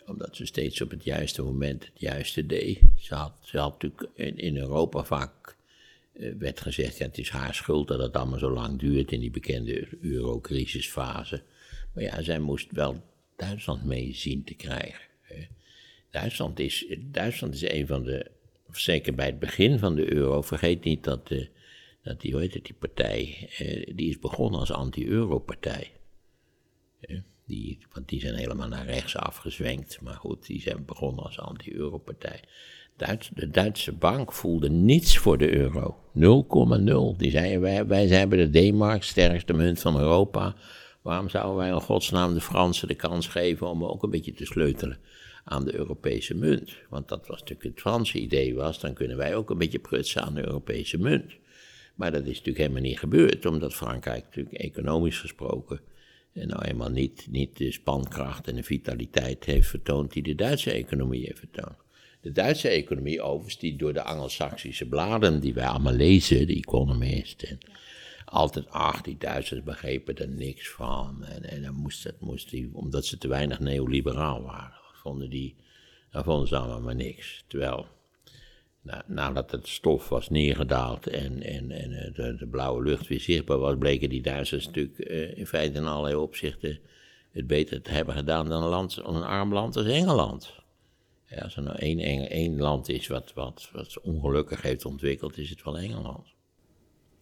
omdat 0.10 0.36
ze 0.36 0.46
steeds 0.46 0.82
op 0.82 0.90
het 0.90 1.04
juiste 1.04 1.42
moment 1.42 1.86
het 1.86 2.00
juiste 2.00 2.46
deed. 2.46 2.80
Ze 2.98 3.16
had, 3.16 3.34
ze 3.42 3.58
had 3.58 3.72
natuurlijk 3.72 4.36
in, 4.36 4.58
Europa 4.58 5.04
vaak 5.04 5.56
uh, 6.14 6.34
werd 6.40 6.62
gezegd, 6.62 6.98
ja, 6.98 7.06
het 7.06 7.18
is 7.18 7.30
haar 7.30 7.54
schuld 7.54 7.88
dat 7.88 8.00
het 8.00 8.16
allemaal 8.16 8.40
zo 8.40 8.52
lang 8.52 8.80
duurt 8.80 9.12
in 9.12 9.20
die 9.20 9.32
bekende 9.32 9.88
eurocrisisfase. 10.02 11.44
Maar 11.94 12.04
ja, 12.04 12.22
zij 12.22 12.40
moest 12.40 12.72
wel 12.72 13.04
Duitsland 13.36 13.84
mee 13.84 14.14
zien 14.14 14.44
te 14.44 14.54
krijgen. 14.54 15.08
Hè. 15.22 15.48
Duitsland, 16.10 16.60
is, 16.60 16.86
Duitsland 17.00 17.54
is 17.54 17.70
een 17.70 17.88
van 17.88 18.04
de, 18.04 18.32
zeker 18.72 19.16
bij 19.16 19.26
het 19.26 19.40
begin 19.40 19.80
van 19.80 19.96
de 19.96 20.14
euro, 20.14 20.42
vergeet 20.42 20.84
niet 20.84 21.04
dat, 21.04 21.28
de, 21.28 21.50
dat 22.04 22.22
die, 22.22 22.32
hoe 22.32 22.42
heet 22.42 22.54
het, 22.54 22.66
die 22.66 22.76
partij, 22.80 23.50
eh, 23.58 23.96
die 23.96 24.10
is 24.10 24.20
begonnen 24.20 24.60
als 24.60 24.72
anti-euro-partij. 24.72 25.92
Die, 27.46 27.78
want 27.94 28.10
die 28.10 28.20
zijn 28.20 28.36
helemaal 28.36 28.68
naar 28.68 28.86
rechts 28.86 29.16
afgezwenkt. 29.16 30.02
Maar 30.02 30.14
goed, 30.14 30.46
die 30.46 30.62
zijn 30.62 30.86
begonnen 30.86 31.24
als 31.24 31.40
anti-euro-partij. 31.40 32.40
de 33.34 33.50
Duitse 33.50 33.92
bank 33.92 34.34
voelde 34.34 34.70
niets 34.70 35.18
voor 35.18 35.38
de 35.38 35.56
euro. 35.56 35.98
0,0. 36.14 37.18
Die 37.18 37.32
zeiden, 37.32 37.62
wij, 37.62 37.88
wij 37.88 38.08
hebben 38.08 38.52
de 38.52 38.70
D-mark, 38.70 39.04
sterkste 39.04 39.54
munt 39.54 39.80
van 39.80 40.00
Europa. 40.00 40.56
Waarom 41.02 41.30
zouden 41.30 41.56
wij 41.56 41.70
in 41.70 41.82
godsnaam 41.82 42.34
de 42.34 42.42
Fransen 42.42 42.88
de 42.88 42.96
kans 42.96 43.28
geven 43.28 43.68
om 43.68 43.86
ook 43.86 44.04
een 44.04 44.10
beetje 44.10 44.34
te 44.34 44.46
sleutelen 44.46 44.98
aan 45.44 45.66
de 45.66 45.76
Europese 45.76 46.36
munt? 46.36 46.72
Want 46.90 47.08
dat 47.08 47.28
was 47.28 47.40
natuurlijk 47.40 47.70
het 47.70 47.80
Franse 47.80 48.20
idee 48.20 48.56
was, 48.56 48.80
dan 48.80 48.94
kunnen 48.94 49.18
wij 49.18 49.36
ook 49.36 49.50
een 49.50 49.58
beetje 49.58 49.80
prutsen 49.80 50.22
aan 50.22 50.34
de 50.34 50.46
Europese 50.46 50.98
munt. 50.98 51.32
Maar 52.00 52.12
dat 52.12 52.22
is 52.22 52.28
natuurlijk 52.28 52.58
helemaal 52.58 52.82
niet 52.82 53.00
gebeurd, 53.00 53.46
omdat 53.46 53.74
Frankrijk 53.74 54.24
natuurlijk 54.24 54.56
economisch 54.56 55.20
gesproken 55.20 55.80
en 56.34 56.48
nou 56.48 56.64
eenmaal 56.64 56.90
niet, 56.90 57.28
niet 57.30 57.58
de 57.58 57.72
spankracht 57.72 58.48
en 58.48 58.56
de 58.56 58.64
vitaliteit 58.64 59.46
heeft 59.46 59.68
vertoond 59.68 60.14
die 60.14 60.24
de 60.24 60.36
Duitse 60.36 60.72
economie 60.72 61.26
heeft 61.26 61.40
vertoond. 61.40 61.78
De 62.22 62.32
Duitse 62.32 62.70
economie, 62.70 63.22
overigens, 63.22 63.60
die 63.60 63.76
door 63.76 63.94
de 63.94 64.04
Anglo-Saxische 64.04 64.88
bladen 64.88 65.40
die 65.40 65.54
wij 65.54 65.66
allemaal 65.66 65.94
lezen, 65.94 66.48
de 66.48 66.56
Economist, 66.56 67.44
en 67.44 67.58
altijd, 68.26 68.70
ach, 68.70 69.02
die 69.02 69.18
Duitsers 69.18 69.64
begrepen 69.64 70.16
er 70.16 70.30
niks 70.30 70.70
van. 70.70 71.24
En, 71.24 71.44
en 71.44 71.62
dan 71.62 71.76
moest 71.76 72.04
het, 72.04 72.20
moest 72.20 72.50
die, 72.50 72.70
omdat 72.74 73.06
ze 73.06 73.18
te 73.18 73.28
weinig 73.28 73.60
neoliberaal 73.60 74.42
waren, 74.42 74.80
vonden 74.94 75.30
die, 75.30 75.56
dan 76.12 76.24
vonden 76.24 76.48
ze 76.48 76.58
allemaal 76.58 76.82
maar 76.82 76.96
niks. 76.96 77.44
Terwijl, 77.48 77.88
nou, 78.82 79.04
nadat 79.08 79.52
het 79.52 79.68
stof 79.68 80.10
was 80.10 80.30
neergedaald 80.30 81.08
en, 81.08 81.44
en, 81.44 81.72
en 81.72 81.92
eh, 81.92 82.14
de, 82.14 82.36
de, 82.36 82.48
blauwe 82.48 82.84
lucht 82.84 83.08
weer 83.08 83.20
zichtbaar 83.20 83.58
was, 83.58 83.76
bleken 83.78 84.10
die 84.10 84.22
Duitsers 84.22 84.66
natuurlijk 84.66 85.10
uh, 85.10 85.38
in 85.38 85.48
feite 85.48 85.78
in 85.78 85.86
allerlei 85.86 86.16
opzichten 86.16 86.80
het 87.32 87.48
beter 87.48 87.82
te 87.82 87.92
hebben 87.92 88.16
gedaan 88.16 88.50
dan 88.50 88.64
een, 88.64 88.70
land, 88.70 88.98
een 88.98 89.24
arm 89.24 89.54
land 89.54 89.76
als 89.76 89.86
Engeland. 89.86 90.54
Ja, 91.26 91.42
als 91.42 91.56
er 91.56 91.64
nou 91.64 91.78
één, 91.78 92.30
één 92.30 92.58
land 92.58 92.90
is 92.90 93.08
wat, 93.08 93.34
wat, 93.34 93.70
wat 93.74 94.00
ongelukkig 94.02 94.62
heeft 94.62 94.86
ontwikkeld, 94.86 95.38
is 95.38 95.50
het 95.50 95.64
wel 95.64 95.78
Engeland. 95.78 96.28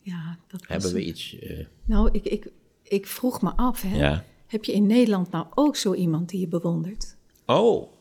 Ja, 0.01 0.39
dat 0.47 0.67
Hebben 0.67 0.93
we 0.93 1.03
iets... 1.03 1.33
Uh... 1.33 1.65
Nou, 1.85 2.09
ik, 2.11 2.25
ik, 2.25 2.51
ik 2.83 3.07
vroeg 3.07 3.41
me 3.41 3.51
af, 3.55 3.81
hè. 3.81 3.97
Ja. 3.97 4.23
Heb 4.47 4.63
je 4.63 4.73
in 4.73 4.85
Nederland 4.85 5.31
nou 5.31 5.47
ook 5.55 5.75
zo 5.75 5.93
iemand 5.93 6.29
die 6.29 6.39
je 6.39 6.47
bewondert? 6.47 7.17
Oh. 7.45 7.91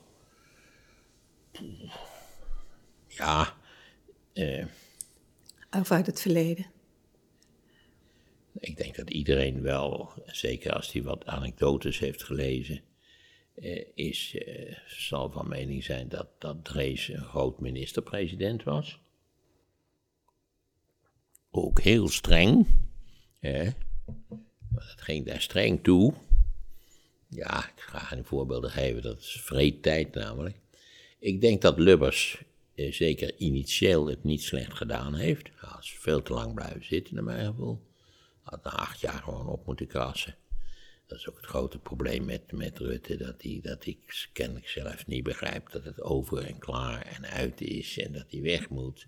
Ja. 3.17 3.57
Uh, 4.35 4.65
of 5.71 5.91
uit 5.91 6.07
het 6.07 6.21
verleden? 6.21 6.67
Ik 8.59 8.77
denk 8.77 8.97
dat 8.97 9.11
iedereen 9.11 9.63
wel, 9.63 10.13
zeker 10.27 10.73
als 10.73 10.93
hij 10.93 11.03
wat 11.03 11.27
anekdotes 11.27 11.99
heeft 11.99 12.23
gelezen, 12.23 12.81
uh, 13.55 13.85
is, 13.95 14.35
uh, 14.35 14.77
zal 14.87 15.31
van 15.31 15.49
mening 15.49 15.85
zijn 15.85 16.09
dat, 16.09 16.29
dat 16.39 16.65
Drees 16.65 17.09
een 17.09 17.25
groot 17.25 17.61
minister-president 17.61 18.63
was. 18.63 19.01
Ook 21.51 21.81
heel 21.81 22.09
streng. 22.09 22.67
Hè? 23.39 23.65
Dat 24.71 24.95
ging 24.97 25.27
daar 25.27 25.41
streng 25.41 25.83
toe. 25.83 26.15
Ja, 27.29 27.69
ik 27.69 27.81
ga 27.81 28.13
een 28.13 28.25
voorbeelden 28.25 28.71
geven, 28.71 29.03
dat 29.03 29.19
is 29.19 29.41
vreedtijd 29.41 30.15
namelijk. 30.15 30.57
Ik 31.19 31.41
denk 31.41 31.63
dat 31.63 31.79
Lubbers 31.79 32.39
eh, 32.39 32.46
zeker 32.77 33.37
initieel 33.37 34.07
het 34.07 34.25
niet 34.25 34.43
slecht 34.43 34.75
gedaan 34.75 35.15
heeft. 35.15 35.49
Hij 35.57 35.77
is 35.81 35.91
veel 35.99 36.23
te 36.23 36.33
lang 36.33 36.55
blijven 36.55 36.85
zitten, 36.85 37.15
naar 37.15 37.25
mijn 37.25 37.47
gevoel. 37.47 37.81
Had 38.43 38.65
na 38.65 38.71
acht 38.71 39.01
jaar 39.01 39.23
gewoon 39.23 39.47
op 39.47 39.67
moeten 39.67 39.87
krassen. 39.87 40.37
Dat 41.07 41.19
is 41.19 41.29
ook 41.29 41.37
het 41.37 41.47
grote 41.47 41.79
probleem 41.79 42.25
met, 42.25 42.53
met 42.53 42.79
Rutte, 42.79 43.17
dat, 43.17 43.43
hij, 43.43 43.59
dat 43.63 43.87
ik 43.87 44.29
kennelijk 44.33 44.69
zelf 44.69 45.07
niet 45.07 45.23
begrijp 45.23 45.71
dat 45.71 45.85
het 45.85 46.03
over 46.03 46.45
en 46.45 46.59
klaar 46.59 47.03
en 47.03 47.25
uit 47.27 47.61
is 47.61 47.99
en 47.99 48.13
dat 48.13 48.27
hij 48.31 48.43
weg 48.43 48.69
moet. 48.69 49.07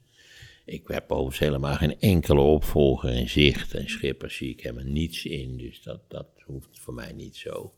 Ik 0.65 0.89
heb 0.89 1.13
overigens 1.13 1.39
helemaal 1.39 1.77
geen 1.77 2.01
enkele 2.01 2.41
opvolger 2.41 3.13
in 3.13 3.29
zicht 3.29 3.75
en 3.75 3.89
Schippers 3.91 4.37
zie 4.37 4.51
ik 4.51 4.61
helemaal 4.61 4.93
niets 4.93 5.25
in, 5.25 5.57
dus 5.57 5.83
dat, 5.83 6.01
dat 6.09 6.29
hoeft 6.45 6.79
voor 6.79 6.95
mij 6.95 7.13
niet 7.13 7.37
zo. 7.37 7.75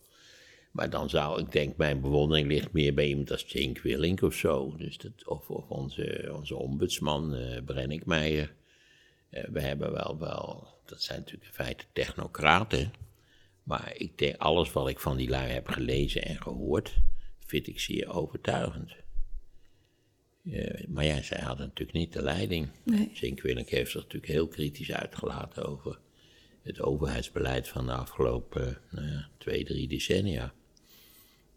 Maar 0.71 0.89
dan 0.89 1.09
zou 1.09 1.41
ik 1.41 1.51
denk, 1.51 1.77
mijn 1.77 2.01
bewondering 2.01 2.47
ligt 2.47 2.71
meer 2.71 2.93
bij 2.93 3.07
iemand 3.07 3.31
als 3.31 3.45
Cenk 3.47 3.79
Willink 3.79 4.21
of 4.21 4.33
zo. 4.33 4.75
Dus 4.77 4.97
dat, 4.97 5.27
of, 5.27 5.49
of 5.49 5.69
onze, 5.69 6.29
onze 6.35 6.55
ombudsman 6.55 7.35
uh, 7.35 7.61
Brennick 7.65 8.05
Meijer. 8.05 8.53
Uh, 9.31 9.43
we 9.43 9.61
hebben 9.61 9.91
wel, 9.91 10.17
wel, 10.19 10.67
dat 10.85 11.01
zijn 11.01 11.19
natuurlijk 11.19 11.47
in 11.47 11.53
feite 11.53 11.85
technocraten. 11.93 12.93
Maar 13.63 13.93
ik 13.95 14.17
denk, 14.17 14.35
alles 14.35 14.71
wat 14.71 14.89
ik 14.89 14.99
van 14.99 15.17
die 15.17 15.29
lui 15.29 15.51
heb 15.51 15.67
gelezen 15.67 16.21
en 16.21 16.41
gehoord, 16.41 16.93
vind 17.45 17.67
ik 17.67 17.79
zeer 17.79 18.13
overtuigend. 18.13 18.95
Uh, 20.43 20.87
maar 20.87 21.05
ja, 21.05 21.21
zij 21.21 21.39
hadden 21.41 21.67
natuurlijk 21.67 21.97
niet 21.97 22.13
de 22.13 22.21
leiding. 22.21 22.69
Nee. 22.83 23.09
Cenk 23.13 23.41
Willink 23.41 23.69
heeft 23.69 23.91
zich 23.91 24.01
natuurlijk 24.01 24.31
heel 24.31 24.47
kritisch 24.47 24.91
uitgelaten 24.91 25.65
over 25.65 25.99
het 26.61 26.81
overheidsbeleid 26.81 27.67
van 27.67 27.85
de 27.85 27.93
afgelopen 27.93 28.77
nou 28.91 29.07
ja, 29.07 29.29
twee, 29.37 29.63
drie 29.63 29.87
decennia 29.87 30.53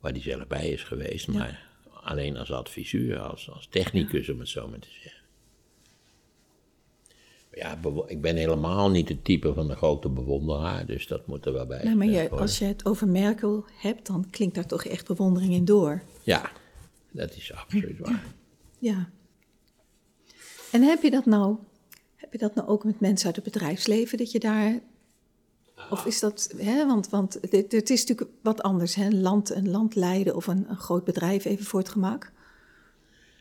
waar 0.04 0.12
hij 0.12 0.22
zelf 0.22 0.46
bij 0.46 0.68
is 0.68 0.82
geweest, 0.82 1.28
maar 1.28 1.68
alleen 2.02 2.36
als 2.36 2.52
adviseur, 2.52 3.18
als, 3.18 3.50
als 3.50 3.66
technicus, 3.66 4.28
om 4.28 4.38
het 4.38 4.48
zo 4.48 4.68
maar 4.68 4.78
te 4.78 4.88
zeggen. 5.02 5.22
Ja, 7.52 7.78
ik 8.06 8.20
ben 8.20 8.36
helemaal 8.36 8.90
niet 8.90 9.08
het 9.08 9.24
type 9.24 9.54
van 9.54 9.68
de 9.68 9.74
grote 9.74 10.08
bewonderaar, 10.08 10.86
dus 10.86 11.06
dat 11.06 11.26
moet 11.26 11.46
er 11.46 11.52
wel 11.52 11.66
bij. 11.66 11.84
Nee, 11.84 11.94
maar 11.94 12.06
je, 12.06 12.30
als 12.30 12.58
je 12.58 12.64
het 12.64 12.86
over 12.86 13.08
Merkel 13.08 13.64
hebt, 13.72 14.06
dan 14.06 14.30
klinkt 14.30 14.54
daar 14.54 14.66
toch 14.66 14.84
echt 14.84 15.06
bewondering 15.06 15.52
in 15.52 15.64
door. 15.64 16.02
Ja, 16.22 16.50
dat 17.10 17.36
is 17.36 17.52
absoluut 17.52 17.98
waar. 17.98 18.24
Ja. 18.78 19.08
En 20.72 20.82
heb 20.82 21.02
je 21.02 21.10
dat 21.10 21.26
nou, 21.26 21.56
heb 22.16 22.32
je 22.32 22.38
dat 22.38 22.54
nou 22.54 22.68
ook 22.68 22.84
met 22.84 23.00
mensen 23.00 23.26
uit 23.26 23.36
het 23.36 23.44
bedrijfsleven, 23.44 24.18
dat 24.18 24.30
je 24.30 24.38
daar 24.38 24.80
of 25.90 26.06
is 26.06 26.20
dat, 26.20 26.54
hè, 26.56 26.86
want, 26.86 27.08
want 27.08 27.38
het, 27.40 27.72
het, 27.72 27.90
is 27.90 28.04
natuurlijk 28.04 28.38
wat 28.42 28.62
anders, 28.62 28.94
hè? 28.94 29.04
Een, 29.04 29.20
land, 29.20 29.50
een 29.50 29.70
land 29.70 29.94
leiden 29.94 30.36
of 30.36 30.46
een, 30.46 30.70
een 30.70 30.76
groot 30.76 31.04
bedrijf 31.04 31.44
even 31.44 31.64
voor 31.64 31.80
het 31.80 31.88
gemak. 31.88 32.32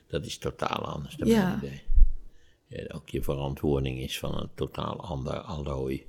Dat 0.07 0.25
is 0.25 0.37
totaal 0.37 0.85
anders 0.85 1.15
dan 1.15 1.27
ja. 1.27 1.47
mijn 1.47 1.57
idee. 1.57 1.81
Ja, 2.67 2.93
ook 2.95 3.09
je 3.09 3.23
verantwoording 3.23 3.99
is 3.99 4.19
van 4.19 4.37
een 4.37 4.49
totaal 4.55 5.01
ander 5.01 5.39
allooi. 5.39 6.05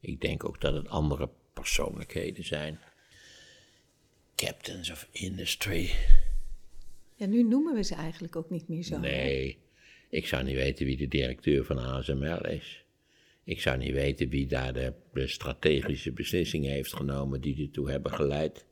Ik 0.00 0.20
denk 0.20 0.44
ook 0.44 0.60
dat 0.60 0.74
het 0.74 0.88
andere 0.88 1.30
persoonlijkheden 1.52 2.44
zijn. 2.44 2.78
Captains 4.34 4.90
of 4.90 5.08
Industry. 5.10 5.90
Ja, 7.14 7.26
nu 7.26 7.42
noemen 7.42 7.74
we 7.74 7.82
ze 7.82 7.94
eigenlijk 7.94 8.36
ook 8.36 8.50
niet 8.50 8.68
meer 8.68 8.82
zo. 8.82 8.98
Nee, 8.98 9.58
ik 10.10 10.26
zou 10.26 10.44
niet 10.44 10.54
weten 10.54 10.86
wie 10.86 10.96
de 10.96 11.08
directeur 11.08 11.64
van 11.64 11.78
ASML 11.78 12.46
is. 12.46 12.84
Ik 13.48 13.60
zou 13.60 13.78
niet 13.78 13.92
weten 13.92 14.28
wie 14.28 14.46
daar 14.46 14.72
de, 14.72 14.92
strategische 15.26 16.12
beslissingen 16.12 16.70
heeft 16.70 16.94
genomen 16.94 17.40
die 17.40 17.62
ertoe 17.62 17.90
hebben 17.90 18.12
geleid. 18.12 18.66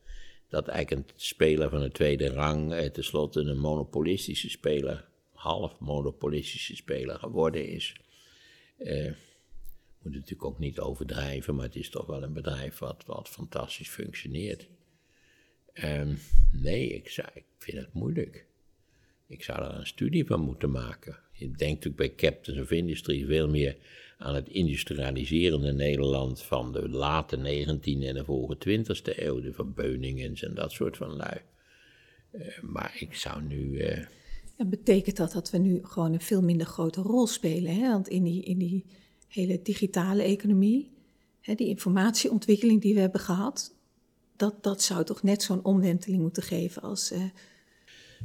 Dat 0.48 0.68
eigenlijk 0.68 1.08
een 1.08 1.14
speler 1.16 1.70
van 1.70 1.80
de 1.80 1.90
tweede 1.90 2.28
rang 2.28 2.72
eh, 2.72 2.90
tenslotte 2.90 3.40
een 3.40 3.58
monopolistische 3.58 4.50
speler, 4.50 5.08
half 5.32 5.78
monopolistische 5.80 6.76
speler 6.76 7.18
geworden 7.18 7.68
is. 7.68 7.96
Uh, 8.78 9.12
moet 10.02 10.12
natuurlijk 10.12 10.44
ook 10.44 10.58
niet 10.58 10.78
overdrijven, 10.78 11.54
maar 11.54 11.66
het 11.66 11.76
is 11.76 11.90
toch 11.90 12.06
wel 12.06 12.22
een 12.22 12.32
bedrijf 12.32 12.78
wat, 12.78 13.04
wat 13.06 13.28
fantastisch 13.28 13.88
functioneert. 13.88 14.68
Ehm, 15.72 16.14
nee, 16.52 16.88
ik, 16.88 17.08
zou, 17.08 17.28
ik 17.34 17.44
vind 17.58 17.78
het 17.78 17.92
moeilijk. 17.92 18.46
Ik 19.26 19.42
zou 19.42 19.62
er 19.62 19.74
een 19.74 19.86
studie 19.86 20.26
van 20.26 20.40
moeten 20.40 20.70
maken. 20.70 21.18
Je 21.32 21.50
denkt 21.50 21.84
natuurlijk 21.84 21.96
bij 21.96 22.30
Captains 22.30 22.60
of 22.60 22.70
Industry 22.70 23.24
veel 23.24 23.48
meer 23.48 23.76
aan 24.18 24.34
het 24.34 24.48
industrialiserende 24.48 25.72
Nederland 25.72 26.42
van 26.42 26.72
de 26.72 26.88
late 26.88 27.36
19e 27.36 28.04
en 28.04 28.14
de 28.14 28.24
vroege 28.24 28.56
20e 28.68 29.18
eeuw, 29.18 29.40
de 29.40 29.52
verbeuningen 29.52 30.34
en 30.34 30.54
dat 30.54 30.72
soort 30.72 30.96
van 30.96 31.16
lui. 31.16 31.40
Uh, 32.32 32.42
maar 32.62 32.96
ik 32.98 33.14
zou 33.14 33.42
nu. 33.42 33.56
Uh... 33.56 33.98
Ja, 34.56 34.64
betekent 34.64 35.16
dat 35.16 35.32
dat 35.32 35.50
we 35.50 35.58
nu 35.58 35.80
gewoon 35.82 36.12
een 36.12 36.20
veel 36.20 36.42
minder 36.42 36.66
grote 36.66 37.00
rol 37.00 37.26
spelen? 37.26 37.74
Hè? 37.74 37.88
Want 37.88 38.08
in 38.08 38.22
die, 38.22 38.42
in 38.42 38.58
die 38.58 38.84
hele 39.28 39.62
digitale 39.62 40.22
economie, 40.22 40.90
hè, 41.40 41.54
die 41.54 41.68
informatieontwikkeling 41.68 42.82
die 42.82 42.94
we 42.94 43.00
hebben 43.00 43.20
gehad, 43.20 43.74
dat, 44.36 44.62
dat 44.62 44.82
zou 44.82 45.04
toch 45.04 45.22
net 45.22 45.42
zo'n 45.42 45.64
omwenteling 45.64 46.22
moeten 46.22 46.42
geven 46.42 46.82
als. 46.82 47.12
Uh, 47.12 47.22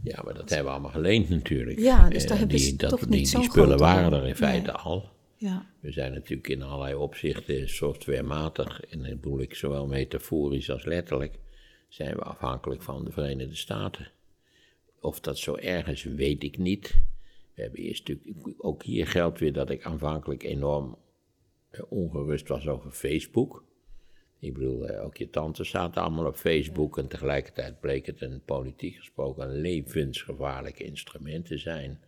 ja, 0.04 0.22
maar 0.24 0.34
dat 0.34 0.50
hebben 0.50 0.68
we 0.68 0.72
allemaal 0.72 0.92
geleend 0.92 1.30
natuurlijk. 1.30 1.80
Ja, 1.80 2.10
dus 2.10 2.28
daar 2.28 2.38
hebben 2.38 2.60
ze 2.60 2.76
toch 2.76 3.10
niet 3.10 3.32
Die, 3.32 3.40
die 3.40 3.50
spullen 3.50 3.78
waren 3.78 4.14
er 4.14 4.28
in 4.28 4.36
feite 4.36 4.72
al. 4.72 5.10
Ja. 5.42 5.66
We 5.80 5.92
zijn 5.92 6.14
natuurlijk 6.14 6.48
in 6.48 6.62
allerlei 6.62 6.96
opzichten 6.96 7.70
softwarematig, 7.70 8.82
en 8.82 9.04
dat 9.04 9.22
bedoel 9.22 9.40
ik 9.40 9.56
zowel 9.56 9.88
metaforisch 9.88 10.70
als 10.70 10.86
letterlijk, 10.86 11.40
zijn 11.88 12.16
we 12.16 12.22
afhankelijk 12.22 12.82
van 12.82 13.06
de 13.06 13.12
Verenigde 13.12 13.56
Staten. 13.56 14.12
Of 15.00 15.20
dat 15.20 15.38
zo 15.38 15.56
erg 15.56 15.88
is, 15.88 16.04
weet 16.04 16.44
ik 16.44 16.58
niet. 16.58 17.02
We 17.56 17.62
hebben 17.62 17.80
eerst 17.80 18.08
natuurlijk, 18.08 18.54
ook 18.58 18.84
hier 18.84 19.08
geldt 19.08 19.40
weer 19.40 19.54
dat 19.54 19.70
ik 19.70 19.84
aanvankelijk 19.84 20.44
enorm 20.44 20.98
eh, 21.70 21.82
ongerust 21.90 22.48
was 22.48 22.68
over 22.68 22.92
Facebook. 22.92 23.64
Ik 24.40 24.54
bedoel, 24.54 24.88
eh, 24.88 25.06
ook 25.06 25.18
je 25.18 25.30
tante 25.30 25.64
zaten 25.64 26.02
allemaal 26.02 26.26
op 26.26 26.36
Facebook 26.36 26.98
en 26.98 27.08
tegelijkertijd 27.08 27.80
bleek 27.80 28.06
het 28.06 28.22
een 28.22 28.42
politiek 28.46 28.96
gesproken 28.96 29.52
levensgevaarlijk 29.52 30.80
instrument 30.80 31.46
te 31.46 31.58
zijn 31.58 32.00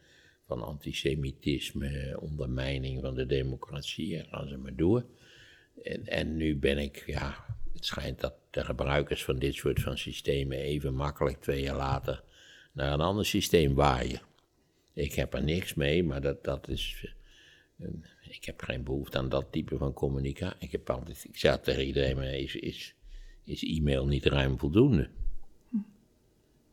van 0.54 0.68
antisemitisme, 0.68 2.18
ondermijning 2.20 3.01
van 3.01 3.16
de 3.16 3.26
democratie 3.26 4.18
en 4.18 4.26
gaan 4.26 4.47
ze 4.47 4.58
maar 4.58 4.76
door. 4.76 5.06
En, 5.84 6.08
en 6.08 6.38
nu 6.38 6.58
ben 6.58 6.78
ik, 6.78 7.04
ja, 7.06 7.45
het 7.74 7.86
schijnt 7.86 8.20
dat 8.20 8.34
de 8.49 8.64
gebruikers 8.64 9.24
van 9.24 9.39
dit 9.39 9.54
soort 9.54 9.82
van 9.82 9.97
systemen 9.97 10.58
even 10.58 10.93
makkelijk 10.93 11.41
twee 11.41 11.62
jaar 11.62 11.76
later 11.76 12.24
naar 12.72 12.93
een 12.93 13.01
ander 13.01 13.26
systeem 13.26 13.74
waaien. 13.74 14.22
Ik 14.93 15.14
heb 15.14 15.34
er 15.34 15.43
niks 15.43 15.74
mee, 15.74 16.04
maar 16.04 16.22
dat, 16.22 16.43
dat 16.43 16.68
is. 16.68 17.06
Ik 18.22 18.45
heb 18.45 18.62
geen 18.62 18.84
behoefte 18.84 19.18
aan 19.18 19.30
dat 19.30 19.51
type 19.51 19.78
van 19.78 19.93
communicatie. 19.93 20.58
Ik, 20.60 20.72
heb 20.72 20.89
altijd, 20.89 21.26
ik 21.30 21.38
zeg 21.38 21.60
tegen 21.60 21.86
iedereen: 21.86 22.16
maar 22.16 22.34
is, 22.34 22.56
is, 22.56 22.95
is 23.43 23.64
e-mail 23.64 24.08
niet 24.08 24.26
ruim 24.26 24.60
voldoende? 24.60 25.10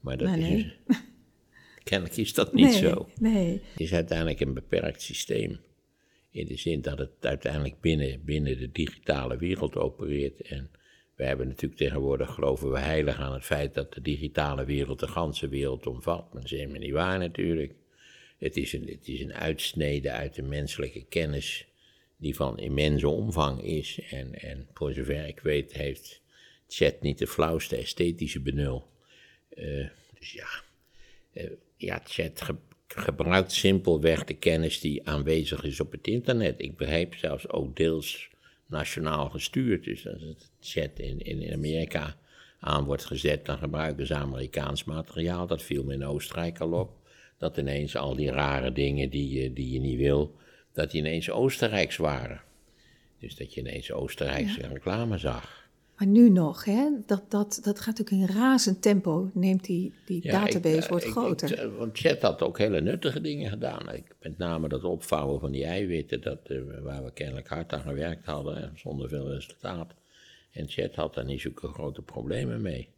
Maar 0.00 0.16
dat 0.16 0.36
is. 0.36 0.76
Kennelijk 1.90 2.16
is 2.16 2.34
dat 2.34 2.52
niet 2.52 2.72
zo. 2.72 3.08
Nee. 3.18 3.60
Het 3.70 3.80
is 3.80 3.92
uiteindelijk 3.92 4.40
een 4.40 4.54
beperkt 4.54 5.02
systeem. 5.02 5.60
In 6.30 6.46
de 6.46 6.56
zin 6.56 6.80
dat 6.80 6.98
het 6.98 7.10
uiteindelijk 7.20 7.80
binnen, 7.80 8.24
binnen 8.24 8.58
de 8.58 8.72
digitale 8.72 9.36
wereld 9.36 9.76
opereert. 9.76 10.40
En 10.40 10.70
we 11.14 11.24
hebben 11.24 11.48
natuurlijk 11.48 11.80
tegenwoordig, 11.80 12.34
geloven 12.34 12.70
we 12.70 12.78
heilig 12.78 13.18
aan 13.18 13.32
het 13.32 13.44
feit 13.44 13.74
dat 13.74 13.94
de 13.94 14.00
digitale 14.00 14.64
wereld 14.64 15.00
de 15.00 15.08
ganse 15.08 15.48
wereld 15.48 15.86
omvat. 15.86 16.32
Maar 16.32 16.42
dat 16.42 16.52
is 16.52 16.58
helemaal 16.58 16.80
niet 16.80 16.92
waar 16.92 17.18
natuurlijk. 17.18 17.74
Het 18.38 18.56
is 18.56 18.72
een, 18.72 18.86
het 18.86 19.08
is 19.08 19.20
een 19.20 19.34
uitsnede 19.34 20.10
uit 20.10 20.34
de 20.34 20.42
menselijke 20.42 21.04
kennis 21.04 21.66
die 22.16 22.36
van 22.36 22.58
immense 22.58 23.08
omvang 23.08 23.62
is. 23.62 24.00
En, 24.10 24.40
en 24.40 24.68
voor 24.72 24.92
zover 24.92 25.26
ik 25.26 25.40
weet 25.40 25.72
heeft 25.72 26.22
chat 26.68 27.00
niet 27.00 27.18
de 27.18 27.26
flauwste 27.26 27.76
esthetische 27.76 28.40
benul. 28.40 28.86
Uh, 29.54 29.88
dus 30.18 30.32
ja, 30.32 30.48
uh, 31.32 31.50
ja, 31.80 32.00
chat 32.04 32.42
gebruikt 32.86 33.52
simpelweg 33.52 34.24
de 34.24 34.34
kennis 34.34 34.80
die 34.80 35.08
aanwezig 35.08 35.62
is 35.62 35.80
op 35.80 35.92
het 35.92 36.06
internet. 36.06 36.54
Ik 36.62 36.76
begrijp 36.76 37.14
zelfs 37.14 37.48
ook 37.48 37.76
deels 37.76 38.30
nationaal 38.66 39.30
gestuurd. 39.30 39.84
Dus 39.84 40.08
als 40.08 40.22
het 40.22 40.50
chat 40.60 40.98
in, 40.98 41.20
in 41.20 41.52
Amerika 41.52 42.16
aan 42.60 42.84
wordt 42.84 43.04
gezet, 43.04 43.46
dan 43.46 43.58
gebruiken 43.58 44.06
ze 44.06 44.14
Amerikaans 44.14 44.84
materiaal. 44.84 45.46
Dat 45.46 45.62
viel 45.62 45.84
me 45.84 45.94
in 45.94 46.04
Oostenrijk 46.04 46.60
al 46.60 46.72
op. 46.72 46.98
Dat 47.38 47.56
ineens 47.56 47.96
al 47.96 48.14
die 48.14 48.30
rare 48.30 48.72
dingen 48.72 49.10
die 49.10 49.40
je, 49.40 49.52
die 49.52 49.72
je 49.72 49.80
niet 49.80 49.98
wil, 49.98 50.34
dat 50.72 50.90
die 50.90 51.00
ineens 51.00 51.30
Oostenrijks 51.30 51.96
waren. 51.96 52.42
Dus 53.18 53.36
dat 53.36 53.54
je 53.54 53.60
ineens 53.60 53.92
Oostenrijkse 53.92 54.66
reclame 54.66 55.18
zag. 55.18 55.59
Maar 56.00 56.08
nu 56.08 56.30
nog, 56.30 56.64
hè? 56.64 56.88
Dat, 57.06 57.30
dat, 57.30 57.60
dat 57.62 57.80
gaat 57.80 57.98
natuurlijk 57.98 58.30
in 58.30 58.36
razend 58.36 58.82
tempo, 58.82 59.30
neemt 59.34 59.64
die, 59.64 59.92
die 60.04 60.22
database, 60.22 60.76
ik, 60.76 60.84
wordt 60.84 61.04
groter. 61.04 61.64
Ik, 61.64 61.70
want 61.78 61.98
Chat 61.98 62.22
had 62.22 62.42
ook 62.42 62.58
hele 62.58 62.80
nuttige 62.80 63.20
dingen 63.20 63.50
gedaan. 63.50 63.94
Ik, 63.94 64.04
met 64.22 64.38
name 64.38 64.68
dat 64.68 64.84
opvouwen 64.84 65.40
van 65.40 65.50
die 65.50 65.64
eiwitten, 65.64 66.20
dat, 66.20 66.38
uh, 66.48 66.60
waar 66.82 67.04
we 67.04 67.12
kennelijk 67.12 67.48
hard 67.48 67.72
aan 67.72 67.80
gewerkt 67.80 68.24
hadden, 68.24 68.72
zonder 68.74 69.08
veel 69.08 69.32
resultaat. 69.32 69.94
En 70.52 70.68
Chat 70.68 70.94
had 70.94 71.14
daar 71.14 71.24
niet 71.24 71.40
zulke 71.40 71.66
grote 71.66 72.02
problemen 72.02 72.62
mee. 72.62 72.88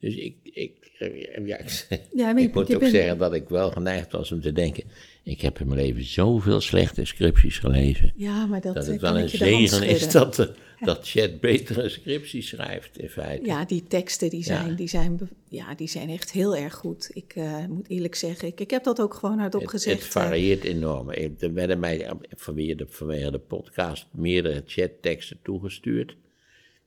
Dus 0.00 0.14
ik, 0.14 0.36
ik, 0.42 0.90
eh, 0.98 1.46
ja, 1.46 1.58
ja, 2.22 2.36
ik 2.36 2.54
moet 2.54 2.74
ook 2.74 2.84
zeggen 2.84 3.18
dat 3.18 3.34
ik 3.34 3.48
wel 3.48 3.70
geneigd 3.70 4.12
was 4.12 4.32
om 4.32 4.40
te 4.40 4.52
denken... 4.52 4.84
ik 5.22 5.40
heb 5.40 5.60
in 5.60 5.68
mijn 5.68 5.80
leven 5.80 6.04
zoveel 6.04 6.60
slechte 6.60 7.04
scripties 7.04 7.58
gelezen... 7.58 8.12
Ja, 8.16 8.46
maar 8.46 8.60
dat, 8.60 8.74
dat 8.74 8.86
het 8.86 9.00
wel 9.00 9.18
een 9.18 9.28
zegen 9.28 9.82
is 9.82 10.10
dat, 10.10 10.34
de, 10.34 10.54
dat 10.84 11.08
Chat 11.08 11.40
betere 11.40 11.88
scripties 11.88 12.48
schrijft, 12.48 12.98
in 12.98 13.08
feite. 13.08 13.46
Ja, 13.46 13.64
die 13.64 13.84
teksten 13.84 14.30
die 14.30 14.44
zijn, 14.44 14.70
ja. 14.70 14.74
Die 14.76 14.88
zijn, 14.88 15.30
ja, 15.48 15.74
die 15.74 15.88
zijn 15.88 16.08
echt 16.08 16.30
heel 16.30 16.56
erg 16.56 16.74
goed. 16.74 17.10
Ik 17.12 17.34
uh, 17.36 17.66
moet 17.66 17.88
eerlijk 17.88 18.14
zeggen, 18.14 18.48
ik, 18.48 18.60
ik 18.60 18.70
heb 18.70 18.84
dat 18.84 19.00
ook 19.00 19.14
gewoon 19.14 19.38
hardop 19.38 19.66
gezegd. 19.66 20.02
Het 20.02 20.12
varieert 20.12 20.64
enorm. 20.64 21.10
Er 21.10 21.52
werden 21.52 21.80
mij 21.80 22.10
vanwege 22.30 22.74
de, 22.74 22.86
vanwege 22.88 23.30
de 23.30 23.38
podcast 23.38 24.06
meerdere 24.10 24.62
chatteksten 24.66 25.38
toegestuurd... 25.42 26.16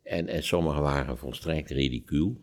En, 0.06 0.28
en 0.28 0.44
sommige 0.44 0.82
waren 0.82 1.18
volstrekt 1.18 1.70
ridicuul 1.70 2.38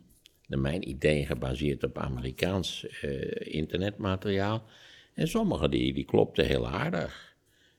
naar 0.47 0.59
mijn 0.59 0.89
idee 0.89 1.27
gebaseerd 1.27 1.85
op 1.85 1.99
Amerikaans 1.99 2.87
uh, 3.03 3.23
internetmateriaal. 3.35 4.65
En 5.15 5.29
sommige 5.29 5.69
die, 5.69 5.95
die 5.95 6.05
klopten 6.05 6.47
heel 6.47 6.69
aardig. 6.69 7.35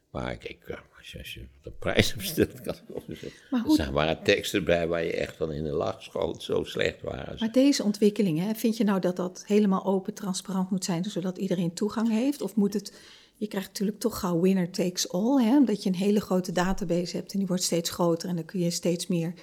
Maar 0.10 0.32
ik, 0.32 0.44
ik 0.44 0.84
als 1.18 1.34
je 1.34 1.46
de 1.62 1.72
prijs 1.72 2.14
op 2.14 2.22
stelt, 2.22 2.62
kan 2.62 2.74
ik 2.74 2.96
ook 2.96 3.04
zeggen. 3.08 3.86
Er 3.86 3.92
waren 3.92 4.24
teksten 4.24 4.64
bij 4.64 4.88
waar 4.88 5.04
je 5.04 5.14
echt 5.14 5.36
van 5.36 5.52
in 5.52 5.64
de 5.64 5.72
lach 5.72 6.04
schoot, 6.04 6.44
zo 6.44 6.64
slecht 6.64 7.02
waren 7.02 7.36
Maar 7.40 7.52
deze 7.52 7.84
ontwikkelingen, 7.84 8.56
vind 8.56 8.78
je 8.78 8.84
nou 8.84 9.00
dat 9.00 9.16
dat 9.16 9.44
helemaal 9.48 9.86
open, 9.86 10.14
transparant 10.14 10.70
moet 10.70 10.86
zijn, 10.86 11.04
zodat 11.04 11.38
iedereen 11.38 11.74
toegang 11.74 12.10
heeft? 12.10 12.42
Of 12.42 12.56
moet 12.56 12.74
het, 12.74 12.94
je 13.36 13.48
krijgt 13.48 13.68
natuurlijk 13.68 14.00
toch 14.00 14.20
gauw 14.20 14.40
winner 14.40 14.70
takes 14.70 15.12
all, 15.12 15.44
hè? 15.44 15.58
omdat 15.58 15.84
je 15.84 15.90
een 15.90 15.96
hele 15.96 16.22
grote 16.22 16.52
database 16.52 17.16
hebt 17.16 17.32
en 17.34 17.38
die 17.40 17.48
wordt 17.48 17.64
steeds 17.64 17.90
groter 17.90 18.30
en 18.30 18.36
dan 18.36 18.46
kun 18.46 18.60
je 18.60 18.72
steeds 18.72 19.08
meer, 19.08 19.34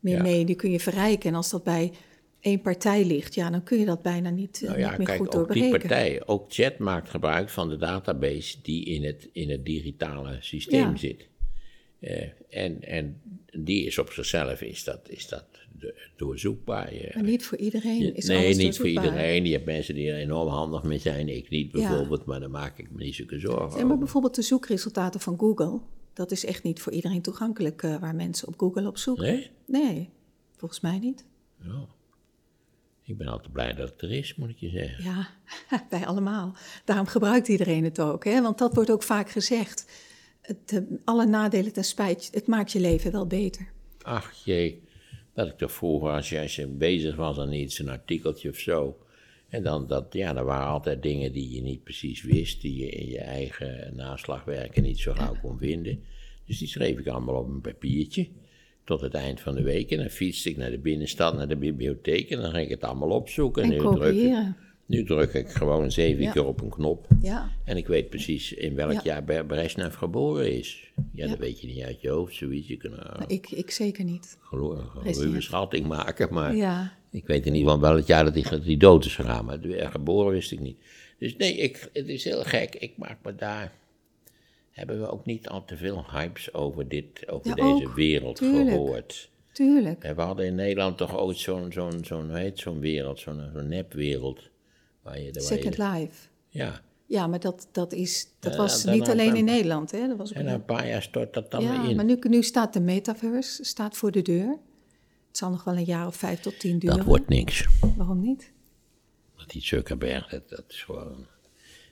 meer 0.00 0.22
mee, 0.22 0.44
die 0.44 0.56
kun 0.56 0.70
je 0.70 0.80
verrijken. 0.80 1.30
En 1.30 1.36
als 1.36 1.50
dat 1.50 1.64
bij 1.64 1.92
één 2.40 2.60
partij 2.60 3.04
ligt, 3.04 3.34
ja, 3.34 3.50
dan 3.50 3.62
kun 3.62 3.78
je 3.78 3.84
dat 3.84 4.02
bijna 4.02 4.30
niet, 4.30 4.62
eh, 4.62 4.68
Nou 4.68 4.80
ja, 4.80 4.88
niet 4.88 4.98
meer 4.98 5.06
kijk, 5.06 5.18
goed 5.18 5.36
ook 5.36 5.52
die 5.52 5.70
partij, 5.70 6.26
ook 6.26 6.52
Chat 6.52 6.78
maakt 6.78 7.10
gebruik 7.10 7.48
van 7.48 7.68
de 7.68 7.76
database 7.76 8.56
die 8.62 8.84
in 8.84 9.04
het, 9.04 9.28
in 9.32 9.50
het 9.50 9.64
digitale 9.64 10.36
systeem 10.40 10.90
Ja. 10.90 10.96
zit. 10.96 11.28
Eh, 12.00 12.22
en, 12.50 12.82
en 12.82 13.20
die 13.52 13.86
is 13.86 13.98
op 13.98 14.10
zichzelf 14.10 14.62
is 14.62 14.84
dat, 14.84 15.00
is 15.08 15.28
dat 15.28 15.44
doorzoekbaar. 16.16 16.94
Je- 16.94 17.10
Maar 17.14 17.22
niet 17.22 17.44
voor 17.44 17.58
iedereen 17.58 17.98
je- 17.98 18.12
is 18.12 18.26
nee, 18.26 18.36
alles 18.44 18.56
niet 18.56 18.76
voor 18.76 18.88
iedereen. 18.88 19.44
Je 19.46 19.52
hebt 19.52 19.64
mensen 19.64 19.94
die 19.94 20.10
er 20.10 20.18
enorm 20.18 20.48
handig 20.48 20.82
mee 20.82 20.98
zijn, 20.98 21.28
ik 21.28 21.50
niet 21.50 21.72
Ja. 21.72 21.78
bijvoorbeeld, 21.78 22.24
maar 22.24 22.40
daar 22.40 22.50
maak 22.50 22.78
ik 22.78 22.90
me 22.90 23.04
niet 23.04 23.14
zulke 23.14 23.38
zorgen 23.38 23.78
Ja, 23.78 23.84
maar 23.86 23.98
bijvoorbeeld 23.98 24.34
de 24.34 24.42
zoekresultaten 24.42 25.20
van 25.20 25.38
Google, 25.38 25.80
dat 26.12 26.30
is 26.30 26.44
echt 26.44 26.62
niet 26.62 26.80
voor 26.80 26.92
iedereen 26.92 27.22
toegankelijk 27.22 27.82
eh, 27.82 27.96
waar 28.00 28.14
mensen 28.14 28.48
op 28.48 28.54
Google 28.58 28.86
op 28.86 28.98
zoeken. 28.98 29.24
Nee? 29.24 29.50
Nee, 29.66 30.08
volgens 30.56 30.80
mij 30.80 30.98
niet. 30.98 31.24
Ja. 31.62 31.86
Ik 33.10 33.16
ben 33.16 33.28
altijd 33.28 33.52
blij 33.52 33.74
dat 33.74 33.90
het 33.90 34.02
er 34.02 34.12
is, 34.12 34.34
moet 34.34 34.48
ik 34.48 34.58
je 34.58 34.68
zeggen. 34.68 35.04
Ja, 35.04 35.28
wij 35.90 36.06
allemaal. 36.06 36.54
Daarom 36.84 37.06
gebruikt 37.06 37.48
iedereen 37.48 37.84
het 37.84 38.00
ook, 38.00 38.24
hè? 38.24 38.42
want 38.42 38.58
dat 38.58 38.74
wordt 38.74 38.90
ook 38.90 39.02
vaak 39.02 39.30
gezegd. 39.30 39.90
Het, 40.40 40.72
eh, 40.72 40.80
alle 41.04 41.26
nadelen 41.26 41.72
ten 41.72 41.84
spijt, 41.84 42.28
het 42.32 42.46
maakt 42.46 42.72
je 42.72 42.80
leven 42.80 43.12
wel 43.12 43.26
beter. 43.26 43.72
Ach 44.02 44.32
jee, 44.44 44.82
dat 45.34 45.48
ik 45.48 45.56
toch 45.56 45.72
vroeger, 45.72 46.10
als 46.10 46.28
je, 46.28 46.40
als 46.40 46.56
je 46.56 46.66
bezig 46.66 47.16
was 47.16 47.38
aan 47.38 47.52
iets, 47.52 47.78
een 47.78 47.88
artikeltje 47.88 48.48
of 48.48 48.56
zo. 48.56 48.98
En 49.48 49.62
dan, 49.62 49.86
dat, 49.86 50.06
ja, 50.10 50.36
er 50.36 50.44
waren 50.44 50.68
altijd 50.68 51.02
dingen 51.02 51.32
die 51.32 51.54
je 51.54 51.62
niet 51.62 51.84
precies 51.84 52.22
wist, 52.22 52.60
die 52.60 52.76
je 52.78 52.88
in 52.88 53.06
je 53.06 53.20
eigen 53.20 53.96
naslagwerken 53.96 54.82
niet 54.82 54.98
zo 54.98 55.12
gauw 55.12 55.36
kon 55.42 55.58
vinden. 55.58 56.02
Dus 56.46 56.58
die 56.58 56.68
schreef 56.68 56.98
ik 56.98 57.06
allemaal 57.06 57.34
op 57.34 57.48
een 57.48 57.60
papiertje. 57.60 58.28
Tot 58.90 59.00
het 59.00 59.14
eind 59.14 59.40
van 59.40 59.54
de 59.54 59.62
week. 59.62 59.90
En 59.90 59.98
dan 59.98 60.08
fietste 60.08 60.50
ik 60.50 60.56
naar 60.56 60.70
de 60.70 60.78
binnenstad, 60.78 61.36
naar 61.36 61.48
de 61.48 61.56
bibliotheek. 61.56 62.30
En 62.30 62.40
dan 62.40 62.50
ging 62.50 62.64
ik 62.64 62.70
het 62.70 62.84
allemaal 62.84 63.08
opzoeken. 63.08 63.62
En 63.62 63.68
nu, 63.68 63.76
druk 63.78 64.14
ik, 64.14 64.44
nu 64.86 65.04
druk 65.04 65.32
ik 65.32 65.48
gewoon 65.48 65.90
zeven 65.90 66.22
Ja. 66.22 66.32
keer 66.32 66.44
op 66.46 66.60
een 66.60 66.68
knop. 66.68 67.06
Ja, 67.20 67.50
En 67.64 67.76
ik 67.76 67.86
weet 67.86 68.08
precies 68.08 68.52
in 68.52 68.74
welk 68.74 68.92
Ja. 68.92 69.00
jaar 69.04 69.24
Ber- 69.24 69.46
Brezhnev 69.46 69.94
geboren 69.94 70.52
is. 70.58 70.92
Ja, 71.12 71.26
dat 71.28 71.38
weet 71.38 71.60
je 71.60 71.66
niet 71.66 71.82
uit 71.82 72.00
je 72.00 72.08
hoofd, 72.08 72.34
zoiets. 72.34 72.68
Je 72.68 72.78
uh, 72.82 73.20
ik, 73.26 73.50
ik 73.50 73.70
zeker 73.70 74.04
niet. 74.04 74.38
een 75.34 75.42
schatting 75.42 75.86
maken, 75.86 76.34
maar 76.34 76.54
Ja, 76.56 76.92
ik 77.10 77.26
weet 77.26 77.46
in 77.46 77.54
ieder 77.54 77.70
geval 77.72 77.88
wel 77.88 77.96
het 77.98 78.06
jaar 78.06 78.24
dat 78.24 78.34
hij, 78.34 78.60
hij 78.64 78.76
dood 78.76 79.04
is 79.04 79.14
gegaan. 79.14 79.44
Maar 79.44 79.58
geboren 79.90 80.32
wist 80.32 80.52
ik 80.52 80.60
niet. 80.60 80.76
Dus 81.18 81.36
nee, 81.36 81.56
ik, 81.56 81.88
het 81.92 82.08
is 82.08 82.24
heel 82.24 82.42
gek. 82.42 82.74
Ik 82.74 82.92
maak 82.96 83.18
me 83.22 83.34
daar... 83.34 83.72
Hebben 84.70 85.00
we 85.00 85.08
ook 85.08 85.24
niet 85.26 85.48
al 85.48 85.64
te 85.64 85.76
veel 85.76 86.04
hypes 86.10 86.54
over, 86.54 86.88
dit, 86.88 87.28
over 87.28 87.48
Ja, 87.48 87.54
deze 87.54 87.86
ook. 87.88 87.94
wereld 87.94 88.36
Tuurlijk. 88.36 88.68
gehoord? 88.68 89.30
tuurlijk. 89.52 90.04
En 90.04 90.16
we 90.16 90.22
hadden 90.22 90.46
in 90.46 90.54
Nederland 90.54 90.96
toch 90.98 91.18
ooit 91.18 91.36
zo'n, 91.38 91.72
zo'n, 91.72 92.04
zo'n, 92.04 92.28
hoe 92.28 92.38
heet 92.38 92.58
zo'n 92.58 92.80
wereld, 92.80 93.18
zo'n, 93.18 93.50
zo'n 93.54 93.68
nepwereld. 93.68 94.40
Waar 95.02 95.20
je, 95.20 95.32
waar 95.32 95.42
Second 95.42 95.76
je, 95.76 95.82
Life. 95.82 96.28
ja, 96.48 96.80
Ja, 97.06 97.26
maar 97.26 97.40
dat, 97.40 97.68
dat, 97.72 97.92
is, 97.92 98.26
dat 98.38 98.56
was 98.56 98.82
dan- 98.82 98.94
niet 98.94 99.04
dan- 99.04 99.12
alleen 99.12 99.28
dan- 99.28 99.36
in 99.36 99.44
Nederland. 99.44 99.90
Hè? 99.90 100.08
Dat 100.08 100.16
was 100.16 100.32
en 100.32 100.44
na 100.44 100.54
een 100.54 100.64
paar 100.64 100.88
jaar 100.88 101.02
stort 101.02 101.34
dat 101.34 101.50
dan 101.50 101.60
weer 101.60 101.72
ja, 101.72 101.88
in. 101.88 101.96
maar 101.96 102.04
nu, 102.04 102.18
nu 102.28 102.42
staat 102.42 102.72
de 102.72 102.80
metaverse 102.80 103.64
staat 103.64 103.96
voor 103.96 104.10
de 104.10 104.22
deur. 104.22 104.48
Het 105.28 105.38
zal 105.38 105.50
nog 105.50 105.64
wel 105.64 105.76
een 105.76 105.84
jaar 105.84 106.06
of 106.06 106.16
vijf 106.16 106.40
tot 106.40 106.60
tien 106.60 106.78
duren. 106.78 106.96
dat 106.96 107.06
wordt 107.06 107.28
niks. 107.28 107.66
Waarom 107.96 108.20
niet? 108.20 108.52
Want 109.36 109.50
die 109.50 109.62
Zuckerberg, 109.62 110.28
dat, 110.28 110.48
dat 110.48 110.64
is 110.68 110.82
gewoon... 110.82 111.26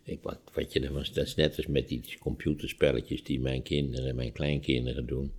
Ik, 0.09 0.19
wat, 0.23 0.39
wat 0.55 0.73
je, 0.73 0.81
er 0.81 0.93
was, 0.93 1.13
dat 1.13 1.27
is 1.27 1.35
net 1.35 1.57
als 1.57 1.67
met 1.67 1.89
die 1.89 2.03
computerspelletjes 2.21 3.25
die 3.25 3.41
mijn 3.41 3.63
kinderen 3.63 4.09
en 4.09 4.15
mijn 4.17 4.33
kleinkinderen 4.33 5.07
doen. 5.07 5.33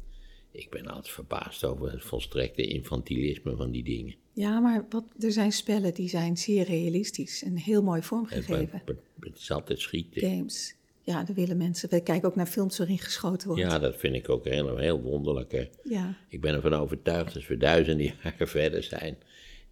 Ik 0.52 0.70
ben 0.70 0.86
altijd 0.88 1.10
verbaasd 1.14 1.64
over 1.66 1.92
het 1.92 2.04
volstrekte 2.04 2.62
infantilisme 2.68 3.56
van 3.56 3.72
die 3.72 3.84
dingen. 3.84 4.16
Ja, 4.34 4.60
maar 4.60 4.86
wat, 4.90 5.04
er 5.20 5.32
zijn 5.32 5.52
spellen 5.52 5.94
die 5.94 6.10
zijn 6.10 6.38
zeer 6.38 6.64
realistisch 6.66 7.44
en 7.44 7.58
heel 7.58 7.84
mooi 7.84 8.02
vormgegeven. 8.02 8.82
het- 8.86 8.98
het 9.20 9.38
is 9.38 9.52
altijd 9.52 9.80
schieten. 9.80 10.22
Games. 10.22 10.76
Ja, 11.04 11.24
daar 11.24 11.36
willen 11.36 11.58
mensen. 11.58 11.90
We 11.90 12.02
kijken 12.04 12.30
ook 12.30 12.36
naar 12.36 12.46
films 12.46 12.78
waarin 12.78 12.98
geschoten 13.00 13.48
wordt. 13.48 13.62
Ja, 13.64 13.80
dat 13.80 13.98
vind 13.98 14.16
ik 14.16 14.30
ook 14.30 14.46
heel, 14.46 14.78
heel 14.78 15.02
wonderlijk. 15.02 15.52
Hè. 15.52 15.68
Ja. 15.84 16.18
Ik 16.30 16.42
ben 16.42 16.54
ervan 16.54 16.74
overtuigd, 16.74 17.36
als 17.36 17.48
we 17.48 17.58
duizenden 17.58 18.06
jaren 18.24 18.48
verder 18.48 18.84
zijn, 18.84 19.18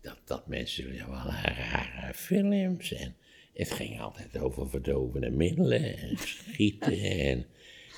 dat, 0.01 0.17
dat 0.25 0.47
mensen 0.47 0.83
zullen 0.83 0.97
ja, 0.97 1.07
wel 1.09 1.31
rare 1.31 2.13
films 2.13 2.93
en 2.93 3.15
het 3.57 3.71
ging 3.71 4.01
altijd 4.01 4.37
over 4.37 4.69
verdovende 4.69 5.29
middelen 5.29 5.97
en 5.97 6.17
schieten 6.17 6.99
en, 6.99 7.45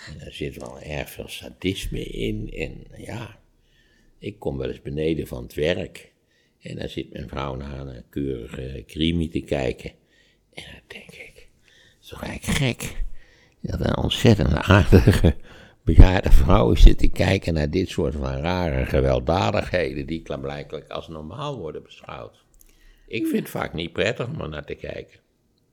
en 0.08 0.20
er 0.20 0.34
zit 0.34 0.58
wel 0.58 0.80
erg 0.80 1.10
veel 1.10 1.28
sadisme 1.28 2.04
in 2.04 2.52
en 2.54 2.86
ja, 2.98 3.40
ik 4.18 4.40
kom 4.40 4.58
wel 4.58 4.70
eens 4.70 4.82
beneden 4.82 5.28
van 5.28 5.44
het 5.44 5.54
werk 5.54 6.12
en 6.62 6.76
dan 6.76 6.90
zit 6.90 7.14
mijn 7.14 7.30
vrouw 7.30 7.56
naar 7.56 7.88
een 7.88 8.04
keurige 8.10 8.84
crimi 8.88 9.30
te 9.30 9.40
kijken 9.40 9.92
en 10.54 10.64
dan 10.64 10.82
denk 10.88 11.12
ik, 11.12 11.48
het 11.64 12.02
is 12.02 12.08
toch 12.08 12.24
eigenlijk 12.24 12.58
gek 12.58 13.04
dat 13.62 13.80
een 13.80 13.98
ontzettend 13.98 14.54
aardige 14.54 15.36
bejaarde 15.84 16.32
vrouw 16.32 16.76
zit 16.76 16.98
te 16.98 17.10
kijken 17.10 17.54
naar 17.54 17.70
dit 17.70 17.90
soort 17.90 18.14
van 18.16 18.36
rare 18.36 18.86
gewelddadigheden 18.86 20.06
die 20.06 20.22
klaarblijkelijk 20.22 20.90
als 20.90 21.08
normaal 21.08 21.58
worden 21.58 21.84
beschouwd. 21.84 22.44
Ik 23.08 23.26
vind 23.26 23.40
het 23.40 23.50
vaak 23.50 23.74
niet 23.74 23.94
prettig 23.94 24.28
om 24.28 24.42
er 24.42 24.50
naar 24.50 24.66
te 24.66 24.76
kijken. 24.76 25.20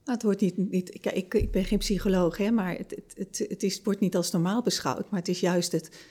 Nou, 0.07 0.19
het 0.19 0.23
wordt 0.23 0.41
niet, 0.41 0.57
niet 0.71 0.93
ik, 0.95 1.05
ik, 1.05 1.33
ik 1.33 1.51
ben 1.51 1.65
geen 1.65 1.77
psycholoog, 1.77 2.37
hè, 2.37 2.51
maar 2.51 2.77
het, 2.77 2.91
het, 2.91 3.13
het, 3.17 3.45
het, 3.49 3.63
is, 3.63 3.75
het 3.75 3.83
wordt 3.83 3.99
niet 3.99 4.15
als 4.15 4.31
normaal 4.31 4.61
beschouwd. 4.61 5.09
Maar 5.09 5.19
het 5.19 5.27
is 5.29 5.39
juist 5.39 5.71
het, 5.71 6.05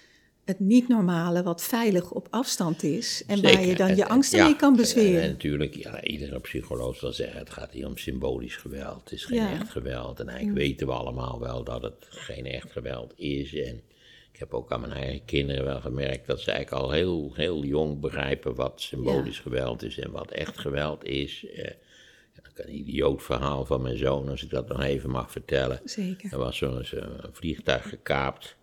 het 0.45 0.61
niet-normale 0.61 1.43
wat 1.43 1.63
veilig 1.63 2.11
op 2.13 2.27
afstand 2.31 2.83
is. 2.83 3.23
En 3.27 3.43
waar 3.43 3.67
je 3.67 3.75
dan 3.75 3.89
En- 3.89 3.97
je 3.97 4.03
en- 4.03 4.09
angsten 4.09 4.39
ja, 4.39 4.45
mee 4.45 4.57
kan 4.57 4.71
En, 4.71 4.77
bezweren. 4.77 5.23
en 5.23 5.31
natuurlijk, 5.31 5.75
ja, 5.77 6.03
iedere 6.05 6.41
psycholoog 6.41 6.97
zal 6.97 7.13
zeggen, 7.13 7.39
het 7.39 7.51
gaat 7.51 7.73
hier 7.73 7.87
om 7.87 7.97
symbolisch 7.97 8.57
geweld. 8.57 9.01
Het 9.01 9.13
is 9.13 9.25
geen 9.25 9.39
Ja. 9.39 9.53
echt 9.53 9.71
geweld. 9.71 10.21
En 10.21 10.29
eigenlijk 10.29 10.59
weten 10.59 10.87
we 10.87 10.93
allemaal 10.93 11.41
wel 11.41 11.65
dat 11.65 11.83
het 11.83 12.07
geen 12.11 12.47
echt 12.47 12.73
geweld 12.73 13.13
is. 13.19 13.55
En 13.55 13.81
ik 14.33 14.39
heb 14.39 14.55
ook 14.55 14.73
aan 14.73 14.81
mijn 14.81 14.93
eigen 14.93 15.25
kinderen 15.25 15.65
wel 15.65 15.81
gemerkt 15.81 16.27
dat 16.27 16.41
ze 16.41 16.51
eigenlijk 16.51 16.83
al 16.85 16.91
heel, 16.91 17.31
heel 17.35 17.65
jong 17.65 18.01
begrijpen 18.01 18.55
wat 18.55 18.81
symbolisch 18.81 19.39
geweld 19.39 19.83
is 19.83 19.99
en 19.99 20.11
wat 20.11 20.31
echt 20.31 20.59
geweld 20.59 21.05
is. 21.05 21.47
Eh, 21.55 21.71
een 22.61 22.75
idioot 22.79 23.23
verhaal 23.23 23.65
van 23.65 23.83
mijn 23.83 23.97
zoon, 23.97 24.29
als 24.29 24.43
ik 24.43 24.51
dat 24.51 24.69
nog 24.69 24.83
even 24.83 25.11
mag 25.11 25.31
vertellen. 25.31 25.81
Zeker. 25.85 26.33
Er 26.33 26.39
was 26.39 26.57
zo'n 26.57 26.85
zo'n 26.85 27.21
vliegtuig 27.33 27.89
gekaapt. 27.89 28.57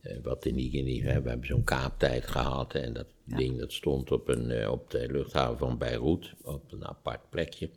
eh, 0.00 0.16
wat 0.22 0.44
in 0.44 0.54
die, 0.54 0.72
in 0.72 0.84
die, 0.84 1.02
we 1.02 1.08
hebben 1.10 1.46
zo'n 1.46 1.64
kaaptijd 1.64 2.26
gehad. 2.26 2.74
En 2.74 2.92
dat 2.92 3.06
ding 3.24 3.58
dat 3.58 3.72
stond 3.72 4.12
op, 4.12 4.28
een, 4.28 4.50
eh, 4.50 4.70
op 4.70 4.90
de 4.90 5.08
luchthaven 5.12 5.58
van 5.58 5.78
Beirut. 5.78 6.32
Op 6.42 6.72
een 6.72 6.86
apart 6.86 7.30
plekje. 7.30 7.70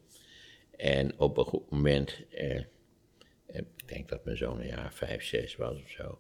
En 0.78 1.20
op 1.20 1.38
een 1.38 1.46
goed 1.46 1.70
moment. 1.70 2.22
eh, 2.32 2.56
eh, 2.58 2.64
ik 3.56 3.88
denk 3.88 4.10
dat 4.10 4.26
mijn 4.26 4.38
zoon 4.38 4.60
een 4.60 4.68
jaar 4.68 4.94
vijf, 4.94 5.24
zes 5.24 5.56
was 5.56 5.82
of 5.84 5.90
zo. 5.90 6.20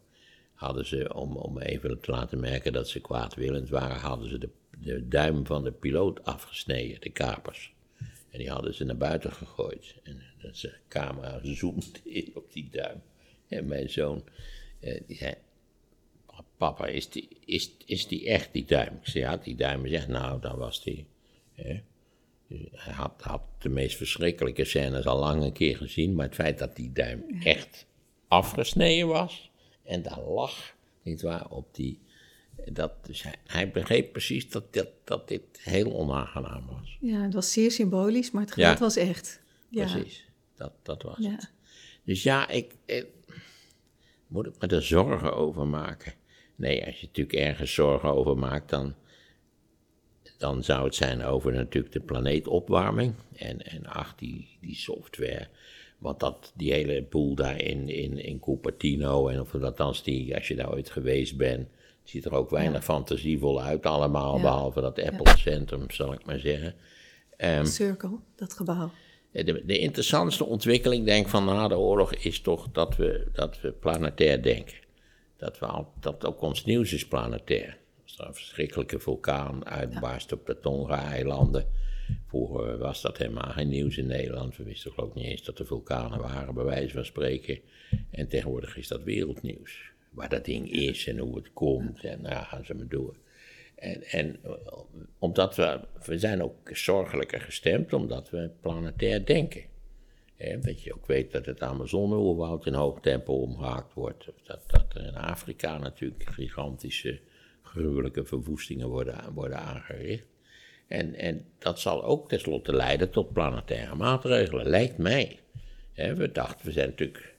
Hadden 0.54 0.86
ze, 0.86 1.14
om, 1.14 1.36
om 1.38 1.60
even 1.60 2.00
te 2.00 2.12
laten 2.12 2.40
merken 2.40 2.74
dat 2.74 2.90
ze 2.90 3.00
kwaadwillend 3.00 3.70
waren, 3.70 3.98
hadden 3.98 4.30
ze 4.30 4.38
de, 4.38 4.50
de 4.78 5.08
duim 5.08 5.46
van 5.46 5.64
de 5.64 5.72
piloot 5.72 6.24
afgesneden, 6.24 7.02
de 7.02 7.10
kapers. 7.10 7.74
En 8.38 8.44
die 8.44 8.52
hadden 8.52 8.74
ze 8.74 8.84
naar 8.84 8.98
buiten 8.98 9.32
gegooid. 9.32 9.96
En 10.04 10.22
de 10.38 10.74
camera 10.88 11.40
zoomde 11.44 11.86
in 12.04 12.32
op 12.36 12.52
die 12.54 12.70
duim. 12.72 13.02
En 13.48 13.68
mijn 13.68 13.90
zoon, 13.90 14.24
eh, 14.80 15.02
die 15.08 15.18
zei, 15.18 15.34
papa, 16.58 16.86
is 16.86 17.10
die, 17.10 17.28
is, 17.46 17.72
is 17.86 18.08
die 18.08 18.28
echt 18.28 18.54
die 18.54 18.66
duim? 18.66 18.96
Ik 19.02 19.08
zei, 19.08 19.24
ja, 19.24 19.38
die 19.38 19.56
duim 19.56 19.86
is 19.86 19.92
echt, 19.92 20.08
nou, 20.08 20.42
dan 20.42 20.58
was 20.58 20.84
die. 20.84 21.06
Hè. 21.54 21.82
Dus 22.48 22.60
hij 22.72 22.94
had, 22.94 23.22
had 23.22 23.42
de 23.60 23.70
meest 23.70 23.98
verschrikkelijke 23.98 24.66
scènes 24.66 25.06
al 25.06 25.20
lang 25.20 25.44
een 25.44 25.52
keer 25.52 25.78
gezien, 25.78 26.16
maar 26.16 26.26
het 26.26 26.36
feit 26.36 26.58
dat 26.58 26.76
die 26.76 26.92
duim 26.92 27.24
echt 27.44 27.86
afgesneden 28.28 29.08
was 29.08 29.52
en 29.84 30.02
daar 30.02 30.22
lag, 30.22 30.76
nietwaar, 31.04 31.50
op 31.50 31.76
die. 31.76 32.00
Dat, 32.74 33.06
dus 33.06 33.24
hij, 33.24 33.36
hij 33.46 33.72
begreep 33.72 34.12
precies 34.12 34.50
dat, 34.50 34.74
dat, 34.74 34.88
dat 35.04 35.28
dit 35.28 35.42
heel 35.60 35.94
onaangenaam 35.94 36.66
was. 36.66 36.98
Ja, 37.00 37.22
het 37.22 37.34
was 37.34 37.52
zeer 37.52 37.72
symbolisch, 37.72 38.32
maar 38.32 38.46
het 38.46 38.56
Ja. 38.56 38.78
was 38.78 38.96
echt. 38.96 39.42
Ja. 39.70 39.92
Precies, 39.92 40.26
dat, 40.56 40.72
dat 40.84 41.04
was 41.04 41.18
Ja. 41.20 41.32
het. 41.32 41.52
Dus 42.04 42.24
ja, 42.24 42.50
ik, 42.50 42.74
ik 42.86 43.06
moet 44.28 44.46
ik 44.48 44.54
me 44.60 44.68
er 44.68 44.84
zorgen 44.84 45.34
over 45.36 45.68
maken. 45.68 46.14
Nee, 46.56 46.86
als 46.86 47.00
je 47.00 47.06
natuurlijk 47.06 47.38
ergens 47.38 47.74
zorgen 47.74 48.14
over 48.14 48.38
maakt, 48.38 48.70
dan, 48.70 48.96
dan 50.38 50.64
zou 50.64 50.84
het 50.86 50.96
zijn 50.96 51.24
over 51.24 51.54
natuurlijk 51.54 51.94
de 51.94 52.00
planeetopwarming. 52.00 53.14
En, 53.36 53.62
en 53.66 53.86
ach, 53.86 54.16
die, 54.16 54.58
die 54.62 54.76
software. 54.76 55.48
Want 55.98 56.20
dat, 56.20 56.54
die 56.56 56.74
hele 56.74 57.04
boel 57.04 57.36
daar 57.36 57.62
in, 57.62 57.90
in, 57.90 58.18
in 58.18 58.40
Cupertino, 58.40 59.28
en 59.28 59.42
of 59.42 59.56
althans 59.56 60.04
die, 60.04 60.36
als 60.36 60.48
je 60.48 60.56
daar 60.56 60.72
ooit 60.72 60.90
geweest 60.90 61.38
bent, 61.38 61.68
ziet 62.10 62.26
er 62.26 62.34
ook 62.34 62.50
weinig 62.50 62.84
fantasievol 62.84 63.62
uit 63.62 63.86
allemaal, 63.86 64.40
behalve 64.40 64.82
dat 64.82 65.04
Apple-centrum, 65.04 65.92
zal 65.92 66.14
ik 66.14 66.26
maar 66.26 66.40
zeggen. 66.40 66.76
Ehm, 67.38 67.66
Circle, 67.66 68.20
dat 68.36 68.54
gebouw. 68.54 68.92
de, 69.32 69.64
de 69.66 69.80
interessantste 69.80 70.46
ontwikkeling, 70.46 71.06
denk 71.06 71.26
ik, 71.26 71.32
van 71.32 71.46
na 71.46 71.68
de 71.68 71.78
oorlog 71.78 72.14
is 72.14 72.42
toch 72.42 72.68
dat 72.72 72.96
we, 72.96 73.28
dat 73.34 73.62
we 73.62 73.72
planetair 73.72 74.44
denken. 74.44 74.78
Dat, 75.38 75.60
we 75.60 75.66
al, 75.66 75.94
dat 76.00 76.26
ook 76.26 76.42
ons 76.42 76.66
nieuws 76.66 76.94
is 76.94 77.08
planetair. 77.08 77.78
Als 78.04 78.18
er 78.18 78.28
een 78.28 78.34
verschrikkelijke 78.34 79.00
vulkaan 79.00 79.66
uitbarst 79.66 80.32
op 80.32 80.46
de 80.46 80.60
Tonga-eilanden, 80.60 81.66
Vroeger 82.28 82.78
was 82.78 83.02
dat 83.02 83.18
helemaal 83.18 83.52
geen 83.52 83.70
nieuws 83.70 83.98
in 83.98 84.08
Nederland. 84.08 84.58
We 84.58 84.64
wisten 84.64 84.92
geloof 84.92 85.10
ik 85.10 85.16
niet 85.16 85.26
eens 85.26 85.44
dat 85.44 85.60
er 85.60 85.66
vulkanen 85.66 86.20
waren, 86.20 86.54
bij 86.54 86.64
wijze 86.64 86.94
van 86.94 87.06
spreken. 87.06 87.60
En 88.12 88.28
tegenwoordig 88.28 88.78
is 88.78 88.88
dat 88.88 89.04
wereldnieuws. 89.04 89.92
Waar 90.18 90.30
dat 90.30 90.46
ding 90.46 90.72
is 90.72 91.08
en 91.08 91.18
hoe 91.18 91.36
het 91.36 91.54
komt. 91.54 92.04
En 92.04 92.22
nou, 92.22 92.46
gaan 92.46 92.66
ze 92.66 92.74
maar 92.74 92.88
door. 92.88 93.16
En, 93.76 94.04
en 94.04 94.40
omdat 95.20 95.56
we, 95.56 95.80
we 96.06 96.20
zijn 96.20 96.44
ook 96.44 96.70
zorgelijker 96.78 97.42
gestemd, 97.42 97.94
omdat 97.94 98.30
we 98.30 98.50
planetair 98.62 99.26
denken. 99.26 99.64
dat 100.62 100.82
je 100.82 100.94
ook 100.94 101.08
weet 101.08 101.32
dat 101.32 101.46
het 101.46 101.62
Amazone-oerwoud 101.62 102.66
in 102.66 102.74
hoog 102.74 103.00
tempo 103.00 103.34
omgehaakt 103.34 103.94
wordt. 103.94 104.26
Dat, 104.44 104.64
dat 104.68 104.94
er 104.94 105.06
in 105.06 105.16
Afrika 105.16 105.78
natuurlijk 105.78 106.30
gigantische, 106.30 107.20
gruwelijke 107.62 108.26
verwoestingen 108.26 108.88
worden, 108.88 109.34
worden 109.34 109.60
aangericht. 109.60 110.26
En, 110.88 111.16
en 111.16 111.46
dat 111.58 111.80
zal 111.80 112.04
ook 112.04 112.30
tenslotte 112.30 112.76
leiden 112.76 113.10
tot 113.10 113.34
planetaire 113.34 113.96
maatregelen, 113.96 114.68
lijkt 114.68 114.98
mij. 114.98 115.40
we 115.94 116.30
dachten, 116.32 116.66
we 116.66 116.72
zijn 116.72 116.90
natuurlijk. 116.90 117.36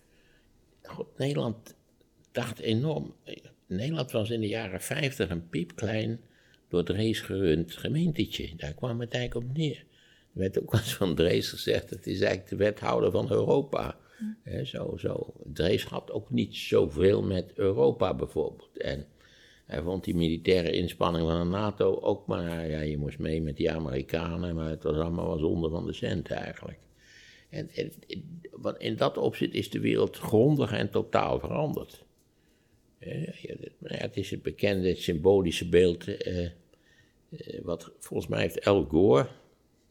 God, 0.82 1.18
Nederland 1.18 1.76
dacht 2.38 2.58
enorm. 2.58 3.14
Nederland 3.66 4.10
was 4.10 4.30
in 4.30 4.40
de 4.40 4.48
jaren 4.48 4.80
50 4.80 5.30
een 5.30 5.48
piepklein, 5.48 6.20
door 6.68 6.84
Drees 6.84 7.20
gerund 7.20 7.72
gemeentetje. 7.72 8.56
Daar 8.56 8.72
kwam 8.72 9.00
het 9.00 9.12
eigenlijk 9.14 9.46
op 9.46 9.56
neer. 9.56 9.84
Er 10.32 10.40
werd 10.40 10.60
ook 10.60 10.72
eens 10.74 10.94
van 10.94 11.14
Drees 11.14 11.48
gezegd: 11.48 11.90
het 11.90 12.06
is 12.06 12.20
eigenlijk 12.20 12.50
de 12.50 12.56
wethouder 12.56 13.10
van 13.10 13.30
Europa. 13.30 13.98
He, 14.42 14.64
zo, 14.64 14.96
zo. 14.96 15.32
Drees 15.52 15.84
had 15.84 16.10
ook 16.10 16.30
niet 16.30 16.56
zoveel 16.56 17.22
met 17.22 17.52
Europa 17.54 18.14
bijvoorbeeld. 18.14 18.76
En 18.76 19.06
hij 19.66 19.82
vond 19.82 20.04
die 20.04 20.16
militaire 20.16 20.70
inspanning 20.70 21.28
van 21.28 21.38
de 21.38 21.56
NATO 21.56 22.00
ook 22.00 22.26
maar, 22.26 22.68
ja, 22.68 22.80
je 22.80 22.98
moest 22.98 23.18
mee 23.18 23.42
met 23.42 23.56
die 23.56 23.70
Amerikanen, 23.70 24.54
maar 24.54 24.70
het 24.70 24.82
was 24.82 24.96
allemaal 24.96 25.28
wel 25.28 25.38
zonde 25.38 25.68
van 25.68 25.86
de 25.86 25.92
cent 25.92 26.30
eigenlijk. 26.30 26.78
En, 27.50 27.70
en, 27.70 27.92
in 28.78 28.96
dat 28.96 29.16
opzicht 29.16 29.54
is 29.54 29.70
de 29.70 29.80
wereld 29.80 30.16
grondig 30.16 30.72
en 30.72 30.90
totaal 30.90 31.38
veranderd. 31.38 32.06
Het 32.98 34.16
is 34.16 34.30
het 34.30 34.42
bekende 34.42 34.94
symbolische 34.94 35.68
beeld, 35.68 36.08
eh, 36.08 36.44
eh, 36.44 36.50
wat 37.62 37.92
volgens 37.98 38.30
mij 38.30 38.40
heeft 38.40 38.64
Al 38.64 38.84
Gore, 38.84 39.28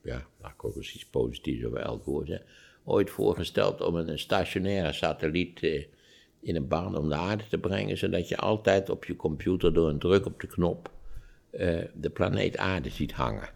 ja, 0.01 0.27
laat 0.41 0.53
ik 0.53 0.65
ook 0.65 0.75
eens 0.75 0.95
iets 0.95 1.05
positiefs 1.05 1.65
over 1.65 1.83
Al 1.83 1.97
Gore 1.97 2.25
zeggen, 2.25 2.47
ooit 2.83 3.09
voorgesteld 3.09 3.81
om 3.81 3.95
een 3.95 4.19
stationaire 4.19 4.93
satelliet 4.93 5.63
eh, 5.63 5.85
in 6.39 6.55
een 6.55 6.67
baan 6.67 6.97
om 6.97 7.09
de 7.09 7.15
aarde 7.15 7.47
te 7.47 7.57
brengen, 7.57 7.97
zodat 7.97 8.27
je 8.27 8.37
altijd 8.37 8.89
op 8.89 9.05
je 9.05 9.15
computer 9.15 9.73
door 9.73 9.89
een 9.89 9.99
druk 9.99 10.25
op 10.25 10.39
de 10.41 10.47
knop 10.47 10.95
de 11.93 12.09
planeet 12.13 12.57
aarde 12.57 12.89
ziet 12.89 13.11
hangen. 13.11 13.49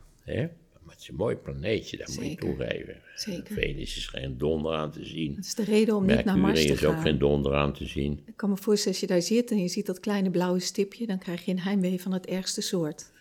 Is 1.02 1.08
een 1.08 1.16
mooi 1.16 1.36
planeetje, 1.36 1.97
dat 1.97 2.08
moet 2.16 2.26
je 2.26 2.36
toegeven. 2.36 3.02
Zeker. 3.16 3.56
Venus 3.56 3.97
is 3.97 4.08
geen 4.08 4.38
donder 4.38 4.74
aan 4.74 4.91
te 4.91 5.06
zien. 5.06 5.36
Dat 5.36 5.45
is 5.45 5.56
de 5.56 5.64
reden 5.64 5.95
om 5.95 6.06
niet 6.06 6.26
naar 6.26 6.38
Mars 6.38 6.62
te 6.62 6.68
gaan. 6.68 6.76
is 6.76 6.86
ook 6.86 7.02
geen 7.02 7.18
donder 7.18 7.54
aan 7.54 7.74
te 7.74 7.86
zien. 7.86 8.24
Ik 8.26 8.38
kan 8.38 8.49
me 8.49 8.58
voorstellen, 8.58 8.91
als 8.91 8.99
je 8.99 9.08
daar 9.08 9.22
zit 9.22 9.52
en 9.52 9.62
je 9.62 9.68
ziet 9.68 9.86
dat 9.86 9.99
kleine 9.99 10.30
blauwe 10.30 10.60
stipje, 10.60 11.08
dan 11.08 11.18
krijg 11.18 11.45
je 11.45 11.52
een 11.52 11.60
heimwee 11.60 12.02
van 12.02 12.12
het 12.12 12.26
ergste 12.26 12.62
soort. 12.62 13.12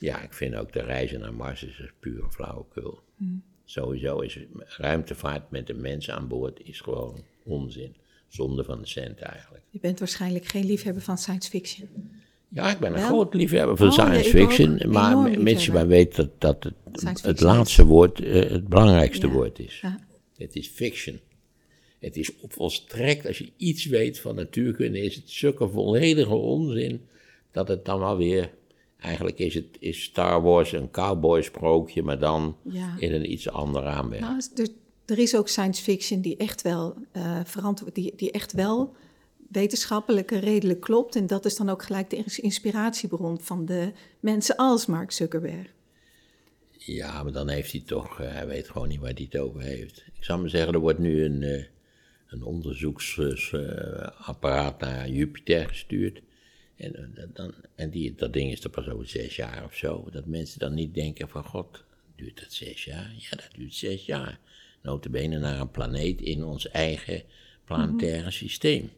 Ja, 0.00 0.22
ik 0.22 0.32
vind 0.32 0.54
ook 0.54 0.72
de 0.72 0.82
reizen 0.82 1.20
naar 1.20 1.34
Mars 1.34 1.62
is 1.62 1.78
een 1.78 1.90
pure 2.00 2.30
flauwekul. 2.30 3.00
Hmm. 3.16 3.42
Sowieso 3.64 4.18
is 4.18 4.38
ruimtevaart 4.76 5.50
met 5.50 5.66
de 5.66 5.74
mensen 5.74 6.14
aan 6.14 6.28
boord 6.28 6.60
is 6.64 6.80
gewoon 6.80 7.24
onzin. 7.44 7.96
Zonde 8.28 8.64
van 8.64 8.80
de 8.80 8.86
cent 8.86 9.18
eigenlijk. 9.18 9.64
Je 9.70 9.78
bent 9.80 9.98
waarschijnlijk 9.98 10.44
geen 10.44 10.64
liefhebber 10.64 11.02
van 11.02 11.18
science 11.18 11.50
fiction. 11.50 11.88
Ja, 12.48 12.70
ik 12.70 12.78
ben 12.78 12.94
een 12.94 13.02
groot 13.02 13.34
liefhebber 13.34 13.76
van 13.76 13.86
oh, 13.86 13.92
science 13.92 14.30
fiction. 14.30 14.80
Maar 14.86 15.40
mensen 15.40 15.72
maar 15.72 15.86
weten 15.86 16.32
dat, 16.38 16.62
dat 16.62 16.72
het, 17.04 17.22
het 17.22 17.40
laatste 17.40 17.84
woord 17.84 18.20
uh, 18.20 18.50
het 18.50 18.68
belangrijkste 18.68 19.28
woord 19.28 19.58
is. 19.58 19.80
Ja. 19.80 19.98
Het 20.36 20.56
is 20.56 20.68
fiction. 20.68 21.20
Het 21.98 22.16
is 22.16 22.30
volstrekt, 22.48 23.26
als 23.26 23.38
je 23.38 23.50
iets 23.56 23.84
weet 23.84 24.20
van 24.20 24.34
natuurkunde, 24.34 25.00
is 25.00 25.14
het 25.14 25.30
zulke 25.30 25.68
volledige 25.68 26.34
onzin 26.34 27.00
dat 27.50 27.68
het 27.68 27.84
dan 27.84 27.98
wel 27.98 28.16
weer. 28.16 28.50
Eigenlijk 28.98 29.38
is, 29.38 29.54
het, 29.54 29.76
is 29.78 30.02
Star 30.02 30.42
Wars 30.42 30.72
een 30.72 30.90
cowboy 30.90 31.42
sprookje, 31.42 32.02
maar 32.02 32.18
dan 32.18 32.56
in 32.98 33.12
een 33.12 33.32
iets 33.32 33.50
andere 33.50 33.86
aanmerking. 33.86 34.50
Nou, 34.54 34.68
er 35.04 35.18
is 35.18 35.36
ook 35.36 35.48
science 35.48 35.82
fiction 35.82 36.20
die 36.20 36.36
echt 36.36 36.62
wel 36.62 36.96
uh, 37.16 37.40
verantwoord, 37.44 37.94
die, 37.94 38.12
die 38.16 38.30
echt 38.30 38.52
wel 38.52 38.94
wetenschappelijk 39.48 40.30
redelijk 40.30 40.80
klopt. 40.80 41.16
En 41.16 41.26
dat 41.26 41.44
is 41.44 41.56
dan 41.56 41.68
ook 41.68 41.82
gelijk 41.82 42.10
de 42.10 42.24
inspiratiebron 42.40 43.40
van 43.40 43.66
de 43.66 43.92
mensen 44.20 44.56
als 44.56 44.86
Mark 44.86 45.12
Zuckerberg. 45.12 45.66
Ja, 46.70 47.22
maar 47.22 47.32
dan 47.32 47.48
heeft 47.48 47.72
hij 47.72 47.82
toch, 47.86 48.20
uh, 48.20 48.32
hij 48.32 48.46
weet 48.46 48.68
gewoon 48.68 48.88
niet 48.88 49.00
waar 49.00 49.12
hij 49.12 49.28
het 49.30 49.40
over 49.40 49.60
heeft. 49.60 50.04
Ik 50.14 50.24
zou 50.24 50.40
maar 50.40 50.50
zeggen, 50.50 50.72
er 50.72 50.80
wordt 50.80 50.98
nu 50.98 51.24
een, 51.24 51.42
uh, 51.42 51.64
een 52.26 52.42
onderzoeksapparaat 52.42 54.80
naar 54.80 55.08
Jupiter 55.08 55.68
gestuurd. 55.68 56.22
En, 56.76 57.14
dan, 57.32 57.54
en 57.74 57.90
die, 57.90 58.14
dat 58.14 58.32
ding 58.32 58.52
is 58.52 58.64
er 58.64 58.70
pas 58.70 58.88
over 58.88 59.08
zes 59.08 59.36
jaar 59.36 59.64
of 59.64 59.74
zo. 59.74 60.08
Dat 60.10 60.26
mensen 60.26 60.58
dan 60.58 60.74
niet 60.74 60.94
denken 60.94 61.28
van, 61.28 61.44
god, 61.44 61.84
duurt 62.16 62.40
dat 62.40 62.52
zes 62.52 62.84
jaar? 62.84 63.14
Ja, 63.16 63.30
dat 63.30 63.48
duurt 63.52 63.74
zes 63.74 64.06
jaar 64.06 64.40
notabene 64.82 65.38
naar 65.38 65.60
een 65.60 65.70
planeet 65.70 66.20
in 66.20 66.44
ons 66.44 66.68
eigen 66.68 67.22
planetaire 67.64 68.20
mhm. 68.20 68.30
systeem. 68.30 68.90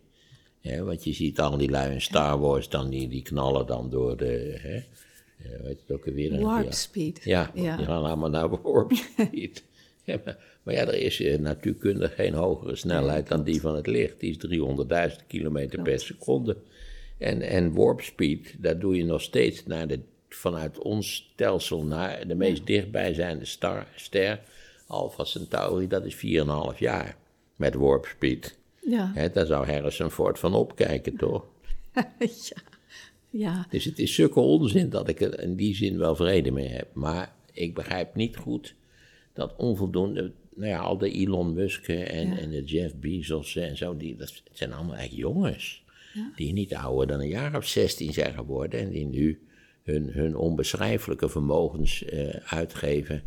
Ja, 0.60 0.82
want 0.82 1.04
je 1.04 1.12
ziet 1.12 1.40
al 1.40 1.56
die 1.56 1.70
lui 1.70 1.92
in 1.92 2.00
Star 2.00 2.38
Wars, 2.38 2.68
dan 2.68 2.90
die, 2.90 3.08
die 3.08 3.22
knallen 3.22 3.66
dan 3.66 3.90
door 3.90 4.16
de, 4.16 4.58
hè, 4.58 4.82
weet 5.62 5.80
het 5.86 5.90
ook 5.90 6.04
weer? 6.04 6.40
Warp 6.40 6.72
speed. 6.72 7.20
Ja, 7.24 7.50
die 7.54 7.64
gaan 7.64 8.04
allemaal 8.04 8.30
naar 8.30 8.62
warp 8.62 8.92
speed. 8.92 9.64
ja, 10.04 10.20
maar, 10.62 10.74
ja, 10.74 10.80
er 10.80 10.94
is 10.94 11.20
uh, 11.20 11.38
natuurkundig 11.38 12.14
geen 12.14 12.34
hogere 12.34 12.76
snelheid 12.76 13.28
dan 13.28 13.44
die 13.44 13.60
van 13.60 13.74
het 13.74 13.86
licht. 13.86 14.20
Die 14.20 14.38
is 14.38 14.58
300.000 15.18 15.26
kilometer 15.26 15.82
per 15.82 16.00
seconde. 16.00 16.56
En, 17.18 17.42
en 17.42 17.74
warp 17.74 18.00
speed, 18.00 18.54
dat 18.58 18.80
doe 18.80 18.96
je 18.96 19.04
nog 19.04 19.22
steeds 19.22 19.66
naar 19.66 19.88
de, 19.88 20.00
vanuit 20.28 20.78
ons 20.78 21.14
stelsel 21.32 21.84
naar 21.84 22.26
de 22.26 22.34
meest 22.34 22.66
dichtbijzijnde 22.66 23.44
star, 23.44 23.86
ster 23.96 24.40
Alpha 24.86 25.24
Centauri, 25.24 25.86
dat 25.86 26.04
is 26.04 26.14
4,5 26.16 26.78
jaar 26.78 27.16
met 27.56 27.74
warp 27.74 28.06
speed. 28.06 28.58
Ja. 28.80 29.10
He, 29.14 29.30
daar 29.30 29.46
zou 29.46 29.66
Harrison 29.66 30.10
Ford 30.10 30.38
van 30.38 30.54
opkijken, 30.54 31.16
toch? 31.16 31.46
ja. 32.18 32.62
ja. 33.30 33.66
Dus 33.70 33.84
het 33.84 33.98
is 33.98 34.14
zulke 34.14 34.40
onzin 34.40 34.88
dat 34.88 35.08
ik 35.08 35.20
er 35.20 35.40
in 35.40 35.56
die 35.56 35.74
zin 35.74 35.98
wel 35.98 36.16
vrede 36.16 36.50
mee 36.50 36.68
heb. 36.68 36.94
Maar 36.94 37.34
ik 37.52 37.74
begrijp 37.74 38.14
niet 38.14 38.36
goed 38.36 38.74
dat 39.32 39.56
onvoldoende, 39.56 40.32
nou 40.54 40.68
ja, 40.68 40.78
al 40.78 40.98
de 40.98 41.10
Elon 41.10 41.54
Musk 41.54 41.88
en, 41.88 42.38
en 42.38 42.50
de 42.50 42.64
Jeff 42.64 42.94
Bezos 42.94 43.56
en 43.56 43.76
zo, 43.76 43.96
die, 43.96 44.16
dat 44.16 44.42
zijn 44.52 44.72
allemaal 44.72 44.96
echt 44.96 45.14
jongens. 45.14 45.84
Ja. 46.14 46.32
Die 46.36 46.52
niet 46.52 46.74
ouder 46.74 47.06
dan 47.06 47.20
een 47.20 47.28
jaar 47.28 47.56
of 47.56 47.66
16 47.66 48.12
zijn 48.12 48.34
geworden 48.34 48.80
en 48.80 48.90
die 48.90 49.06
nu 49.06 49.40
hun, 49.82 50.10
hun 50.12 50.36
onbeschrijfelijke 50.36 51.28
vermogens 51.28 52.02
uh, 52.02 52.28
uitgeven 52.28 53.22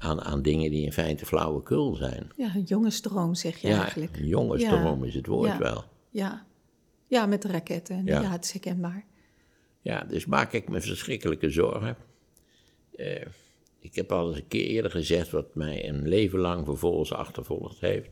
aan, 0.00 0.22
aan 0.22 0.42
dingen 0.42 0.70
die 0.70 0.84
in 0.84 0.92
feite 0.92 1.26
flauwekul 1.26 1.94
zijn. 1.94 2.30
Ja, 2.36 2.54
een 2.54 2.62
jongensdroom 2.62 3.34
zeg 3.34 3.58
je 3.58 3.68
ja, 3.68 3.80
eigenlijk. 3.80 4.16
een 4.16 4.26
jongensdroom 4.26 5.04
is 5.04 5.14
het 5.14 5.26
woord 5.26 5.58
wel. 5.58 5.84
Ja. 6.10 6.46
ja, 7.06 7.26
met 7.26 7.42
de 7.42 7.48
raketten. 7.48 8.04
Ja. 8.04 8.22
het 8.22 8.44
is 8.44 8.52
herkenbaar. 8.52 9.04
Ja, 9.80 10.04
dus 10.04 10.26
maak 10.26 10.52
ik 10.52 10.68
me 10.68 10.80
verschrikkelijke 10.80 11.50
zorgen. 11.50 11.96
Uh, 12.96 13.20
ik 13.78 13.94
heb 13.94 14.12
al 14.12 14.28
eens 14.28 14.36
een 14.36 14.48
keer 14.48 14.66
eerder 14.66 14.90
gezegd, 14.90 15.30
wat 15.30 15.54
mij 15.54 15.88
een 15.88 16.08
leven 16.08 16.38
lang 16.38 16.64
vervolgens 16.64 17.12
achtervolgd 17.12 17.80
heeft, 17.80 18.10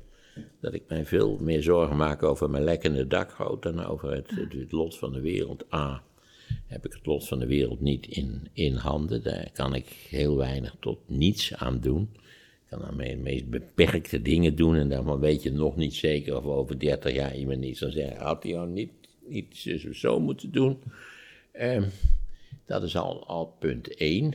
dat 0.61 0.75
ik 0.75 0.83
mij 0.89 1.07
veel 1.07 1.39
meer 1.41 1.63
zorgen 1.63 1.97
maak 1.97 2.23
over 2.23 2.51
mijn 2.51 2.65
lekkende 2.65 3.07
dakgoot 3.07 3.63
dan 3.63 3.85
over 3.85 4.13
het, 4.13 4.31
het 4.31 4.73
lot 4.73 4.99
van 4.99 5.13
de 5.13 5.21
wereld. 5.21 5.73
A 5.73 6.03
heb 6.67 6.87
ik 6.87 6.93
het 6.93 7.07
lot 7.07 7.29
van 7.29 7.39
de 7.39 7.47
wereld 7.47 7.81
niet 7.81 8.07
in, 8.07 8.49
in 8.53 8.75
handen. 8.75 9.23
Daar 9.23 9.51
kan 9.53 9.75
ik 9.75 9.87
heel 10.09 10.37
weinig 10.37 10.77
tot 10.81 10.99
niets 11.07 11.55
aan 11.55 11.81
doen. 11.81 12.09
Ik 12.13 12.77
kan 12.77 12.81
daarmee 12.81 13.17
de 13.17 13.23
meest 13.23 13.49
beperkte 13.49 14.23
dingen 14.23 14.57
doen 14.57 14.77
en 14.77 14.89
dan 14.89 15.21
weet 15.21 15.43
je 15.43 15.53
nog 15.53 15.77
niet 15.77 15.95
zeker 15.95 16.37
of 16.37 16.45
over 16.45 16.79
30 16.79 17.15
jaar 17.15 17.37
iemand 17.37 17.61
niet 17.61 17.79
zal 17.79 17.91
zeggen, 17.91 18.17
had 18.17 18.43
hij 18.43 18.59
al 18.59 18.67
niet, 18.67 18.91
niet 19.27 19.79
zo 19.93 20.21
moeten 20.21 20.53
doen. 20.53 20.79
Um, 21.61 21.85
dat 22.69 22.83
is 22.83 22.97
al, 22.97 23.27
al 23.27 23.47
punt 23.47 23.95
1. 23.95 24.35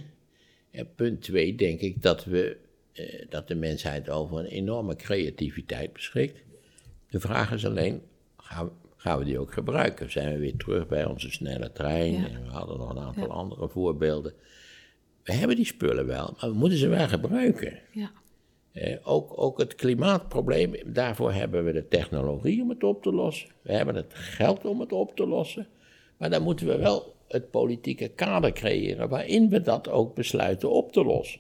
En 0.72 0.94
punt 0.96 1.22
2 1.22 1.56
denk 1.56 1.80
ik 1.80 2.02
dat, 2.02 2.26
we, 2.26 2.58
uh, 2.94 3.26
dat 3.30 3.48
de 3.48 3.56
mensheid 3.56 4.10
over 4.10 4.40
een 4.40 4.46
enorme 4.46 4.96
creativiteit 4.96 5.94
beschikt. 5.94 6.44
De 7.10 7.20
vraag 7.20 7.52
is 7.52 7.66
alleen, 7.66 8.02
gaan 8.38 8.72
gaan 9.04 9.20
we 9.20 9.26
die 9.26 9.40
ook 9.40 9.54
gebruiken. 9.54 10.12
Zijn 10.12 10.34
we 10.34 10.40
weer 10.40 10.58
terug 10.58 10.88
bij 10.88 11.06
onze 11.06 11.32
snelle 11.32 11.72
trein. 11.72 12.16
En 12.16 12.44
we 12.44 12.50
hadden 12.50 12.78
nog 12.78 12.90
een 12.90 13.00
aantal 13.00 13.32
andere 13.32 13.70
voorbeelden. 13.70 14.34
We 15.24 15.34
hebben 15.34 15.56
die 15.56 15.66
spullen 15.66 16.06
wel, 16.06 16.36
maar 16.40 16.50
we 16.50 16.56
moeten 16.56 16.78
ze 16.78 16.88
wel 16.88 17.08
gebruiken. 17.08 17.80
Ja. 17.92 18.12
Eh, 18.72 18.98
ook, 19.04 19.34
ook 19.36 19.58
het 19.58 19.76
klimaatprobleem, 19.76 20.76
daarvoor 20.86 21.34
hebben 21.34 21.64
we 21.66 21.72
de 21.72 21.88
technologie 21.88 22.62
om 22.62 22.70
het 22.70 22.84
op 22.84 23.04
te 23.04 23.14
lossen. 23.14 23.50
We 23.62 23.74
hebben 23.74 23.96
het 23.96 24.14
geld 24.14 24.66
om 24.66 24.80
het 24.80 24.92
op 24.92 25.16
te 25.16 25.28
lossen. 25.28 25.68
Maar 26.18 26.30
dan 26.30 26.44
moeten 26.44 26.68
we 26.68 26.78
wel 26.78 27.16
het 27.28 27.52
politieke 27.52 28.08
kader 28.08 28.54
creëren 28.54 29.10
waarin 29.10 29.50
we 29.50 29.62
dat 29.62 29.90
ook 29.90 30.16
besluiten 30.16 30.72
op 30.72 30.92
te 30.92 31.04
lossen. 31.04 31.40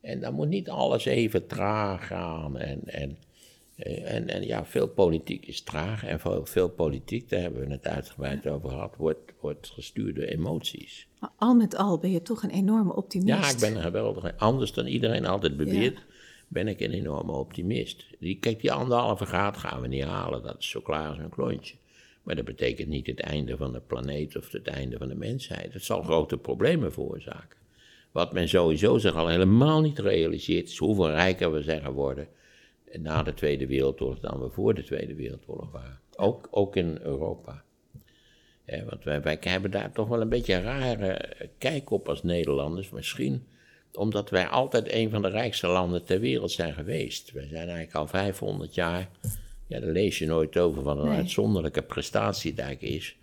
En 0.00 0.20
dan 0.20 0.34
moet 0.34 0.48
niet 0.48 0.70
alles 0.70 1.04
even 1.04 1.46
traag 1.46 2.06
gaan. 2.06 2.58
En, 2.58 2.80
en, 2.84 3.18
en, 3.76 4.28
en 4.28 4.46
ja, 4.46 4.64
veel 4.64 4.88
politiek 4.88 5.46
is 5.46 5.60
traag. 5.60 6.04
En 6.04 6.20
veel, 6.20 6.46
veel 6.46 6.68
politiek, 6.68 7.28
daar 7.28 7.40
hebben 7.40 7.66
we 7.66 7.72
het 7.72 7.86
uitgebreid 7.86 8.46
over 8.46 8.68
gehad, 8.68 8.96
wordt, 8.96 9.32
wordt 9.40 9.70
gestuurd 9.74 10.14
door 10.14 10.24
emoties. 10.24 11.06
Maar 11.20 11.30
al 11.36 11.54
met 11.54 11.76
al 11.76 11.98
ben 11.98 12.10
je 12.10 12.22
toch 12.22 12.42
een 12.42 12.50
enorme 12.50 12.94
optimist. 12.94 13.28
Ja, 13.28 13.50
ik 13.50 13.58
ben 13.58 13.76
een 13.76 13.82
geweldige. 13.82 14.34
Anders 14.36 14.72
dan 14.72 14.86
iedereen 14.86 15.26
altijd 15.26 15.56
beweert, 15.56 15.98
ben 16.48 16.68
ik 16.68 16.80
een 16.80 16.92
enorme 16.92 17.32
optimist. 17.32 18.04
Die, 18.18 18.38
kijk, 18.38 18.60
die 18.60 18.72
anderhalve 18.72 19.26
graad 19.26 19.56
gaan 19.56 19.80
we 19.80 19.88
niet 19.88 20.04
halen. 20.04 20.42
Dat 20.42 20.58
is 20.58 20.68
zo 20.68 20.80
klaar 20.80 21.08
als 21.08 21.18
een 21.18 21.28
klontje. 21.28 21.74
Maar 22.22 22.36
dat 22.36 22.44
betekent 22.44 22.88
niet 22.88 23.06
het 23.06 23.20
einde 23.20 23.56
van 23.56 23.72
de 23.72 23.80
planeet 23.80 24.36
of 24.36 24.52
het 24.52 24.66
einde 24.66 24.98
van 24.98 25.08
de 25.08 25.14
mensheid. 25.14 25.72
Het 25.72 25.84
zal 25.84 26.02
grote 26.02 26.38
problemen 26.38 26.92
veroorzaken. 26.92 27.58
Wat 28.12 28.32
men 28.32 28.48
sowieso 28.48 28.98
zich 28.98 29.14
al 29.14 29.28
helemaal 29.28 29.80
niet 29.80 29.98
realiseert, 29.98 30.68
is 30.68 30.78
hoeveel 30.78 31.10
rijker 31.10 31.52
we 31.52 31.62
zijn 31.62 31.82
geworden 31.82 32.28
na 32.92 33.22
de 33.22 33.34
Tweede 33.34 33.66
Wereldoorlog 33.66 34.20
dan 34.20 34.40
we 34.40 34.50
voor 34.50 34.74
de 34.74 34.84
Tweede 34.84 35.14
Wereldoorlog 35.14 35.70
waren. 35.72 36.00
Ook, 36.16 36.48
ook 36.50 36.76
in 36.76 36.98
Europa. 37.02 37.64
want 38.88 39.04
wij, 39.04 39.22
wij 39.22 39.38
hebben 39.40 39.70
daar 39.70 39.92
toch 39.92 40.08
wel 40.08 40.20
een 40.20 40.28
beetje 40.28 40.54
een 40.54 40.62
rare 40.62 41.48
kijk 41.58 41.90
op 41.90 42.08
als 42.08 42.22
Nederlanders. 42.22 42.90
Misschien 42.90 43.46
omdat 43.96 44.30
wij 44.30 44.46
altijd 44.46 44.92
een 44.92 45.10
van 45.10 45.22
de 45.22 45.28
rijkste 45.28 45.66
landen 45.66 46.04
ter 46.04 46.20
wereld 46.20 46.50
zijn 46.50 46.74
geweest. 46.74 47.32
Wij 47.32 47.46
zijn 47.46 47.68
eigenlijk 47.68 47.94
al 47.94 48.06
500 48.06 48.74
jaar. 48.74 49.10
Ja, 49.66 49.80
daar 49.80 49.90
lees 49.90 50.18
je 50.18 50.26
nooit 50.26 50.56
over 50.56 50.82
wat 50.82 50.98
een 50.98 51.08
uitzonderlijke 51.08 51.82
prestatie 51.82 52.54
daar 52.54 52.76
is. 52.78 53.16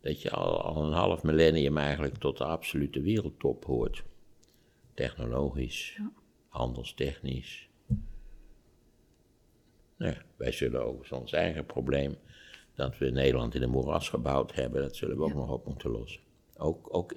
Dat 0.00 0.22
je 0.22 0.30
al, 0.30 0.62
al 0.62 0.84
een 0.84 0.92
half 0.92 1.22
millennium 1.22 1.78
eigenlijk 1.78 2.16
tot 2.16 2.38
de 2.38 2.44
absolute 2.44 3.00
wereldtop 3.00 3.64
hoort. 3.64 4.02
Technologisch, 4.94 5.94
ja. 5.96 6.12
handelstechnisch. 6.48 7.69
Nou 10.00 10.12
ja, 10.12 10.22
wij 10.36 10.52
zullen 10.52 10.84
ook 10.84 11.10
ons 11.10 11.32
eigen 11.32 11.66
probleem 11.66 12.16
dat 12.74 12.98
we 12.98 13.10
Nederland 13.10 13.54
in 13.54 13.62
een 13.62 13.70
moeras 13.70 14.08
gebouwd 14.08 14.54
hebben, 14.54 14.82
dat 14.82 14.96
zullen 14.96 15.16
we 15.16 15.22
ook 15.22 15.34
nog 15.34 15.50
op 15.50 15.66
moeten 15.66 15.90
lossen. 15.90 16.20
Ook, 16.56 16.88
ook, 16.90 17.14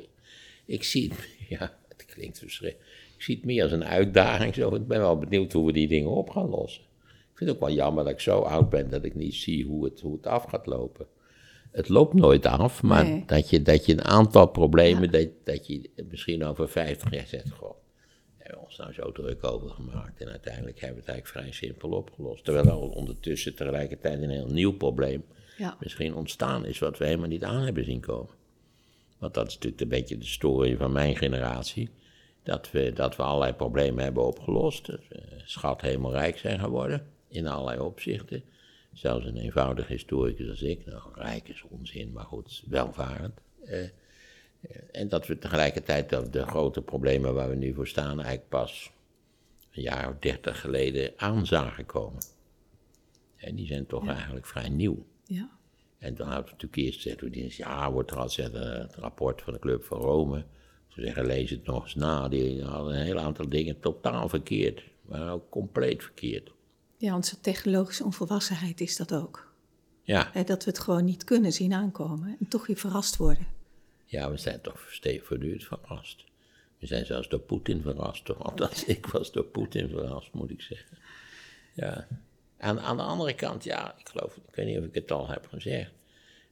ik 0.65 0.83
zie 0.83 1.09
het, 1.09 1.27
ja, 1.59 1.77
het 1.87 2.05
klinkt 2.05 2.39
verschrikkelijk. 2.39 2.89
Ik 3.15 3.21
zie 3.21 3.35
het 3.35 3.45
meer 3.45 3.63
als 3.63 3.71
een 3.71 3.85
uitdaging 3.85 4.55
zo. 4.55 4.75
Ik 4.75 4.87
ben 4.87 4.99
wel 4.99 5.17
benieuwd 5.17 5.53
hoe 5.53 5.65
we 5.65 5.71
die 5.71 5.87
dingen 5.87 6.09
op 6.09 6.29
gaan 6.29 6.49
lossen. 6.49 6.83
Ik 7.03 7.37
vind 7.37 7.49
het 7.49 7.59
ook 7.59 7.67
wel 7.67 7.75
jammer 7.75 8.03
dat 8.03 8.13
ik 8.13 8.19
zo 8.19 8.39
oud 8.39 8.69
ben 8.69 8.89
dat 8.89 9.03
ik 9.03 9.15
niet 9.15 9.35
zie 9.35 9.65
hoe 9.65 9.83
het, 9.83 9.99
hoe 10.01 10.15
het 10.15 10.27
af 10.27 10.43
gaat 10.43 10.65
lopen. 10.65 11.07
Het 11.71 11.89
loopt 11.89 12.13
nooit 12.13 12.45
af, 12.45 12.83
maar 12.83 13.25
dat, 13.25 13.49
je, 13.49 13.61
dat 13.61 13.85
je 13.85 13.91
een 13.91 14.03
aantal 14.03 14.47
problemen, 14.47 15.11
dat, 15.11 15.27
dat 15.43 15.67
je 15.67 15.89
misschien 16.09 16.43
over 16.43 16.69
50 16.69 17.11
jaar 17.11 17.27
zegt, 17.27 17.51
goh, 17.51 17.75
we 18.53 18.65
ons 18.65 18.77
nou 18.77 18.93
zo 18.93 19.11
druk 19.11 19.43
over 19.43 19.69
gemaakt. 19.69 20.21
En 20.21 20.29
uiteindelijk 20.29 20.79
hebben 20.79 20.95
we 20.95 21.05
het 21.05 21.09
eigenlijk 21.09 21.45
vrij 21.45 21.69
simpel 21.69 21.89
opgelost. 21.89 22.43
Terwijl 22.43 22.65
er 22.65 22.77
ondertussen 22.77 23.55
tegelijkertijd 23.55 24.21
een 24.21 24.29
heel 24.29 24.47
nieuw 24.47 24.73
probleem 24.77 25.25
ja. 25.57 25.77
misschien 25.79 26.15
ontstaan 26.15 26.65
is, 26.65 26.79
wat 26.79 26.97
we 26.97 27.05
helemaal 27.05 27.27
niet 27.27 27.43
aan 27.43 27.63
hebben 27.63 27.85
zien 27.85 27.99
komen. 27.99 28.33
Want 29.17 29.33
dat 29.33 29.47
is 29.47 29.53
natuurlijk 29.53 29.81
een 29.81 29.87
beetje 29.87 30.17
de 30.17 30.25
story 30.25 30.77
van 30.77 30.91
mijn 30.91 31.15
generatie. 31.15 31.89
Dat 32.43 32.71
we, 32.71 32.93
dat 32.93 33.15
we 33.15 33.23
allerlei 33.23 33.53
problemen 33.53 34.03
hebben 34.03 34.25
opgelost. 34.25 34.85
Dat 34.85 35.07
we 35.09 35.21
schat 35.45 35.81
helemaal 35.81 36.11
rijk 36.11 36.37
zijn 36.37 36.59
geworden, 36.59 37.07
in 37.27 37.47
allerlei 37.47 37.79
opzichten. 37.79 38.43
Zelfs 38.93 39.25
een 39.25 39.37
eenvoudig 39.37 39.87
historicus 39.87 40.49
als 40.49 40.61
ik, 40.61 40.85
nou, 40.85 41.01
rijk 41.13 41.47
is 41.47 41.63
onzin, 41.69 42.11
maar 42.11 42.25
goed, 42.25 42.63
welvarend. 42.67 43.39
Eh, 43.65 43.79
en 44.91 45.09
dat 45.09 45.27
we 45.27 45.39
tegelijkertijd 45.39 46.09
de, 46.09 46.29
de, 46.29 46.45
grote 46.45 46.81
problemen 46.81 47.33
waar 47.33 47.49
we 47.49 47.55
nu 47.55 47.73
voor 47.73 47.87
staan 47.87 48.19
eigenlijk 48.19 48.49
pas 48.49 48.91
een 49.71 49.81
jaar 49.81 50.09
of 50.09 50.15
dertig 50.19 50.61
geleden 50.61 51.13
aan 51.17 51.45
zagen 51.45 51.85
komen. 51.85 52.23
En 53.35 53.55
die 53.55 53.67
zijn 53.67 53.85
toch 53.85 54.07
eigenlijk 54.07 54.45
vrij 54.45 54.69
nieuw. 54.69 55.05
Ja. 55.25 55.49
En 55.97 56.15
dan 56.15 56.27
hadden 56.27 56.45
we 56.45 56.51
natuurlijk 56.51 56.81
eerst 56.81 57.01
gezegd, 57.01 57.55
ja, 57.55 57.91
wordt 57.91 58.11
er 58.11 58.17
al 58.17 58.29
het 58.35 58.95
rapport 58.95 59.41
van 59.41 59.53
de 59.53 59.59
Club 59.59 59.83
van 59.83 59.97
Rome. 59.97 60.45
Ze 60.87 61.01
zeggen, 61.01 61.25
lees 61.25 61.49
het 61.49 61.65
nog 61.65 61.83
eens 61.83 61.95
na. 61.95 62.27
Die 62.27 62.63
hadden 62.63 62.95
een 62.95 63.05
heel 63.05 63.19
aantal 63.19 63.49
dingen 63.49 63.79
totaal 63.79 64.29
verkeerd, 64.29 64.83
maar 65.01 65.31
ook 65.31 65.49
compleet 65.49 66.03
verkeerd. 66.03 66.51
Ja, 66.97 67.15
onze 67.15 67.39
technologische 67.39 68.03
onvolwassenheid 68.03 68.81
is 68.81 68.97
dat 68.97 69.13
ook. 69.13 69.51
Ja. 70.03 70.31
dat 70.45 70.63
we 70.63 70.69
het 70.69 70.79
gewoon 70.79 71.05
niet 71.05 71.23
kunnen 71.23 71.53
zien 71.53 71.73
aankomen 71.73 72.35
en 72.39 72.47
toch 72.47 72.67
weer 72.67 72.77
verrast 72.77 73.17
worden. 73.17 73.47
Ja, 74.13 74.31
we 74.31 74.37
zijn 74.37 74.61
toch 74.61 74.79
voortdurend 75.21 75.63
verrast. 75.63 76.23
We 76.79 76.85
zijn 76.85 77.05
zelfs 77.05 77.29
door 77.29 77.39
Poetin 77.39 77.81
verrast, 77.81 78.25
toch? 78.25 78.43
Althans, 78.43 78.85
ik 78.97 79.05
was 79.05 79.31
door 79.31 79.45
Poetin 79.45 79.89
verrast, 79.89 80.33
moet 80.33 80.49
ik 80.49 80.61
zeggen. 80.61 80.97
Ja. 81.73 82.07
Aan, 82.57 82.79
aan 82.79 82.97
de 82.97 83.03
andere 83.03 83.33
kant, 83.35 83.63
ja, 83.63 83.97
ik 83.97 84.09
geloof, 84.09 84.37
ik 84.47 84.55
weet 84.55 84.65
niet 84.65 84.77
of 84.77 84.83
ik 84.83 84.93
het 84.93 85.11
al 85.11 85.27
heb 85.27 85.47
gezegd. 85.47 85.91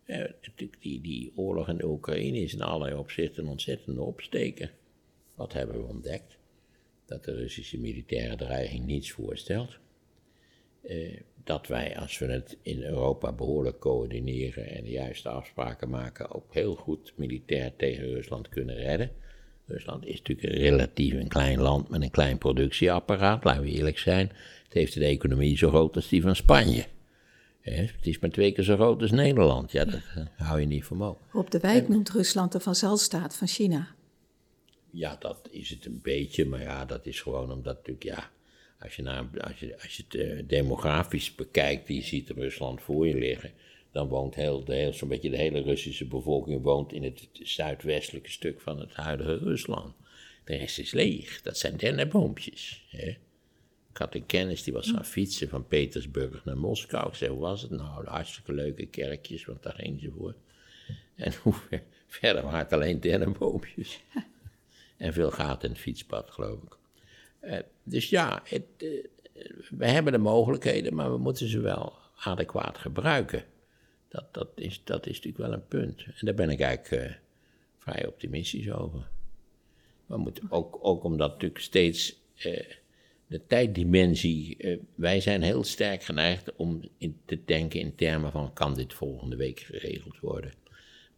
Eh, 0.05 0.32
die, 0.80 1.01
die 1.01 1.32
oorlog 1.36 1.70
in 1.70 1.78
de 1.78 1.88
Oekraïne 1.88 2.38
is 2.38 2.53
in 2.53 2.62
allerlei 2.62 2.99
opzichten 2.99 3.43
een 3.43 3.49
ontzettende 3.49 4.01
opsteken. 4.01 4.72
Wat 5.36 5.53
hebben 5.53 5.82
we 5.82 5.88
ontdekt? 5.88 6.38
Dat 7.05 7.24
de 7.24 7.34
Russische 7.34 7.80
militaire 7.80 8.36
dreiging 8.36 8.86
niets 8.86 9.12
voorstelt. 9.12 9.78
Eh, 10.82 11.20
dat 11.44 11.68
wij, 11.68 11.98
als 11.98 12.18
we 12.18 12.26
het 12.26 12.58
in 12.62 12.84
Europa 12.84 13.32
behoorlijk 13.32 13.80
coördineren 13.80 14.70
en 14.70 14.84
de 14.84 14.89
juiste 14.89 15.30
afspraken 15.30 15.89
maken, 15.89 16.32
ook 16.32 16.54
heel 16.54 16.76
goed 16.76 17.14
militair 17.16 17.76
tegen 17.76 18.04
Rusland 18.04 18.50
kunnen 18.50 18.76
redden. 18.76 19.12
Rusland 19.66 20.06
is 20.06 20.18
natuurlijk 20.18 20.54
relatief 20.54 21.14
een 21.14 21.28
klein 21.28 21.60
land 21.60 21.89
met 21.89 22.02
een 22.02 22.12
klein 22.12 22.38
productieapparaat, 22.38 23.44
laten 23.44 23.62
we 23.62 23.70
eerlijk 23.70 23.98
zijn. 23.98 24.28
Het 24.64 24.74
heeft 24.74 24.96
een 24.96 25.02
economie 25.02 25.58
zo 25.58 25.70
groot 25.70 25.96
als 25.96 26.08
die 26.08 26.22
van 26.22 26.36
Spanje. 26.36 26.86
Het 27.62 27.94
is 28.02 28.20
maar 28.20 28.30
twee 28.30 28.52
keer 28.52 28.64
zo 28.64 28.76
groot 28.76 29.02
als 29.02 29.12
Nederland. 29.12 29.72
Ja, 29.72 29.86
dat 29.86 30.02
eh, 30.16 30.24
hou 30.36 30.60
je 30.60 30.66
niet 30.66 30.84
voor 30.84 30.98
mogelijk. 30.98 31.36
Op 31.36 31.52
de 31.52 31.60
wijk 31.60 31.88
noemt 31.88 32.10
Rusland 32.10 32.52
de 32.52 32.60
vazalstaat 32.60 33.36
van 33.36 33.48
China. 33.48 33.88
Ja, 34.89 35.16
dat 35.20 35.48
is 35.52 35.70
het 35.70 35.86
een 35.86 36.00
beetje, 36.02 36.46
maar 36.46 36.62
ja, 36.62 36.86
dat 36.86 37.06
is 37.06 37.22
gewoon 37.22 37.52
omdat 37.52 37.76
natuurlijk, 37.76 38.04
ja, 38.04 38.30
als 38.82 38.96
je, 38.96 39.02
naar, 39.02 39.26
als 39.38 39.60
je, 39.60 39.82
als 39.82 39.98
je 39.98 40.04
het 40.08 40.16
eh, 40.16 40.44
demografisch 40.48 41.36
bekijkt, 41.36 41.88
die 41.88 42.04
ziet 42.04 42.30
Rusland 42.30 42.82
voor 42.82 43.08
je 43.08 43.16
liggen, 43.16 43.52
dan 43.92 44.08
woont 44.08 44.36
heel, 44.36 44.64
heel, 44.66 44.94
zo'n 44.94 45.10
beetje 45.10 45.30
de 45.30 45.38
hele 45.38 45.62
Russische 45.62 46.08
bevolking 46.08 46.62
woont 46.62 46.94
in 46.94 47.04
het 47.04 47.30
zuidwestelijke 47.34 48.32
stuk 48.32 48.62
van 48.62 48.80
het 48.80 48.94
huidige 48.94 49.38
Rusland. 49.38 49.94
De 50.46 50.56
rest 50.56 50.80
is 50.80 50.92
leeg, 50.92 51.42
dat 51.42 51.58
zijn 51.58 51.78
dennenboompjes. 51.78 52.86
Hè? 52.90 53.08
Ik 53.92 53.98
had 53.98 54.16
een 54.16 54.26
kennis 54.26 54.64
die 54.64 54.74
was 54.74 54.92
gaan 54.92 55.06
fietsen 55.06 55.50
van 55.50 55.68
Petersburg 55.68 56.46
naar 56.46 56.58
Moskou. 56.58 57.08
Ik 57.08 57.16
zei, 57.16 57.32
hoe 57.32 57.40
was 57.40 57.62
het? 57.62 57.72
Nou, 57.72 58.08
hartstikke 58.08 58.54
leuke 58.54 58.86
kerkjes, 58.86 59.46
want 59.46 59.64
daar 59.64 59.76
ging 59.76 60.02
ze 60.02 60.12
voor. 60.18 60.36
En 61.16 61.34
hoe 61.44 61.56
verder 62.08 62.44
waren 62.44 62.60
het 62.60 62.74
alleen 62.74 63.00
dennenboompjes. 63.00 64.00
En 64.98 65.14
veel 65.14 65.32
gaten 65.32 65.68
in 65.68 65.74
het 65.74 65.82
fietspad, 65.82 66.32
geloof 66.32 66.64
ik. 66.64 66.78
Uh, 67.42 67.58
dus 67.84 68.10
ja, 68.10 68.42
het, 68.44 68.64
uh, 68.78 69.06
we 69.70 69.88
hebben 69.88 70.14
de 70.14 70.20
mogelijkheden, 70.20 70.96
maar 70.96 71.12
we 71.12 71.18
moeten 71.18 71.48
ze 71.48 71.60
wel 71.60 71.94
adequaat 72.16 72.78
gebruiken. 72.78 73.44
Dat, 74.08 74.34
dat, 74.34 74.48
is, 74.56 74.82
dat 74.84 75.08
is 75.08 75.16
natuurlijk 75.16 75.44
wel 75.44 75.54
een 75.54 75.68
punt. 75.68 76.06
En 76.06 76.26
daar 76.26 76.36
ben 76.36 76.50
ik 76.50 76.60
eigenlijk 76.60 77.04
uh, 77.04 77.16
vrij 77.78 78.08
optimistisch 78.08 78.72
over. 78.72 79.08
We 80.06 80.18
moeten 80.18 80.44
ook, 80.50 80.78
ook 80.82 81.04
omdat 81.04 81.32
natuurlijk 81.32 81.62
steeds 81.62 82.20
de 83.28 83.46
tijddimensie. 83.48 84.58
wij 84.96 85.22
zijn 85.22 85.42
heel 85.42 85.64
sterk 85.64 86.04
geneigd 86.04 86.56
om 86.56 86.82
in 86.98 87.20
te 87.26 87.39
denken 87.46 87.80
in 87.80 87.96
termen 87.96 88.32
van: 88.32 88.54
kan 88.54 88.74
dit 88.74 88.94
volgende 88.94 89.36
week 89.36 89.60
geregeld 89.60 90.20
worden? 90.20 90.54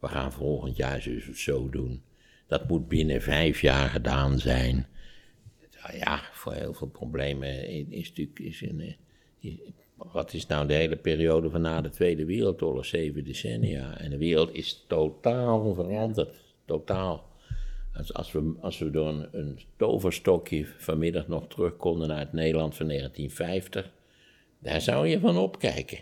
We 0.04 0.10
gaan 0.10 0.32
volgend 0.32 0.76
jaar 0.76 1.00
zo, 1.00 1.10
zo 1.34 1.70
doen. 1.70 2.02
Dat 2.46 2.68
moet 2.68 2.88
binnen 2.88 3.22
vijf 3.22 3.60
jaar 3.60 3.88
gedaan 3.88 4.38
zijn. 4.38 4.86
Nou 5.84 5.98
ja, 5.98 6.22
voor 6.32 6.52
heel 6.52 6.74
veel 6.74 6.88
problemen 6.88 7.68
is 7.90 8.08
natuurlijk. 8.08 8.38
Is 8.38 8.60
een, 8.60 8.96
is, 9.38 9.56
wat 9.96 10.32
is 10.32 10.46
nou 10.46 10.66
de 10.66 10.74
hele 10.74 10.96
periode 10.96 11.50
van 11.50 11.60
na 11.60 11.80
de 11.80 11.90
Tweede 11.90 12.24
Wereldoorlog, 12.24 12.86
zeven 12.86 13.24
decennia? 13.24 13.98
En 13.98 14.10
de 14.10 14.18
wereld 14.18 14.54
is 14.54 14.84
totaal 14.86 15.74
veranderd. 15.74 16.42
Totaal. 16.64 17.32
Als, 17.94 18.14
als, 18.14 18.32
we, 18.32 18.54
als 18.60 18.78
we 18.78 18.90
door 18.90 19.08
een, 19.08 19.28
een 19.32 19.58
toverstokje 19.76 20.66
vanmiddag 20.66 21.28
nog 21.28 21.48
terug 21.48 21.76
konden 21.76 22.08
naar 22.08 22.18
het 22.18 22.32
Nederland 22.32 22.76
van 22.76 22.86
1950, 22.86 23.92
daar 24.58 24.80
zou 24.80 25.06
je 25.06 25.20
van 25.20 25.36
opkijken. 25.36 25.98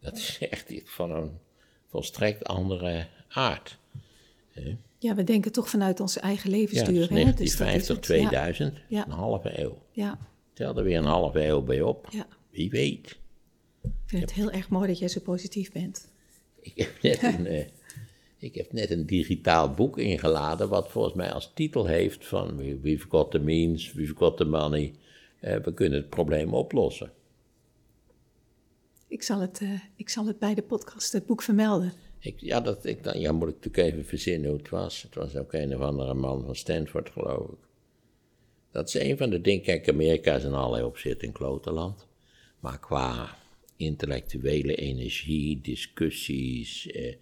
dat 0.00 0.16
is 0.16 0.38
echt 0.50 0.70
iets 0.70 0.90
van 0.90 1.10
een 1.10 1.38
volstrekt 1.86 2.44
andere 2.44 3.06
aard. 3.28 3.78
Ja, 4.50 4.76
we 5.12 5.24
denken 5.24 5.52
toch 5.52 5.68
vanuit 5.68 6.00
onze 6.00 6.20
eigen 6.20 6.50
levensduur. 6.50 7.00
Ja, 7.00 7.08
1950, 7.08 7.98
2000, 7.98 8.78
ja. 8.88 9.04
een 9.04 9.10
halve 9.12 9.60
eeuw. 9.60 9.78
Ja. 9.90 10.18
Tel 10.52 10.76
er 10.76 10.84
weer 10.84 10.98
een 10.98 11.04
halve 11.04 11.46
eeuw 11.46 11.62
bij 11.62 11.82
op. 11.82 12.08
Ja. 12.10 12.26
Wie 12.50 12.70
weet. 12.70 13.18
Ik 13.82 13.90
vind 14.06 14.22
het 14.22 14.32
heel 14.32 14.50
erg 14.50 14.68
mooi 14.68 14.86
dat 14.86 14.98
jij 14.98 15.08
zo 15.08 15.20
positief 15.20 15.72
bent. 15.72 16.08
Ik 16.60 16.76
heb 16.76 17.02
net 17.02 17.22
een, 17.34 17.52
uh, 17.52 17.64
Ik 18.38 18.54
heb 18.54 18.72
net 18.72 18.90
een 18.90 19.06
digitaal 19.06 19.70
boek 19.70 19.98
ingeladen, 19.98 20.68
wat 20.68 20.90
volgens 20.90 21.14
mij 21.14 21.32
als 21.32 21.52
titel 21.54 21.86
heeft 21.86 22.26
van 22.26 22.56
We've 22.80 23.06
got 23.08 23.30
the 23.30 23.38
means, 23.38 23.92
we've 23.92 24.14
got 24.16 24.36
the 24.36 24.44
money, 24.44 24.94
eh, 25.40 25.56
we 25.56 25.74
kunnen 25.74 25.98
het 25.98 26.08
probleem 26.08 26.54
oplossen. 26.54 27.12
Ik 29.08 29.22
zal 29.22 29.40
het, 29.40 29.60
eh, 29.60 29.70
ik 29.96 30.08
zal 30.08 30.26
het 30.26 30.38
bij 30.38 30.54
de 30.54 30.62
podcast, 30.62 31.12
het 31.12 31.26
boek 31.26 31.42
vermelden. 31.42 31.92
Ik, 32.24 32.40
ja, 32.40 32.60
dat, 32.60 32.84
ik, 32.84 33.02
dan, 33.02 33.20
ja, 33.20 33.32
moet 33.32 33.48
ik 33.48 33.54
natuurlijk 33.54 33.92
even 33.92 34.04
verzinnen 34.04 34.50
hoe 34.50 34.58
het 34.58 34.68
was. 34.68 35.02
Het 35.02 35.14
was 35.14 35.36
ook 35.36 35.52
een 35.52 35.74
of 35.74 35.80
andere 35.80 36.14
man 36.14 36.44
van 36.44 36.56
Stanford, 36.56 37.10
geloof 37.10 37.48
ik. 37.48 37.58
Dat 38.70 38.88
is 38.88 38.94
een 38.94 39.16
van 39.16 39.30
de 39.30 39.40
dingen. 39.40 39.62
Kijk, 39.62 39.88
Amerika 39.88 40.34
is 40.34 40.44
in 40.44 40.52
allerlei 40.52 40.84
opzichten 40.84 41.26
een 41.26 41.34
klotenland. 41.34 42.06
Maar 42.60 42.80
qua 42.80 43.36
intellectuele 43.76 44.74
energie, 44.74 45.60
discussies, 45.60 46.90
eh, 46.90 47.16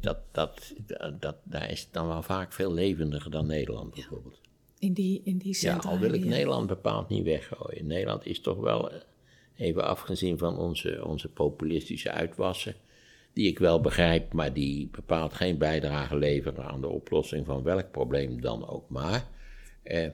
dat, 0.00 0.18
dat, 0.32 0.74
dat, 1.20 1.36
daar 1.44 1.70
is 1.70 1.80
het 1.80 1.92
dan 1.92 2.08
wel 2.08 2.22
vaak 2.22 2.52
veel 2.52 2.72
levendiger 2.72 3.30
dan 3.30 3.46
Nederland 3.46 3.94
bijvoorbeeld. 3.94 4.40
In 4.78 4.92
die, 4.92 5.20
in 5.24 5.38
die 5.38 5.56
Ja, 5.60 5.76
al 5.76 5.98
wil 5.98 6.12
ik 6.12 6.22
ja. 6.22 6.28
Nederland 6.28 6.66
bepaald 6.66 7.08
niet 7.08 7.24
weggooien. 7.24 7.86
Nederland 7.86 8.26
is 8.26 8.40
toch 8.40 8.58
wel, 8.58 8.90
eh, 8.90 8.98
even 9.56 9.84
afgezien 9.84 10.38
van 10.38 10.58
onze, 10.58 11.04
onze 11.04 11.28
populistische 11.28 12.10
uitwassen, 12.10 12.74
die 13.38 13.46
ik 13.46 13.58
wel 13.58 13.80
begrijp, 13.80 14.32
maar 14.32 14.52
die 14.52 14.88
bepaald 14.88 15.34
geen 15.34 15.58
bijdrage 15.58 16.16
leveren 16.16 16.64
aan 16.64 16.80
de 16.80 16.88
oplossing 16.88 17.46
van 17.46 17.62
welk 17.62 17.90
probleem 17.90 18.40
dan 18.40 18.68
ook 18.68 18.88
maar, 18.88 19.28
eh, 19.82 20.08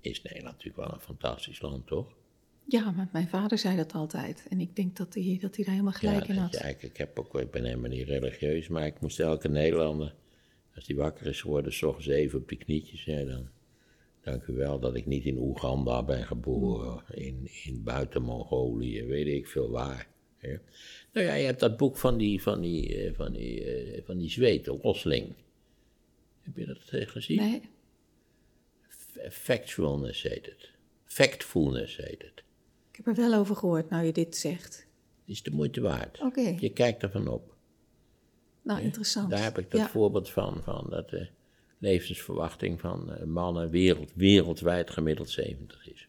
is 0.00 0.22
Nederland 0.22 0.56
natuurlijk 0.56 0.76
wel 0.76 0.92
een 0.92 1.00
fantastisch 1.00 1.60
land, 1.60 1.86
toch? 1.86 2.16
Ja, 2.64 2.90
maar 2.90 3.08
mijn 3.12 3.28
vader 3.28 3.58
zei 3.58 3.76
dat 3.76 3.92
altijd. 3.92 4.46
En 4.50 4.60
ik 4.60 4.76
denk 4.76 4.96
dat 4.96 5.14
hij, 5.14 5.38
dat 5.40 5.56
hij 5.56 5.64
daar 5.64 5.74
helemaal 5.74 5.98
gelijk 5.98 6.26
ja, 6.26 6.34
in 6.34 6.40
had. 6.40 6.52
ja, 6.52 6.64
ik, 6.64 6.82
ik, 6.82 6.96
heb 6.96 7.18
ook, 7.18 7.40
ik 7.40 7.50
ben 7.50 7.64
helemaal 7.64 7.90
niet 7.90 8.06
religieus, 8.06 8.68
maar 8.68 8.86
ik 8.86 9.00
moest 9.00 9.20
elke 9.20 9.48
Nederlander, 9.48 10.14
als 10.74 10.84
die 10.84 10.96
wakker 10.96 11.26
is 11.26 11.40
geworden, 11.40 11.72
s 11.72 11.82
ochtends 11.82 12.08
even 12.08 12.38
op 12.38 12.48
die 12.48 12.58
knietjes, 12.58 13.04
dan 13.04 13.48
dank 14.20 14.46
u 14.46 14.52
wel 14.52 14.80
dat 14.80 14.96
ik 14.96 15.06
niet 15.06 15.24
in 15.24 15.38
Oeganda 15.38 16.02
ben 16.02 16.24
geboren, 16.24 17.02
in, 17.10 17.48
in 17.64 17.82
buiten 17.84 18.22
Mongolië, 18.22 19.04
weet 19.04 19.26
ik 19.26 19.46
veel 19.46 19.70
waar. 19.70 20.08
Hè. 20.38 20.56
Nou 21.12 21.26
ja, 21.26 21.34
je 21.34 21.44
hebt 21.46 21.60
dat 21.60 21.76
boek 21.76 21.96
van 21.96 22.16
die, 22.18 22.42
van 22.42 22.60
die, 22.60 22.96
eh, 22.96 23.14
van 23.14 23.32
die, 23.32 23.64
eh, 23.64 24.02
van 24.04 24.18
die 24.18 24.30
Zweed, 24.30 24.66
Rosling. 24.66 25.34
Heb 26.42 26.56
je 26.56 26.66
dat 26.66 26.88
eh, 26.90 27.06
gezien? 27.08 27.36
Nee, 27.38 27.62
Factualness 29.30 30.22
heet 30.22 30.46
het. 30.46 30.70
Factfulness 31.04 31.96
heet 31.96 32.22
het. 32.22 32.42
ik 32.90 32.96
heb 32.96 33.06
er 33.06 33.14
wel 33.14 33.34
over 33.38 33.56
gehoord, 33.56 33.90
nou 33.90 34.04
je 34.04 34.12
dit 34.12 34.36
zegt. 34.36 34.76
Het 35.20 35.36
is 35.36 35.42
de 35.42 35.50
moeite 35.50 35.80
waard. 35.80 36.20
Oké, 36.20 36.56
Je 36.60 36.72
kijkt 36.72 37.02
ervan 37.02 37.28
op. 37.28 37.54
nou 38.62 38.80
interessant. 38.80 39.30
Daar 39.30 39.42
heb 39.42 39.58
ik 39.58 39.70
dat 39.70 39.80
Ja. 39.80 39.88
voorbeeld 39.88 40.30
van, 40.30 40.62
van 40.62 40.86
dat 40.90 41.10
de 41.10 41.28
levensverwachting 41.78 42.80
van 42.80 43.30
mannen 43.32 43.70
wereld, 43.70 44.12
wereldwijd 44.14 44.90
gemiddeld 44.90 45.30
70 45.30 45.88
is. 45.88 46.08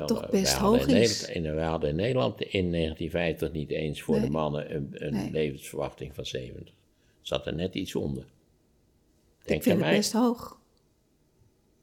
Toch 0.00 0.22
eh, 0.24 0.30
best 0.30 0.52
hoog 0.54 0.86
in 0.86 0.96
is. 0.96 1.20
Nederland, 1.20 1.46
in, 1.46 1.54
wij 1.54 1.64
hadden 1.64 1.90
in 1.90 1.96
Nederland 1.96 2.40
in 2.40 2.70
1950 2.72 3.52
niet 3.52 3.70
eens 3.70 4.02
voor 4.02 4.14
Nee. 4.16 4.24
de 4.24 4.30
mannen 4.30 4.74
een, 4.74 4.88
een 4.92 5.12
Nee. 5.12 5.30
levensverwachting 5.30 6.14
van 6.14 6.26
70. 6.26 6.74
Zat 7.20 7.46
er 7.46 7.54
net 7.54 7.74
iets 7.74 7.94
onder. 7.94 8.22
ik 8.22 9.48
Denk 9.48 9.62
vind 9.62 9.74
aan 9.74 9.80
het 9.82 9.90
mij. 9.90 9.96
best 9.98 10.12
hoog. 10.12 10.58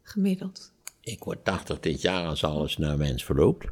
Gemiddeld. 0.01 0.71
Ik 1.01 1.23
word 1.23 1.43
80 1.45 1.79
dit 1.79 2.01
jaar 2.01 2.25
als 2.27 2.43
alles 2.43 2.77
naar 2.77 2.97
wens 2.97 3.23
verloopt. 3.25 3.65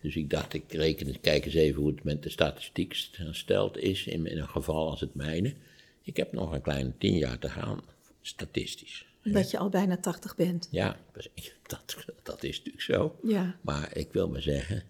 Dus 0.00 0.16
ik 0.16 0.30
dacht, 0.30 0.54
ik 0.54 0.72
reken 0.72 1.06
eens, 1.06 1.20
kijk 1.20 1.44
eens 1.44 1.54
even 1.54 1.80
hoe 1.82 1.90
het 1.90 2.04
met 2.04 2.22
de 2.22 2.30
statistiek 2.30 2.94
gesteld 3.12 3.76
is 3.78 4.06
in, 4.06 4.26
in 4.26 4.38
een 4.38 4.48
geval 4.48 4.90
als 4.90 5.00
het 5.00 5.14
mijne. 5.14 5.54
Ik 6.02 6.16
heb 6.16 6.32
nog 6.32 6.52
een 6.52 6.60
kleine 6.62 6.92
10 6.98 7.16
jaar 7.16 7.38
te 7.38 7.48
gaan, 7.48 7.80
statistisch. 8.22 9.06
Omdat 9.24 9.50
je 9.50 9.58
al 9.58 9.68
bijna 9.68 9.96
80 9.96 10.36
bent. 10.36 10.68
Ja, 10.70 10.96
dat, 11.66 11.96
dat 12.22 12.42
is 12.42 12.56
natuurlijk 12.56 12.84
zo. 12.84 13.18
Ja, 13.22 13.56
Maar 13.60 13.96
ik 13.96 14.12
wil 14.12 14.28
maar 14.28 14.42
zeggen, 14.42 14.82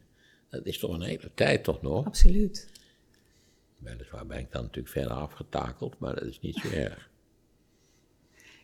dat 0.48 0.66
is 0.66 0.78
toch 0.78 0.94
een 0.94 1.02
hele 1.02 1.30
tijd 1.34 1.64
toch 1.64 1.82
nog. 1.82 2.06
absoluut. 2.06 2.68
Weliswaar 3.78 4.26
ben 4.26 4.38
ik 4.38 4.52
dan 4.52 4.62
natuurlijk 4.62 4.94
verder 4.94 5.12
afgetakeld, 5.12 5.98
maar 5.98 6.14
dat 6.14 6.24
is 6.24 6.40
niet 6.40 6.56
zo 6.56 6.68
erg. 6.86 7.08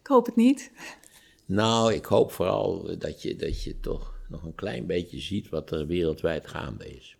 Ik 0.00 0.06
hoop 0.06 0.26
het 0.26 0.36
niet. 0.36 0.72
Nou, 1.46 1.94
ik 1.94 2.04
hoop 2.04 2.32
vooral 2.32 2.98
dat 2.98 3.22
je, 3.22 3.36
dat 3.36 3.62
je 3.62 3.80
toch 3.80 4.14
nog 4.28 4.42
een 4.42 4.54
klein 4.54 4.86
beetje 4.86 5.20
ziet 5.20 5.48
wat 5.48 5.70
er 5.70 5.86
wereldwijd 5.86 6.46
gaande 6.48 6.96
is. 6.96 7.16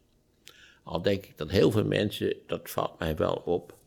Al 0.83 1.03
denk 1.03 1.25
ik 1.25 1.39
dat 1.39 1.51
heel 1.51 1.71
veel 1.71 1.85
mensen, 1.85 2.37
dat 2.47 2.71
valt 2.71 2.99
mij 2.99 3.17
wel 3.17 3.35
op, 3.35 3.79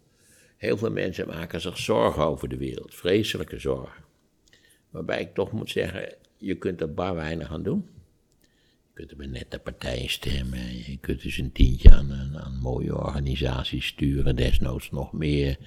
heel 0.57 0.78
veel 0.78 0.91
mensen 0.91 1.28
maken 1.28 1.62
zich 1.62 1.78
zorgen 1.78 2.24
over 2.24 2.49
de 2.49 2.57
wereld, 2.57 2.95
vreselijke 2.95 3.60
zorgen. 3.60 4.03
Waarbij 4.90 5.22
ik 5.22 5.34
toch 5.34 5.52
moet 5.52 5.70
zeggen, 5.70 6.14
je 6.38 6.56
kunt 6.56 6.82
er 6.82 6.94
bar 6.94 7.16
weinig 7.16 7.52
aan 7.52 7.64
doen. 7.64 7.88
Je 8.88 8.94
kunt 8.94 9.12
er 9.12 9.18
bij 9.18 9.28
nette 9.28 9.60
partijen 9.60 10.10
stemmen, 10.10 10.78
je 10.78 10.98
kunt 11.02 11.22
dus 11.22 11.38
een 11.38 11.52
tientje 11.52 11.92
aan, 11.92 12.38
aan, 12.38 12.60
mooie 12.62 12.98
organisaties 12.98 13.86
sturen, 13.86 14.36
desnoods 14.36 14.92
nog 14.92 15.14
meer. 15.14 15.58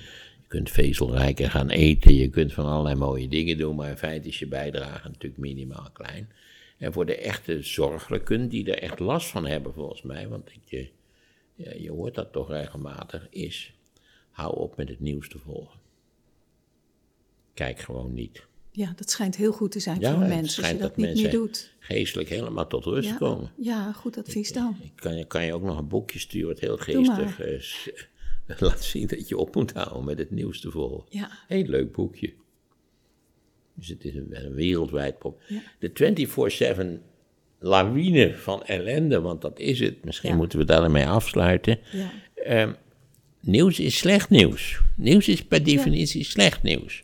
Je 0.41 0.49
kunt 0.49 0.71
vezelrijker 0.71 1.51
gaan 1.51 1.71
eten, 1.71 2.15
je 2.15 2.29
kunt 2.29 2.53
van 2.53 2.67
allerlei 2.67 2.95
mooie 2.95 3.29
dingen 3.29 3.59
doen, 3.59 3.77
maar 3.77 3.91
in 3.91 3.97
feite 3.97 4.29
is 4.29 4.39
je 4.39 4.47
bijdrage 4.47 5.09
natuurlijk 5.09 5.41
minimaal 5.41 5.89
klein. 5.93 6.29
En 6.79 6.93
voor 6.93 7.07
de 7.07 7.17
echte 7.17 7.63
zorgelijken, 7.63 8.49
die 8.49 8.73
er 8.73 8.83
echt 8.83 8.99
last 8.99 9.29
van 9.29 9.47
hebben 9.47 9.75
volgens 9.75 10.03
mij, 10.03 10.29
want 10.29 10.51
eh, 10.69 10.87
ja, 11.55 11.73
je 11.79 11.91
hoort 11.91 12.15
dat 12.15 12.33
toch 12.33 12.49
regelmatig, 12.49 13.27
is 13.31 13.75
hou 14.31 14.57
op 14.57 14.77
met 14.77 14.89
het 14.89 15.01
nieuws 15.01 15.29
te 15.29 15.39
volgen. 15.39 15.81
Kijk 17.55 17.79
gewoon 17.79 18.15
niet. 18.15 18.47
Ja, 18.75 18.93
dat 18.97 19.11
schijnt 19.11 19.37
heel 19.37 19.53
goed 19.53 19.71
te 19.71 19.81
zijn 19.81 20.01
Ja, 20.01 20.11
voor 20.15 20.27
mensen 20.29 20.63
als 20.63 20.73
je 20.73 20.79
dat, 20.79 20.89
dat 20.89 20.97
niet 20.97 21.07
mensen 21.07 21.23
meer 21.25 21.33
doet. 21.33 21.73
Geestelijk 21.79 22.29
helemaal 22.29 22.67
tot 22.67 22.85
rust 22.85 23.09
Ja, 23.09 23.17
komen. 23.17 23.51
ja, 23.57 23.93
goed 23.93 24.19
advies 24.19 24.53
dan. 24.53 24.77
Ik 24.83 24.93
kan, 24.95 25.17
je- 25.17 25.25
kan 25.27 25.45
je 25.45 25.55
ook 25.55 25.63
nog 25.63 25.79
een 25.79 25.89
boekje 25.89 26.19
sturen 26.19 26.49
wat 26.49 26.59
heel 26.61 26.77
geestig 26.77 27.41
is. 27.41 27.91
Laat 28.59 28.83
zien 28.85 29.07
dat 29.07 29.29
je 29.29 29.37
op 29.37 29.55
moet 29.55 29.73
houden 29.73 30.05
met 30.05 30.19
het 30.19 30.31
nieuws 30.31 30.61
te 30.61 30.71
volgen. 30.71 31.05
Ja. 31.09 31.31
Heel 31.49 31.65
leuk 31.65 31.93
boekje. 31.93 32.33
Dus 33.75 33.89
het 33.89 34.05
is 34.05 34.15
een, 34.15 34.45
een 34.45 34.55
wereldwijd 34.55 35.19
probleem. 35.19 35.43
Ja. 35.49 35.63
De 35.79 36.99
24-7 37.01 37.03
lawine 37.59 38.35
van 38.37 38.63
ellende, 38.65 39.21
want 39.21 39.41
dat 39.43 39.59
is 39.59 39.81
het. 39.81 40.05
Misschien 40.05 40.31
Ja. 40.31 40.37
moeten 40.37 40.59
we 40.59 40.65
daarmee 40.65 41.07
afsluiten. 41.07 41.79
Ja. 41.93 42.13
Ehm, 42.35 42.73
nieuws 43.41 43.81
is 43.81 43.97
slecht 43.99 44.31
nieuws. 44.31 44.81
Nieuws 44.97 45.29
is 45.29 45.45
per 45.45 45.65
definitie 45.65 46.25
slecht 46.25 46.63
nieuws. 46.63 47.03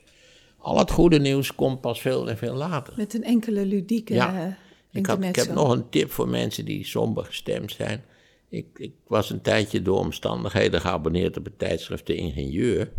Al 0.59 0.79
het 0.79 0.91
goede 0.91 1.19
nieuws 1.19 1.55
komt 1.55 1.81
pas 1.81 2.01
veel 2.01 2.29
en 2.31 2.37
veel 2.37 2.55
later. 2.55 2.95
Met 2.97 3.15
een 3.15 3.25
enkele 3.25 3.67
ludieke 3.67 4.15
Ja. 4.15 4.33
ja. 4.33 4.59
Ik, 4.93 5.07
had, 5.07 5.23
ik 5.23 5.37
heb 5.37 5.53
nog 5.53 5.73
een 5.73 5.89
tip 5.89 6.11
voor 6.11 6.29
mensen 6.29 6.65
die 6.65 6.85
somber 6.85 7.25
gestemd 7.25 7.73
zijn. 7.73 8.05
Ik, 8.49 8.67
ik 8.75 8.93
was 9.07 9.31
een 9.31 9.41
tijdje 9.41 9.83
door 9.83 9.99
omstandigheden 9.99 10.81
geabonneerd 10.81 11.37
op 11.37 11.45
het 11.45 11.59
tijdschrift 11.59 12.07
De 12.07 12.15
Ingenieur. 12.15 12.93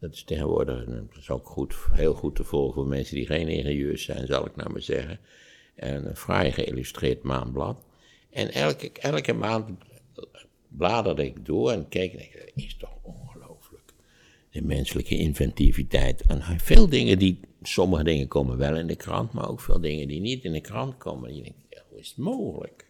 Dat 0.00 0.12
is 0.12 0.24
tegenwoordig 0.24 0.84
dat 0.84 1.18
is 1.18 1.30
ook 1.30 1.46
goed, 1.46 1.74
heel 1.92 2.14
goed 2.14 2.36
te 2.36 2.44
volgen 2.44 2.74
voor 2.74 2.86
mensen 2.86 3.16
die 3.16 3.26
geen 3.26 3.48
ingenieurs 3.48 4.04
zijn, 4.04 4.26
zal 4.26 4.46
ik 4.46 4.56
nou 4.56 4.70
maar 4.70 4.82
zeggen. 4.82 5.18
En 5.74 6.08
een 6.08 6.16
fraai 6.16 6.52
geïllustreerd 6.52 7.22
maandblad. 7.22 7.76
En 8.30 8.52
elke, 8.52 8.92
elke 8.92 9.32
maand 9.32 9.70
bladerde 10.68 11.24
ik 11.24 11.46
door 11.46 11.70
en 11.70 11.88
keek 11.88 12.12
en 12.12 12.20
ik 12.20 12.32
dat 12.54 12.64
is 12.64 12.76
toch 12.76 12.96
ongelooflijk. 13.02 13.33
De 14.54 14.62
menselijke 14.62 15.16
inventiviteit. 15.16 16.22
En 16.26 16.60
veel 16.60 16.88
dingen 16.88 17.18
die, 17.18 17.40
sommige 17.62 18.04
dingen 18.04 18.28
komen 18.28 18.56
wel 18.56 18.76
in 18.76 18.86
de 18.86 18.96
krant, 18.96 19.32
maar 19.32 19.48
ook 19.48 19.60
veel 19.60 19.80
dingen 19.80 20.08
die 20.08 20.20
niet 20.20 20.44
in 20.44 20.52
de 20.52 20.60
krant 20.60 20.96
komen. 20.96 21.28
En 21.28 21.36
je 21.36 21.42
denkt, 21.42 21.58
ja, 21.68 21.82
hoe 21.88 21.98
is 21.98 22.08
het 22.08 22.16
mogelijk? 22.16 22.86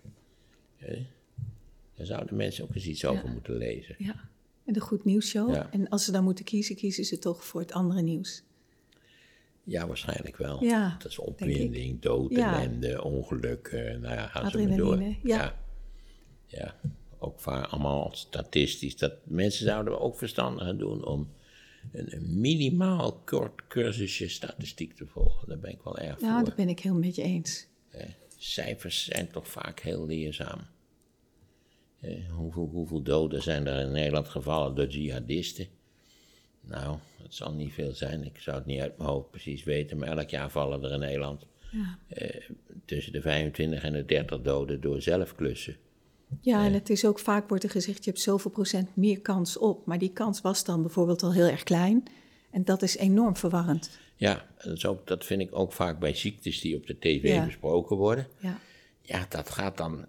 Daar 1.95 2.07
zouden 2.07 2.37
mensen 2.37 2.65
ook 2.65 2.75
eens 2.75 2.87
iets 2.87 3.05
over 3.05 3.29
moeten 3.29 3.57
lezen. 3.57 3.95
Ja, 3.99 4.29
en 4.65 4.73
de 4.73 4.81
Goed 4.81 5.05
Nieuws 5.05 5.29
Show. 5.29 5.55
Ja. 5.55 5.71
En 5.71 5.89
als 5.89 6.05
ze 6.05 6.13
dan 6.13 6.25
moeten 6.25 6.45
kiezen, 6.45 6.77
kiezen 6.77 7.05
ze 7.05 7.19
toch 7.19 7.45
voor 7.45 7.61
het 7.61 7.73
andere 7.73 8.03
nieuws. 8.03 8.43
Ja, 9.63 9.87
waarschijnlijk 9.87 10.37
wel. 10.37 10.65
Ja, 10.65 10.97
dat 10.99 11.11
is 11.11 11.19
opwinding, 11.19 12.01
dood, 12.01 12.33
ellende, 12.33 13.03
ongeluk. 13.05 13.71
nou 13.73 14.15
ja, 14.15 14.27
gaan 14.27 14.51
ze 14.51 14.69
maar 14.69 14.77
door. 14.77 15.03
ja. 15.03 15.17
ja. 15.23 15.63
Ja, 16.47 16.75
ook 17.19 17.41
vaak 17.41 17.67
allemaal 17.67 18.11
statistisch. 18.13 18.97
Dat, 18.97 19.13
mensen 19.25 19.65
zouden 19.65 20.01
ook 20.01 20.17
verstandig 20.17 20.67
aan 20.67 20.79
doen 20.79 21.05
om 21.05 21.29
een, 21.93 22.15
een 22.17 22.41
minimaal 22.41 23.13
kort 23.25 23.67
cursusje 23.69 24.29
statistiek 24.29 24.95
te 24.97 25.07
volgen. 25.07 25.49
Daar 25.49 25.59
ben 25.59 25.71
ik 25.71 25.83
wel 25.85 25.99
erg 25.99 26.21
Ja, 26.21 26.37
voor. 26.37 26.45
dat 26.45 26.55
ben 26.57 26.69
ik 26.69 26.81
heel 26.81 26.95
met 26.95 27.15
je 27.15 27.23
eens. 27.23 27.67
Eh, 27.91 28.07
cijfers 28.37 29.05
zijn 29.05 29.29
toch 29.31 29.49
vaak 29.49 29.81
heel 29.81 30.07
leerzaam. 30.07 30.61
Eh, 32.01 32.31
hoeveel, 32.31 32.69
hoeveel 32.73 33.03
doden 33.03 33.43
zijn 33.43 33.67
er 33.67 33.81
in 33.81 33.93
Nederland 33.93 34.29
gevallen 34.29 34.75
door 34.75 34.87
jihadisten? 34.87 35.67
Nou, 36.61 36.99
het 37.23 37.35
zal 37.35 37.53
niet 37.53 37.73
veel 37.73 37.93
zijn. 37.95 38.25
Ik 38.25 38.39
zou 38.39 38.57
het 38.57 38.67
niet 38.67 38.81
uit 38.81 38.99
mijn 38.99 39.09
hoofd 39.11 39.31
precies 39.31 39.65
weten, 39.65 39.99
maar 39.99 40.09
elk 40.09 40.31
jaar 40.31 40.51
vallen 40.51 40.83
er 40.85 40.93
in 40.93 40.99
Nederland 40.99 41.47
Ja. 41.73 41.99
eh, 42.09 42.41
tussen 42.85 43.13
de 43.13 43.21
25 43.21 43.83
en 43.83 43.93
de 43.93 44.05
30 44.05 44.41
doden 44.43 44.81
door 44.81 45.03
zelfklussen. 45.03 45.77
Ja, 46.41 46.65
en 46.65 46.73
het 46.73 46.91
is 46.91 47.05
ook 47.07 47.19
vaak 47.19 47.49
wordt 47.49 47.65
er 47.65 47.71
gezegd, 47.71 48.05
je 48.05 48.11
hebt 48.11 48.23
zoveel 48.23 48.51
procent 48.51 48.97
meer 48.97 49.21
kans 49.21 49.57
op. 49.59 49.87
Maar 49.87 49.99
die 49.99 50.13
kans 50.13 50.41
was 50.41 50.65
dan 50.65 50.83
bijvoorbeeld 50.83 51.23
al 51.23 51.33
heel 51.33 51.47
erg 51.47 51.63
klein. 51.63 52.03
En 52.51 52.65
dat 52.65 52.83
is 52.83 52.97
enorm 52.97 53.37
verwarrend. 53.37 53.99
Ja, 54.17 54.47
dat, 54.65 54.77
is 54.77 54.87
ook, 54.87 55.07
dat 55.07 55.25
vind 55.25 55.41
ik 55.41 55.49
ook 55.59 55.73
vaak 55.73 55.99
bij 55.99 56.15
ziektes 56.15 56.61
die 56.61 56.77
op 56.77 56.87
de 56.87 56.99
tv 56.99 57.23
Ja. 57.23 57.45
besproken 57.45 57.97
worden. 57.97 58.27
Ja. 58.39 58.59
Ja, 59.01 59.27
dat 59.29 59.51
gaat 59.51 59.77
dan 59.77 60.07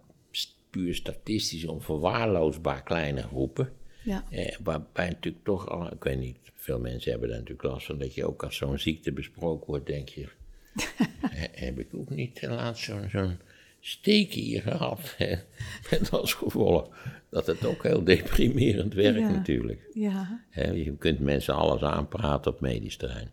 puur 0.69 0.95
statistisch 0.95 1.65
om 1.67 1.81
verwaarloosbaar 1.81 2.83
kleine 2.83 3.21
groepen. 3.21 3.71
Ja. 4.03 4.23
Eh, 4.29 4.55
waarbij 4.63 5.09
natuurlijk 5.09 5.43
toch 5.45 5.69
al, 5.69 5.91
ik 5.91 6.03
weet 6.03 6.19
niet, 6.19 6.37
veel 6.53 6.79
mensen 6.79 7.11
hebben 7.11 7.29
daar 7.29 7.37
natuurlijk 7.37 7.67
last 7.67 7.85
van, 7.85 7.97
dat 7.97 8.13
je 8.13 8.25
ook 8.27 8.43
als 8.43 8.55
zo'n 8.55 8.79
ziekte 8.79 9.11
besproken 9.11 9.67
wordt, 9.67 9.85
denk 9.87 10.09
je, 10.09 10.27
"He- 11.21 11.65
heb 11.65 11.79
ik 11.79 11.87
ook 11.93 12.09
niet 12.09 12.39
eh, 12.39 12.49
laatst 12.49 12.83
zo'n 12.83 13.09
zo'n 13.11 13.39
steek 13.87 14.33
hier 14.33 14.61
gehad. 14.61 15.13
hè?" 15.17 15.35
Met 15.91 16.11
als 16.11 16.33
gevolg 16.33 16.89
dat 17.29 17.47
het 17.47 17.65
ook 17.65 17.83
heel 17.83 18.03
deprimerend 18.03 18.93
werkt 18.93 19.19
Ja. 19.19 19.29
natuurlijk. 19.29 19.89
ja. 19.93 20.45
Je 20.53 20.95
kunt 20.97 21.19
mensen 21.19 21.55
alles 21.55 21.81
aanpraten 21.81 22.51
op 22.51 22.59
medisch 22.61 22.97
terrein. 22.97 23.31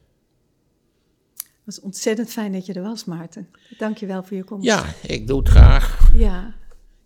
Het 1.37 1.75
was 1.75 1.81
ontzettend 1.81 2.31
fijn 2.31 2.53
dat 2.53 2.67
je 2.67 2.73
er 2.73 2.83
was, 2.83 3.05
Maarten. 3.05 3.49
Dank 3.79 3.97
je 3.99 4.07
wel 4.07 4.23
voor 4.23 4.37
je 4.37 4.45
komst. 4.45 4.67
Ja, 4.67 4.85
ik 5.07 5.27
doe 5.27 5.39
het 5.39 5.49
graag. 5.49 6.11
Ja. 6.15 6.55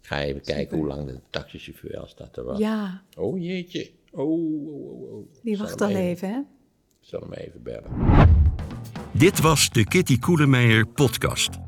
Ik 0.00 0.06
ga 0.12 0.20
even 0.22 0.42
kijken 0.42 0.76
hoe 0.76 0.86
lang 0.86 1.06
de 1.06 1.20
taxichauffeur 1.30 1.98
als 1.98 2.16
dat 2.16 2.36
er 2.36 2.44
was. 2.44 2.58
Ja, 2.58 3.02
Oh 3.16 3.42
jeetje. 3.42 3.90
Oh, 4.10 4.30
oh, 4.30 4.66
oh, 4.66 5.12
oh. 5.12 5.26
die 5.42 5.56
Zal 5.56 5.66
wacht 5.66 5.80
al 5.80 5.88
even, 5.88 6.28
hè? 6.28 6.38
Ik 7.00 7.08
zal 7.08 7.20
hem 7.20 7.32
even 7.32 7.62
bellen. 7.62 7.90
Dit 9.12 9.40
was 9.40 9.70
de 9.70 9.84
Kitty 9.84 10.18
Koelemeijer 10.18 10.86
podcast. 10.86 11.65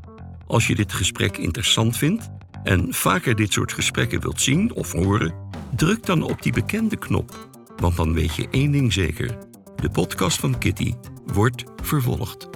Als 0.49 0.67
je 0.67 0.75
dit 0.75 0.93
gesprek 0.93 1.37
interessant 1.37 1.97
vindt 1.97 2.29
en 2.63 2.93
vaker 2.93 3.35
dit 3.35 3.53
soort 3.53 3.73
gesprekken 3.73 4.21
wilt 4.21 4.41
zien 4.41 4.73
of 4.73 4.91
horen, 4.91 5.33
druk 5.75 6.05
dan 6.05 6.23
op 6.23 6.41
die 6.41 6.53
bekende 6.53 6.97
knop. 6.97 7.49
Want 7.77 7.95
dan 7.95 8.13
weet 8.13 8.35
je 8.35 8.47
één 8.51 8.71
ding 8.71 8.93
zeker: 8.93 9.37
de 9.75 9.89
podcast 9.89 10.39
van 10.39 10.57
Kitty 10.57 10.93
wordt 11.25 11.63
vervolgd. 11.81 12.49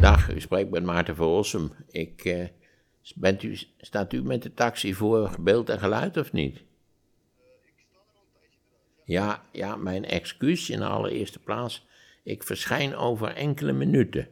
Dag, 0.00 0.34
u 0.34 0.40
spreekt 0.40 0.70
met 0.70 0.84
Maarten 0.84 1.16
van. 1.16 1.72
Ik, 1.90 2.24
eh, 2.24 2.48
bent 3.14 3.42
u, 3.42 3.58
staat 3.78 4.12
u 4.12 4.22
met 4.22 4.42
de 4.42 4.54
taxi 4.54 4.94
voor 4.94 5.36
beeld 5.40 5.68
en 5.68 5.78
geluid 5.78 6.16
of 6.16 6.32
niet? 6.32 6.62
Ja, 9.04 9.42
ja, 9.52 9.76
mijn 9.76 10.04
excuus 10.04 10.70
in 10.70 10.78
de 10.78 10.86
allereerste 10.86 11.38
plaats. 11.38 11.86
Ik 12.22 12.42
verschijn 12.42 12.96
over 12.96 13.28
enkele 13.28 13.72
minuten. 13.72 14.28